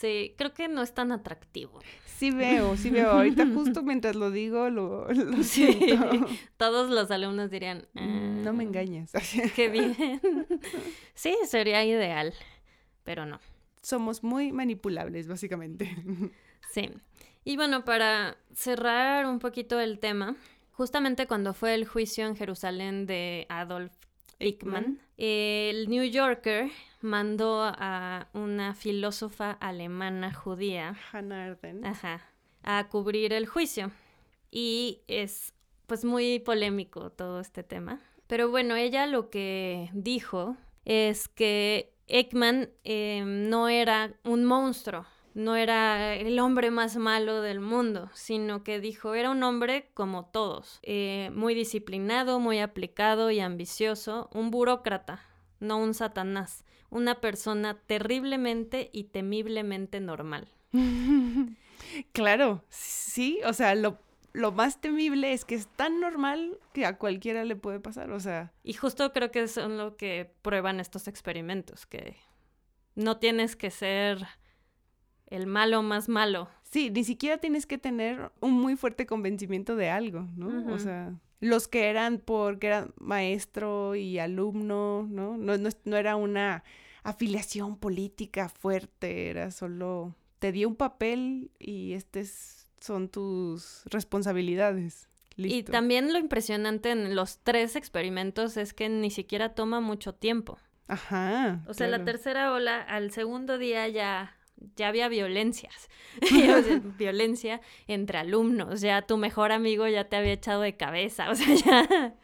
Sí, 0.00 0.34
creo 0.38 0.54
que 0.54 0.66
no 0.68 0.80
es 0.82 0.94
tan 0.94 1.12
atractivo. 1.12 1.78
Sí 2.06 2.30
veo, 2.30 2.74
sí 2.76 2.88
veo. 2.90 3.10
Ahorita 3.10 3.44
justo 3.54 3.82
mientras 3.82 4.16
lo 4.16 4.30
digo, 4.30 4.70
lo, 4.70 5.12
lo 5.12 5.42
Sí. 5.42 5.72
siento. 5.74 6.10
Todos 6.56 6.88
los 6.90 7.10
alumnos 7.10 7.50
dirían, 7.50 7.86
Mm, 7.92 8.42
No 8.42 8.52
me 8.54 8.64
"Ah, 8.64 8.66
engañes. 8.68 9.12
Qué 9.56 9.68
bien. 9.68 9.94
sí, 11.14 11.36
sería 11.46 11.84
ideal, 11.84 12.32
pero 13.04 13.26
no. 13.26 13.40
Somos 13.82 14.22
muy 14.22 14.52
manipulables, 14.52 15.28
básicamente. 15.28 15.94
Sí. 16.72 16.90
Y 17.44 17.56
bueno, 17.56 17.84
para 17.84 18.36
cerrar 18.54 19.26
un 19.26 19.38
poquito 19.38 19.80
el 19.80 19.98
tema, 19.98 20.36
justamente 20.72 21.26
cuando 21.26 21.52
fue 21.54 21.74
el 21.74 21.86
juicio 21.86 22.26
en 22.26 22.36
Jerusalén 22.36 23.04
de 23.06 23.46
Adolf 23.48 23.92
Eichmann. 24.40 25.00
el 25.16 25.88
New 25.88 26.04
Yorker 26.04 26.70
mandó 27.00 27.62
a 27.62 28.28
una 28.32 28.74
filósofa 28.74 29.52
alemana 29.52 30.32
judía 30.32 30.96
Hannah 31.12 31.56
ajá, 31.84 32.26
a 32.62 32.88
cubrir 32.88 33.32
el 33.32 33.46
juicio. 33.46 33.92
Y 34.50 35.02
es 35.06 35.54
pues 35.86 36.04
muy 36.04 36.40
polémico 36.40 37.10
todo 37.10 37.40
este 37.40 37.62
tema. 37.62 38.00
Pero 38.26 38.48
bueno, 38.48 38.76
ella 38.76 39.06
lo 39.06 39.30
que 39.30 39.90
dijo 39.92 40.56
es 40.84 41.28
que 41.28 41.92
Ekman 42.06 42.70
eh, 42.84 43.22
no 43.24 43.68
era 43.68 44.14
un 44.24 44.44
monstruo, 44.44 45.06
no 45.34 45.56
era 45.56 46.14
el 46.14 46.38
hombre 46.38 46.70
más 46.70 46.96
malo 46.96 47.42
del 47.42 47.60
mundo, 47.60 48.10
sino 48.14 48.62
que 48.64 48.80
dijo 48.80 49.14
era 49.14 49.30
un 49.30 49.42
hombre 49.42 49.90
como 49.94 50.26
todos, 50.26 50.80
eh, 50.82 51.30
muy 51.34 51.54
disciplinado, 51.54 52.40
muy 52.40 52.58
aplicado 52.58 53.30
y 53.30 53.40
ambicioso, 53.40 54.28
un 54.32 54.50
burócrata, 54.50 55.22
no 55.60 55.78
un 55.78 55.94
satanás, 55.94 56.64
una 56.90 57.20
persona 57.20 57.78
terriblemente 57.86 58.90
y 58.92 59.04
temiblemente 59.04 60.00
normal. 60.00 60.48
Claro, 62.12 62.62
sí, 62.68 63.40
o 63.46 63.52
sea, 63.52 63.74
lo 63.74 63.98
lo 64.32 64.52
más 64.52 64.80
temible 64.80 65.32
es 65.32 65.44
que 65.44 65.54
es 65.54 65.66
tan 65.66 66.00
normal 66.00 66.58
que 66.72 66.86
a 66.86 66.98
cualquiera 66.98 67.44
le 67.44 67.56
puede 67.56 67.80
pasar, 67.80 68.10
o 68.12 68.20
sea. 68.20 68.52
Y 68.62 68.74
justo 68.74 69.12
creo 69.12 69.30
que 69.30 69.48
son 69.48 69.76
lo 69.76 69.96
que 69.96 70.32
prueban 70.42 70.80
estos 70.80 71.08
experimentos, 71.08 71.86
que 71.86 72.16
no 72.94 73.18
tienes 73.18 73.56
que 73.56 73.70
ser 73.70 74.26
el 75.30 75.46
malo 75.46 75.82
más 75.82 76.08
malo. 76.08 76.48
Sí, 76.64 76.90
ni 76.90 77.04
siquiera 77.04 77.38
tienes 77.38 77.66
que 77.66 77.78
tener 77.78 78.30
un 78.40 78.52
muy 78.52 78.76
fuerte 78.76 79.06
convencimiento 79.06 79.76
de 79.76 79.90
algo, 79.90 80.28
¿no? 80.36 80.72
O 80.72 80.78
sea, 80.78 81.14
los 81.40 81.66
que 81.66 81.88
eran 81.88 82.18
porque 82.18 82.68
eran 82.68 82.92
maestro 82.98 83.94
y 83.94 84.18
alumno, 84.18 85.08
¿no? 85.10 85.36
No, 85.36 85.56
no, 85.56 85.70
no 85.84 85.96
era 85.96 86.16
una 86.16 86.62
afiliación 87.02 87.76
política 87.76 88.48
fuerte, 88.48 89.30
era 89.30 89.50
solo 89.50 90.14
te 90.38 90.52
dio 90.52 90.68
un 90.68 90.76
papel 90.76 91.50
y 91.58 91.92
este 91.92 92.24
son 92.80 93.08
tus 93.08 93.82
responsabilidades. 93.86 95.08
Y 95.36 95.62
también 95.62 96.12
lo 96.12 96.18
impresionante 96.18 96.90
en 96.90 97.14
los 97.14 97.38
tres 97.38 97.76
experimentos 97.76 98.56
es 98.56 98.74
que 98.74 98.88
ni 98.88 99.10
siquiera 99.10 99.54
toma 99.54 99.80
mucho 99.80 100.14
tiempo. 100.14 100.58
Ajá. 100.86 101.62
O 101.66 101.74
sea, 101.74 101.86
la 101.86 102.04
tercera 102.04 102.52
ola, 102.52 102.82
al 102.82 103.10
segundo 103.12 103.56
día 103.56 103.86
ya, 103.88 104.36
ya 104.76 104.88
había 104.88 105.08
violencias. 105.08 105.88
violencia 106.98 107.60
entre 107.86 108.18
alumnos. 108.18 108.80
Ya 108.80 109.02
tu 109.02 109.16
mejor 109.16 109.52
amigo 109.52 109.86
ya 109.88 110.04
te 110.08 110.16
había 110.16 110.32
echado 110.32 110.62
de 110.62 110.76
cabeza. 110.76 111.30
O 111.30 111.34
sea, 111.34 111.54
ya. 111.64 112.14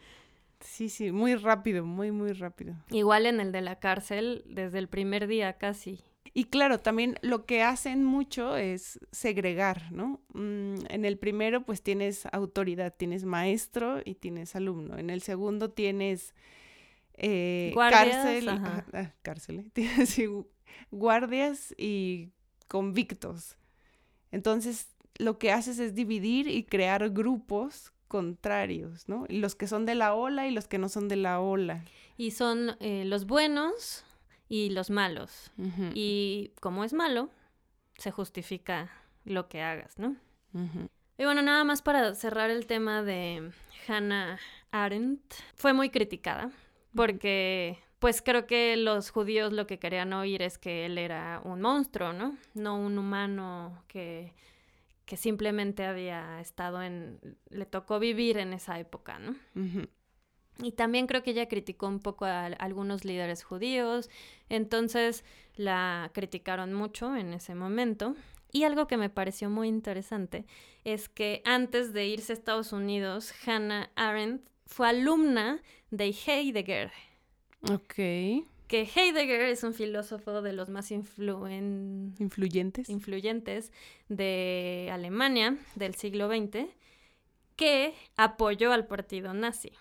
Sí, 0.59 0.89
sí, 0.89 1.11
muy 1.11 1.35
rápido, 1.35 1.85
muy, 1.85 2.11
muy 2.11 2.33
rápido. 2.33 2.75
Igual 2.89 3.25
en 3.25 3.39
el 3.39 3.51
de 3.51 3.61
la 3.61 3.79
cárcel, 3.79 4.43
desde 4.47 4.79
el 4.79 4.87
primer 4.87 5.27
día 5.27 5.53
casi. 5.53 6.03
Y 6.33 6.45
claro, 6.45 6.79
también 6.79 7.17
lo 7.21 7.45
que 7.45 7.63
hacen 7.63 8.03
mucho 8.03 8.57
es 8.57 8.99
segregar, 9.11 9.91
¿no? 9.91 10.21
Mm, 10.33 10.75
en 10.89 11.05
el 11.05 11.17
primero, 11.17 11.63
pues 11.63 11.81
tienes 11.81 12.27
autoridad, 12.31 12.93
tienes 12.95 13.25
maestro 13.25 14.01
y 14.03 14.15
tienes 14.15 14.55
alumno. 14.55 14.97
En 14.97 15.09
el 15.09 15.21
segundo 15.21 15.71
tienes 15.71 16.35
eh, 17.13 17.73
cárcel, 17.75 18.49
ah, 18.49 19.13
cárcel, 19.23 19.59
¿eh? 19.61 19.69
tienes 19.73 20.09
guardias 20.91 21.73
y 21.77 22.31
convictos. 22.67 23.57
Entonces, 24.31 24.89
lo 25.17 25.39
que 25.39 25.51
haces 25.51 25.79
es 25.79 25.95
dividir 25.95 26.47
y 26.47 26.63
crear 26.63 27.09
grupos 27.09 27.91
contrarios, 28.07 29.07
¿no? 29.09 29.25
Los 29.29 29.55
que 29.55 29.67
son 29.67 29.85
de 29.85 29.95
la 29.95 30.13
ola 30.13 30.47
y 30.47 30.51
los 30.51 30.67
que 30.67 30.77
no 30.77 30.89
son 30.89 31.07
de 31.07 31.17
la 31.17 31.39
ola. 31.39 31.83
Y 32.17 32.31
son 32.31 32.77
eh, 32.79 33.03
los 33.05 33.25
buenos 33.25 34.05
y 34.49 34.69
los 34.69 34.89
malos. 34.89 35.51
Y 35.93 36.51
como 36.61 36.83
es 36.83 36.93
malo, 36.93 37.29
se 37.97 38.11
justifica 38.11 38.89
lo 39.25 39.49
que 39.49 39.61
hagas, 39.61 39.97
¿no? 39.99 40.15
Y 41.17 41.23
bueno, 41.23 41.41
nada 41.41 41.63
más 41.63 41.81
para 41.81 42.15
cerrar 42.15 42.49
el 42.49 42.65
tema 42.65 43.03
de 43.03 43.51
Hannah 43.87 44.39
Arendt, 44.71 45.33
fue 45.55 45.73
muy 45.73 45.89
criticada 45.89 46.51
porque 46.95 47.77
pues 47.99 48.21
creo 48.21 48.45
que 48.45 48.77
los 48.77 49.09
judíos 49.09 49.53
lo 49.53 49.65
que 49.67 49.79
querían 49.79 50.13
oír 50.13 50.41
es 50.41 50.57
que 50.57 50.85
él 50.85 50.97
era 50.97 51.41
un 51.43 51.61
monstruo, 51.61 52.13
¿no? 52.13 52.37
No 52.53 52.79
un 52.79 52.97
humano 52.97 53.83
que, 53.87 54.33
que 55.05 55.17
simplemente 55.17 55.85
había 55.85 56.39
estado 56.39 56.83
en... 56.83 57.19
le 57.49 57.65
tocó 57.65 57.99
vivir 57.99 58.37
en 58.37 58.53
esa 58.53 58.79
época, 58.79 59.17
¿no? 59.19 59.35
Y 60.59 60.71
también 60.71 61.07
creo 61.07 61.23
que 61.23 61.31
ella 61.31 61.47
criticó 61.47 61.87
un 61.87 61.99
poco 61.99 62.25
a, 62.25 62.45
algunos 62.45 63.05
líderes 63.05 63.43
judíos, 63.43 64.09
entonces 64.49 65.23
la 65.55 66.11
criticaron 66.13 66.73
mucho 66.73 67.15
en 67.15 67.33
ese 67.33 67.55
momento. 67.55 68.15
Y 68.51 68.63
algo 68.63 68.87
que 68.87 68.97
me 68.97 69.09
pareció 69.09 69.49
muy 69.49 69.67
interesante 69.67 70.45
es 70.83 71.09
que 71.09 71.41
antes 71.45 71.93
de 71.93 72.07
irse 72.07 72.33
a 72.33 72.35
Estados 72.35 72.73
Unidos, 72.73 73.33
Hannah 73.45 73.91
Arendt 73.95 74.49
fue 74.65 74.89
alumna 74.89 75.61
de 75.91 76.15
Heidegger. 76.25 76.91
Ok. 77.61 77.93
Que 78.67 78.89
Heidegger 78.95 79.41
es 79.41 79.63
un 79.63 79.73
filósofo 79.73 80.41
de 80.41 80.53
los 80.53 80.69
más 80.69 80.91
influyentes. 80.91 82.89
influyentes 82.89 83.71
de 84.09 84.89
Alemania 84.91 85.57
del 85.75 85.95
siglo 85.95 86.27
XX, 86.27 86.67
que 87.55 87.93
apoyó 88.17 88.73
al 88.73 88.85
partido 88.87 89.33
nazi. 89.33 89.71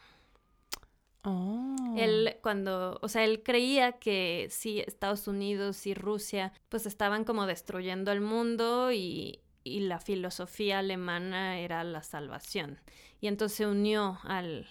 Él 1.96 2.34
oh. 2.34 2.40
cuando, 2.40 3.00
o 3.02 3.08
sea, 3.08 3.24
él 3.24 3.42
creía 3.42 3.92
que 3.92 4.46
sí, 4.50 4.78
Estados 4.86 5.26
Unidos 5.26 5.84
y 5.88 5.94
Rusia 5.94 6.52
pues 6.68 6.86
estaban 6.86 7.24
como 7.24 7.46
destruyendo 7.46 8.12
el 8.12 8.20
mundo 8.20 8.92
y, 8.92 9.40
y 9.64 9.80
la 9.80 9.98
filosofía 9.98 10.78
alemana 10.78 11.58
era 11.58 11.82
la 11.82 12.04
salvación. 12.04 12.78
Y 13.20 13.26
entonces 13.26 13.58
se 13.58 13.66
unió 13.66 14.20
al, 14.22 14.68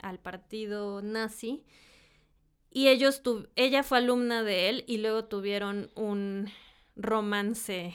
al 0.00 0.20
partido 0.20 1.02
nazi 1.02 1.64
y 2.70 2.88
ellos, 2.88 3.22
tu, 3.22 3.48
ella 3.56 3.82
fue 3.82 3.98
alumna 3.98 4.42
de 4.42 4.68
él 4.68 4.84
y 4.86 4.98
luego 4.98 5.24
tuvieron 5.24 5.90
un 5.96 6.50
romance 6.94 7.94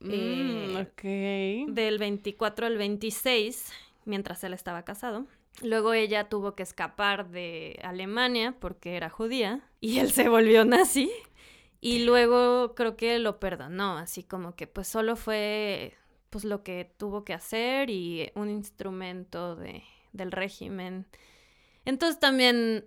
mm, 0.00 0.10
eh, 0.10 1.64
del 1.68 1.98
24 1.98 2.66
al 2.66 2.78
26 2.78 3.72
mientras 4.06 4.42
él 4.44 4.54
estaba 4.54 4.84
casado. 4.84 5.26
Luego 5.62 5.94
ella 5.94 6.28
tuvo 6.28 6.54
que 6.54 6.62
escapar 6.62 7.30
de 7.30 7.78
Alemania 7.82 8.54
porque 8.58 8.96
era 8.96 9.10
judía 9.10 9.60
y 9.80 9.98
él 9.98 10.10
se 10.10 10.28
volvió 10.28 10.64
nazi. 10.64 11.10
Y 11.80 12.04
luego 12.04 12.74
creo 12.74 12.96
que 12.96 13.18
lo 13.18 13.38
perdonó, 13.38 13.98
así 13.98 14.22
como 14.22 14.56
que 14.56 14.66
pues 14.66 14.88
solo 14.88 15.16
fue 15.16 15.94
pues 16.30 16.44
lo 16.44 16.62
que 16.62 16.90
tuvo 16.96 17.24
que 17.24 17.34
hacer 17.34 17.90
y 17.90 18.30
un 18.34 18.50
instrumento 18.50 19.54
de, 19.54 19.82
del 20.12 20.32
régimen. 20.32 21.06
Entonces 21.84 22.18
también 22.18 22.86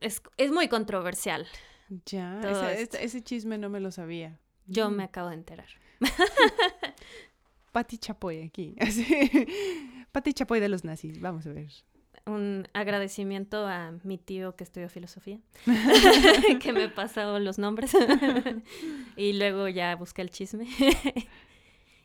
es, 0.00 0.22
muy 0.50 0.68
controversial. 0.68 1.46
Ya, 2.06 2.40
ese 2.40 3.22
chisme 3.22 3.58
no 3.58 3.68
me 3.68 3.80
lo 3.80 3.90
sabía. 3.90 4.38
Yo 4.66 4.90
mm. 4.90 4.94
me 4.94 5.02
acabo 5.04 5.28
de 5.28 5.34
enterar. 5.34 5.68
Pati 7.72 7.98
Chapoy 7.98 8.42
aquí. 8.42 8.74
Pati 10.12 10.32
Chapoy 10.32 10.60
de 10.60 10.68
los 10.68 10.84
nazis, 10.84 11.20
vamos 11.20 11.46
a 11.46 11.52
ver 11.52 11.70
un 12.26 12.68
agradecimiento 12.72 13.66
a 13.66 13.92
mi 14.04 14.18
tío 14.18 14.56
que 14.56 14.64
estudió 14.64 14.88
filosofía, 14.88 15.38
que 16.60 16.72
me 16.72 16.88
pasó 16.88 17.38
los 17.38 17.58
nombres 17.58 17.96
y 19.16 19.32
luego 19.34 19.68
ya 19.68 19.96
busqué 19.96 20.22
el 20.22 20.30
chisme. 20.30 20.66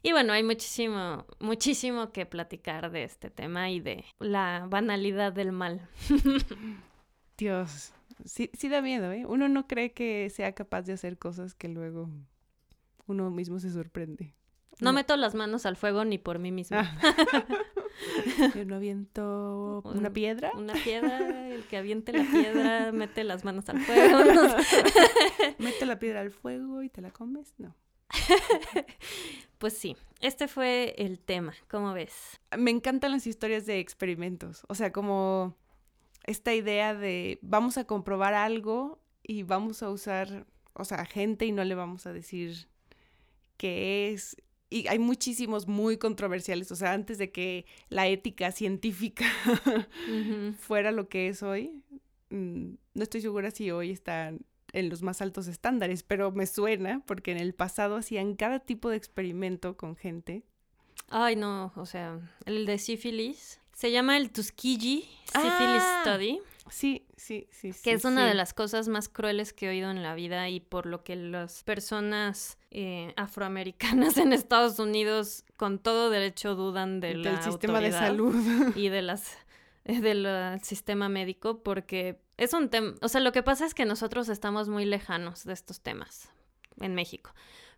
y 0.03 0.11
bueno, 0.11 0.33
hay 0.33 0.43
muchísimo, 0.43 1.25
muchísimo 1.39 2.11
que 2.11 2.25
platicar 2.25 2.91
de 2.91 3.03
este 3.03 3.29
tema 3.29 3.69
y 3.69 3.79
de 3.79 4.05
la 4.19 4.65
banalidad 4.69 5.33
del 5.33 5.51
mal. 5.51 5.87
Dios, 7.37 7.93
sí, 8.23 8.49
sí 8.53 8.69
da 8.69 8.81
miedo, 8.81 9.11
¿eh? 9.11 9.25
Uno 9.25 9.49
no 9.49 9.67
cree 9.67 9.91
que 9.93 10.29
sea 10.29 10.53
capaz 10.53 10.83
de 10.83 10.93
hacer 10.93 11.17
cosas 11.17 11.53
que 11.53 11.67
luego 11.67 12.09
uno 13.07 13.29
mismo 13.29 13.59
se 13.59 13.71
sorprende. 13.71 14.33
No, 14.81 14.91
meto 14.91 15.15
las 15.15 15.35
manos 15.35 15.65
al 15.65 15.77
fuego 15.77 16.03
ni 16.03 16.17
por 16.17 16.39
mí 16.39 16.51
misma. 16.51 16.97
Ah. 17.01 17.45
Yo 18.55 18.65
no 18.65 18.75
aviento 18.75 19.81
una 19.85 20.11
piedra. 20.11 20.51
Una 20.55 20.73
piedra, 20.73 21.49
el 21.49 21.63
que 21.63 21.77
aviente 21.77 22.11
la 22.11 22.25
piedra 22.25 22.91
mete 22.91 23.23
las 23.23 23.45
manos 23.45 23.69
al 23.69 23.79
fuego. 23.79 24.19
Mete 25.59 25.85
la 25.85 25.97
piedra 25.97 26.19
al 26.19 26.31
fuego 26.31 26.83
y 26.83 26.89
te 26.89 27.01
la 27.01 27.11
comes, 27.11 27.53
no. 27.57 27.75
Pues 29.57 29.77
sí, 29.77 29.95
este 30.19 30.49
fue 30.49 30.93
el 30.97 31.17
tema, 31.19 31.53
¿cómo 31.69 31.93
ves? 31.93 32.41
Me 32.57 32.71
encantan 32.71 33.11
las 33.13 33.25
historias 33.25 33.65
de 33.65 33.79
experimentos, 33.79 34.65
o 34.67 34.75
sea, 34.75 34.91
como 34.91 35.55
esta 36.25 36.53
idea 36.53 36.93
de 36.93 37.39
vamos 37.41 37.77
a 37.77 37.85
comprobar 37.85 38.33
algo 38.33 38.99
y 39.23 39.43
vamos 39.43 39.83
a 39.83 39.89
usar, 39.89 40.45
o 40.73 40.85
sea, 40.85 41.05
gente 41.05 41.45
y 41.45 41.51
no 41.51 41.63
le 41.63 41.75
vamos 41.75 42.05
a 42.05 42.13
decir 42.13 42.67
qué 43.57 44.11
es 44.11 44.37
y 44.69 44.87
hay 44.87 44.99
muchísimos 44.99 45.67
muy 45.67 45.97
controversiales, 45.97 46.71
o 46.71 46.75
sea, 46.75 46.93
antes 46.93 47.17
de 47.17 47.31
que 47.31 47.65
la 47.89 48.07
ética 48.07 48.51
científica 48.51 49.25
fuera 50.59 50.91
lo 50.91 51.07
que 51.07 51.29
es 51.29 51.43
hoy, 51.43 51.83
mm, 52.29 52.73
no 52.93 53.03
estoy 53.03 53.21
segura 53.21 53.51
si 53.51 53.71
hoy 53.71 53.91
están 53.91 54.41
en 54.73 54.89
los 54.89 55.01
más 55.01 55.21
altos 55.21 55.47
estándares, 55.47 56.03
pero 56.03 56.31
me 56.31 56.47
suena 56.47 57.01
porque 57.05 57.31
en 57.31 57.37
el 57.37 57.53
pasado 57.53 57.95
hacían 57.95 58.35
cada 58.35 58.59
tipo 58.59 58.89
de 58.89 58.97
experimento 58.97 59.77
con 59.77 59.95
gente. 59.95 60.43
Ay, 61.07 61.35
no, 61.35 61.71
o 61.75 61.85
sea, 61.85 62.19
el 62.45 62.65
de 62.65 62.77
sífilis 62.79 63.61
se 63.75 63.91
llama 63.91 64.17
el 64.17 64.31
Tuskegee 64.31 65.03
Syphilis 65.25 65.83
ah. 65.83 66.01
Study. 66.01 66.39
Sí, 66.69 67.05
sí, 67.15 67.47
sí. 67.51 67.71
Que 67.83 67.91
es 67.91 68.05
una 68.05 68.25
de 68.25 68.33
las 68.33 68.53
cosas 68.53 68.87
más 68.87 69.07
crueles 69.07 69.53
que 69.53 69.67
he 69.67 69.69
oído 69.69 69.91
en 69.91 70.01
la 70.01 70.15
vida 70.15 70.49
y 70.49 70.61
por 70.61 70.87
lo 70.87 71.03
que 71.03 71.15
las 71.15 71.63
personas 71.63 72.57
eh, 72.71 73.13
afroamericanas 73.17 74.17
en 74.17 74.33
Estados 74.33 74.79
Unidos 74.79 75.43
con 75.57 75.77
todo 75.77 76.09
derecho 76.09 76.55
dudan 76.55 77.01
de 77.01 77.15
del 77.15 77.41
sistema 77.43 77.81
de 77.81 77.91
salud 77.91 78.33
y 78.75 78.89
de 78.89 79.01
las 79.03 79.37
del 79.83 80.27
sistema 80.63 81.09
médico 81.09 81.61
porque 81.61 82.19
es 82.37 82.53
un 82.53 82.69
tema, 82.69 82.95
o 83.01 83.07
sea, 83.07 83.21
lo 83.21 83.31
que 83.31 83.43
pasa 83.43 83.67
es 83.67 83.75
que 83.75 83.85
nosotros 83.85 84.29
estamos 84.29 84.67
muy 84.67 84.85
lejanos 84.85 85.43
de 85.43 85.53
estos 85.53 85.81
temas 85.81 86.29
en 86.81 86.95
México, 86.95 87.35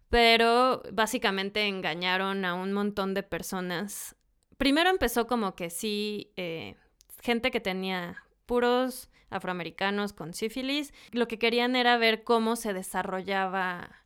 pero 0.09 0.81
básicamente 0.93 1.67
engañaron 1.67 2.45
a 2.45 2.53
un 2.53 2.71
montón 2.71 3.13
de 3.13 3.23
personas 3.23 4.15
primero 4.57 4.89
empezó 4.89 5.27
como 5.27 5.55
que 5.55 5.69
sí, 5.69 6.31
eh, 6.35 6.75
gente 7.21 7.51
que 7.51 7.59
tenía 7.59 8.23
puros 8.45 9.09
afroamericanos 9.29 10.13
con 10.13 10.33
sífilis, 10.33 10.93
lo 11.11 11.27
que 11.27 11.39
querían 11.39 11.75
era 11.75 11.97
ver 11.97 12.23
cómo 12.23 12.55
se 12.55 12.73
desarrollaba 12.73 14.03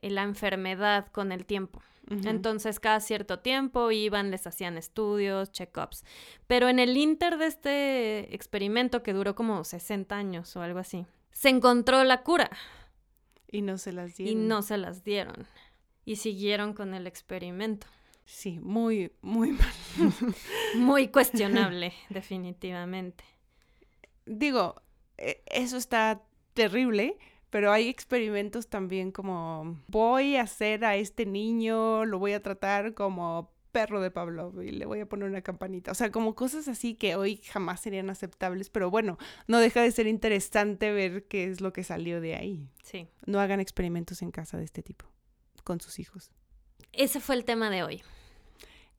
la 0.00 0.22
enfermedad 0.22 1.08
con 1.12 1.32
el 1.32 1.44
tiempo. 1.44 1.82
Entonces, 2.10 2.80
cada 2.80 2.98
cierto 2.98 3.38
tiempo 3.38 3.92
iban, 3.92 4.32
les 4.32 4.44
hacían 4.44 4.76
estudios, 4.76 5.52
check-ups. 5.52 6.04
Pero 6.48 6.68
en 6.68 6.80
el 6.80 6.96
inter 6.96 7.38
de 7.38 7.46
este 7.46 8.34
experimento, 8.34 9.04
que 9.04 9.12
duró 9.12 9.36
como 9.36 9.62
60 9.62 10.16
años 10.16 10.56
o 10.56 10.62
algo 10.62 10.80
así, 10.80 11.06
se 11.30 11.50
encontró 11.50 12.02
la 12.02 12.24
cura. 12.24 12.50
Y 13.46 13.62
no 13.62 13.78
se 13.78 13.92
las 13.92 14.16
dieron. 14.16 14.42
Y 14.42 14.44
no 14.44 14.62
se 14.62 14.76
las 14.76 15.04
dieron. 15.04 15.46
Y 16.04 16.16
siguieron 16.16 16.74
con 16.74 16.94
el 16.94 17.06
experimento. 17.06 17.86
Sí, 18.30 18.60
muy, 18.60 19.12
muy 19.22 19.50
mal. 19.50 19.72
muy 20.76 21.08
cuestionable, 21.08 21.92
definitivamente. 22.10 23.24
Digo, 24.24 24.80
e, 25.18 25.42
eso 25.46 25.76
está 25.76 26.22
terrible, 26.54 27.18
pero 27.50 27.72
hay 27.72 27.88
experimentos 27.88 28.68
también 28.68 29.10
como 29.10 29.82
voy 29.88 30.36
a 30.36 30.42
hacer 30.42 30.84
a 30.84 30.94
este 30.94 31.26
niño, 31.26 32.04
lo 32.06 32.20
voy 32.20 32.32
a 32.32 32.40
tratar 32.40 32.94
como 32.94 33.52
perro 33.72 34.00
de 34.00 34.12
Pablo 34.12 34.62
y 34.62 34.70
le 34.70 34.86
voy 34.86 35.00
a 35.00 35.06
poner 35.06 35.28
una 35.28 35.42
campanita. 35.42 35.90
O 35.90 35.94
sea, 35.94 36.12
como 36.12 36.36
cosas 36.36 36.68
así 36.68 36.94
que 36.94 37.16
hoy 37.16 37.38
jamás 37.38 37.80
serían 37.80 38.10
aceptables, 38.10 38.70
pero 38.70 38.90
bueno, 38.90 39.18
no 39.48 39.58
deja 39.58 39.82
de 39.82 39.90
ser 39.90 40.06
interesante 40.06 40.92
ver 40.92 41.26
qué 41.26 41.46
es 41.46 41.60
lo 41.60 41.72
que 41.72 41.82
salió 41.82 42.20
de 42.20 42.36
ahí. 42.36 42.70
Sí. 42.84 43.08
No 43.26 43.40
hagan 43.40 43.58
experimentos 43.58 44.22
en 44.22 44.30
casa 44.30 44.56
de 44.56 44.64
este 44.64 44.82
tipo 44.82 45.06
con 45.64 45.80
sus 45.80 45.98
hijos. 45.98 46.30
Ese 46.92 47.20
fue 47.20 47.34
el 47.34 47.44
tema 47.44 47.70
de 47.70 47.82
hoy. 47.82 48.02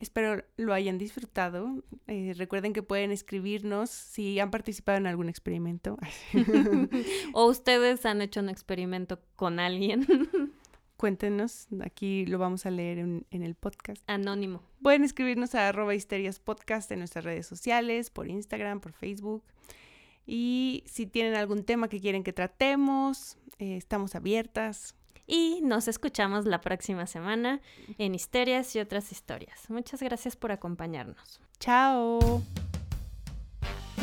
Espero 0.02 0.44
lo 0.58 0.74
hayan 0.74 0.98
disfrutado. 0.98 1.84
Eh, 2.08 2.34
recuerden 2.36 2.74
que 2.74 2.82
pueden 2.82 3.12
escribirnos 3.12 3.92
si 3.92 4.40
han 4.40 4.50
participado 4.50 4.98
en 4.98 5.06
algún 5.06 5.30
experimento. 5.30 5.96
o 7.34 7.46
ustedes 7.46 8.04
han 8.08 8.20
hecho 8.24 8.40
un 8.40 8.50
experimento 8.50 9.20
con 9.36 9.60
alguien. 9.60 10.08
Cuéntenos, 10.98 11.68
aquí 11.82 12.26
lo 12.26 12.40
vamos 12.40 12.66
a 12.66 12.72
leer 12.72 12.98
en, 12.98 13.26
el 13.30 13.54
podcast. 13.54 14.04
Anónimo. 14.08 14.64
Pueden 14.82 15.04
escribirnos 15.04 15.54
a 15.54 15.68
arroba 15.68 15.94
histerias 15.94 16.40
podcast 16.40 16.92
en 16.92 17.00
nuestras 17.00 17.24
redes 17.24 17.46
sociales, 17.46 18.10
por 18.10 18.28
Instagram, 18.28 18.82
por 18.82 18.94
Facebook. 18.94 19.44
Y 20.26 20.84
si 20.88 21.06
tienen 21.06 21.36
algún 21.36 21.64
tema 21.64 21.90
que 21.90 22.02
quieren 22.02 22.24
que 22.24 22.34
tratemos, 22.34 23.38
eh, 23.60 23.78
estamos 23.78 24.16
abiertas. 24.16 24.96
Y 25.34 25.62
nos 25.64 25.88
escuchamos 25.88 26.46
la 26.46 26.60
próxima 26.60 27.08
semana 27.08 27.62
en 27.98 28.14
Histerias 28.14 28.76
y 28.76 28.80
otras 28.80 29.14
historias. 29.14 29.70
Muchas 29.70 30.04
gracias 30.04 30.36
por 30.36 30.52
acompañarnos. 30.52 31.40
Chao. 31.58 32.44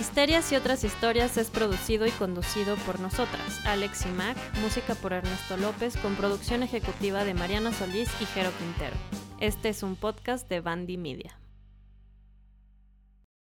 Histerias 0.01 0.51
y 0.53 0.57
otras 0.57 0.85
historias 0.85 1.37
es 1.37 1.51
producido 1.51 2.07
y 2.07 2.11
conducido 2.13 2.77
por 2.87 2.99
nosotras, 2.99 3.61
Alex 3.67 4.07
y 4.07 4.09
Mac, 4.09 4.39
música 4.63 4.95
por 4.95 5.13
Ernesto 5.13 5.59
López, 5.59 5.99
con 5.99 6.15
producción 6.15 6.63
ejecutiva 6.63 7.25
de 7.25 7.35
Mariana 7.35 7.75
Solís 7.75 8.09
y 8.23 8.25
Jero 8.25 8.51
Quintero. 8.57 8.97
Este 9.39 9.69
es 9.69 9.83
un 9.83 9.97
podcast 9.97 10.49
de 10.49 10.61
Bandy 10.61 10.97
Media. 10.97 11.38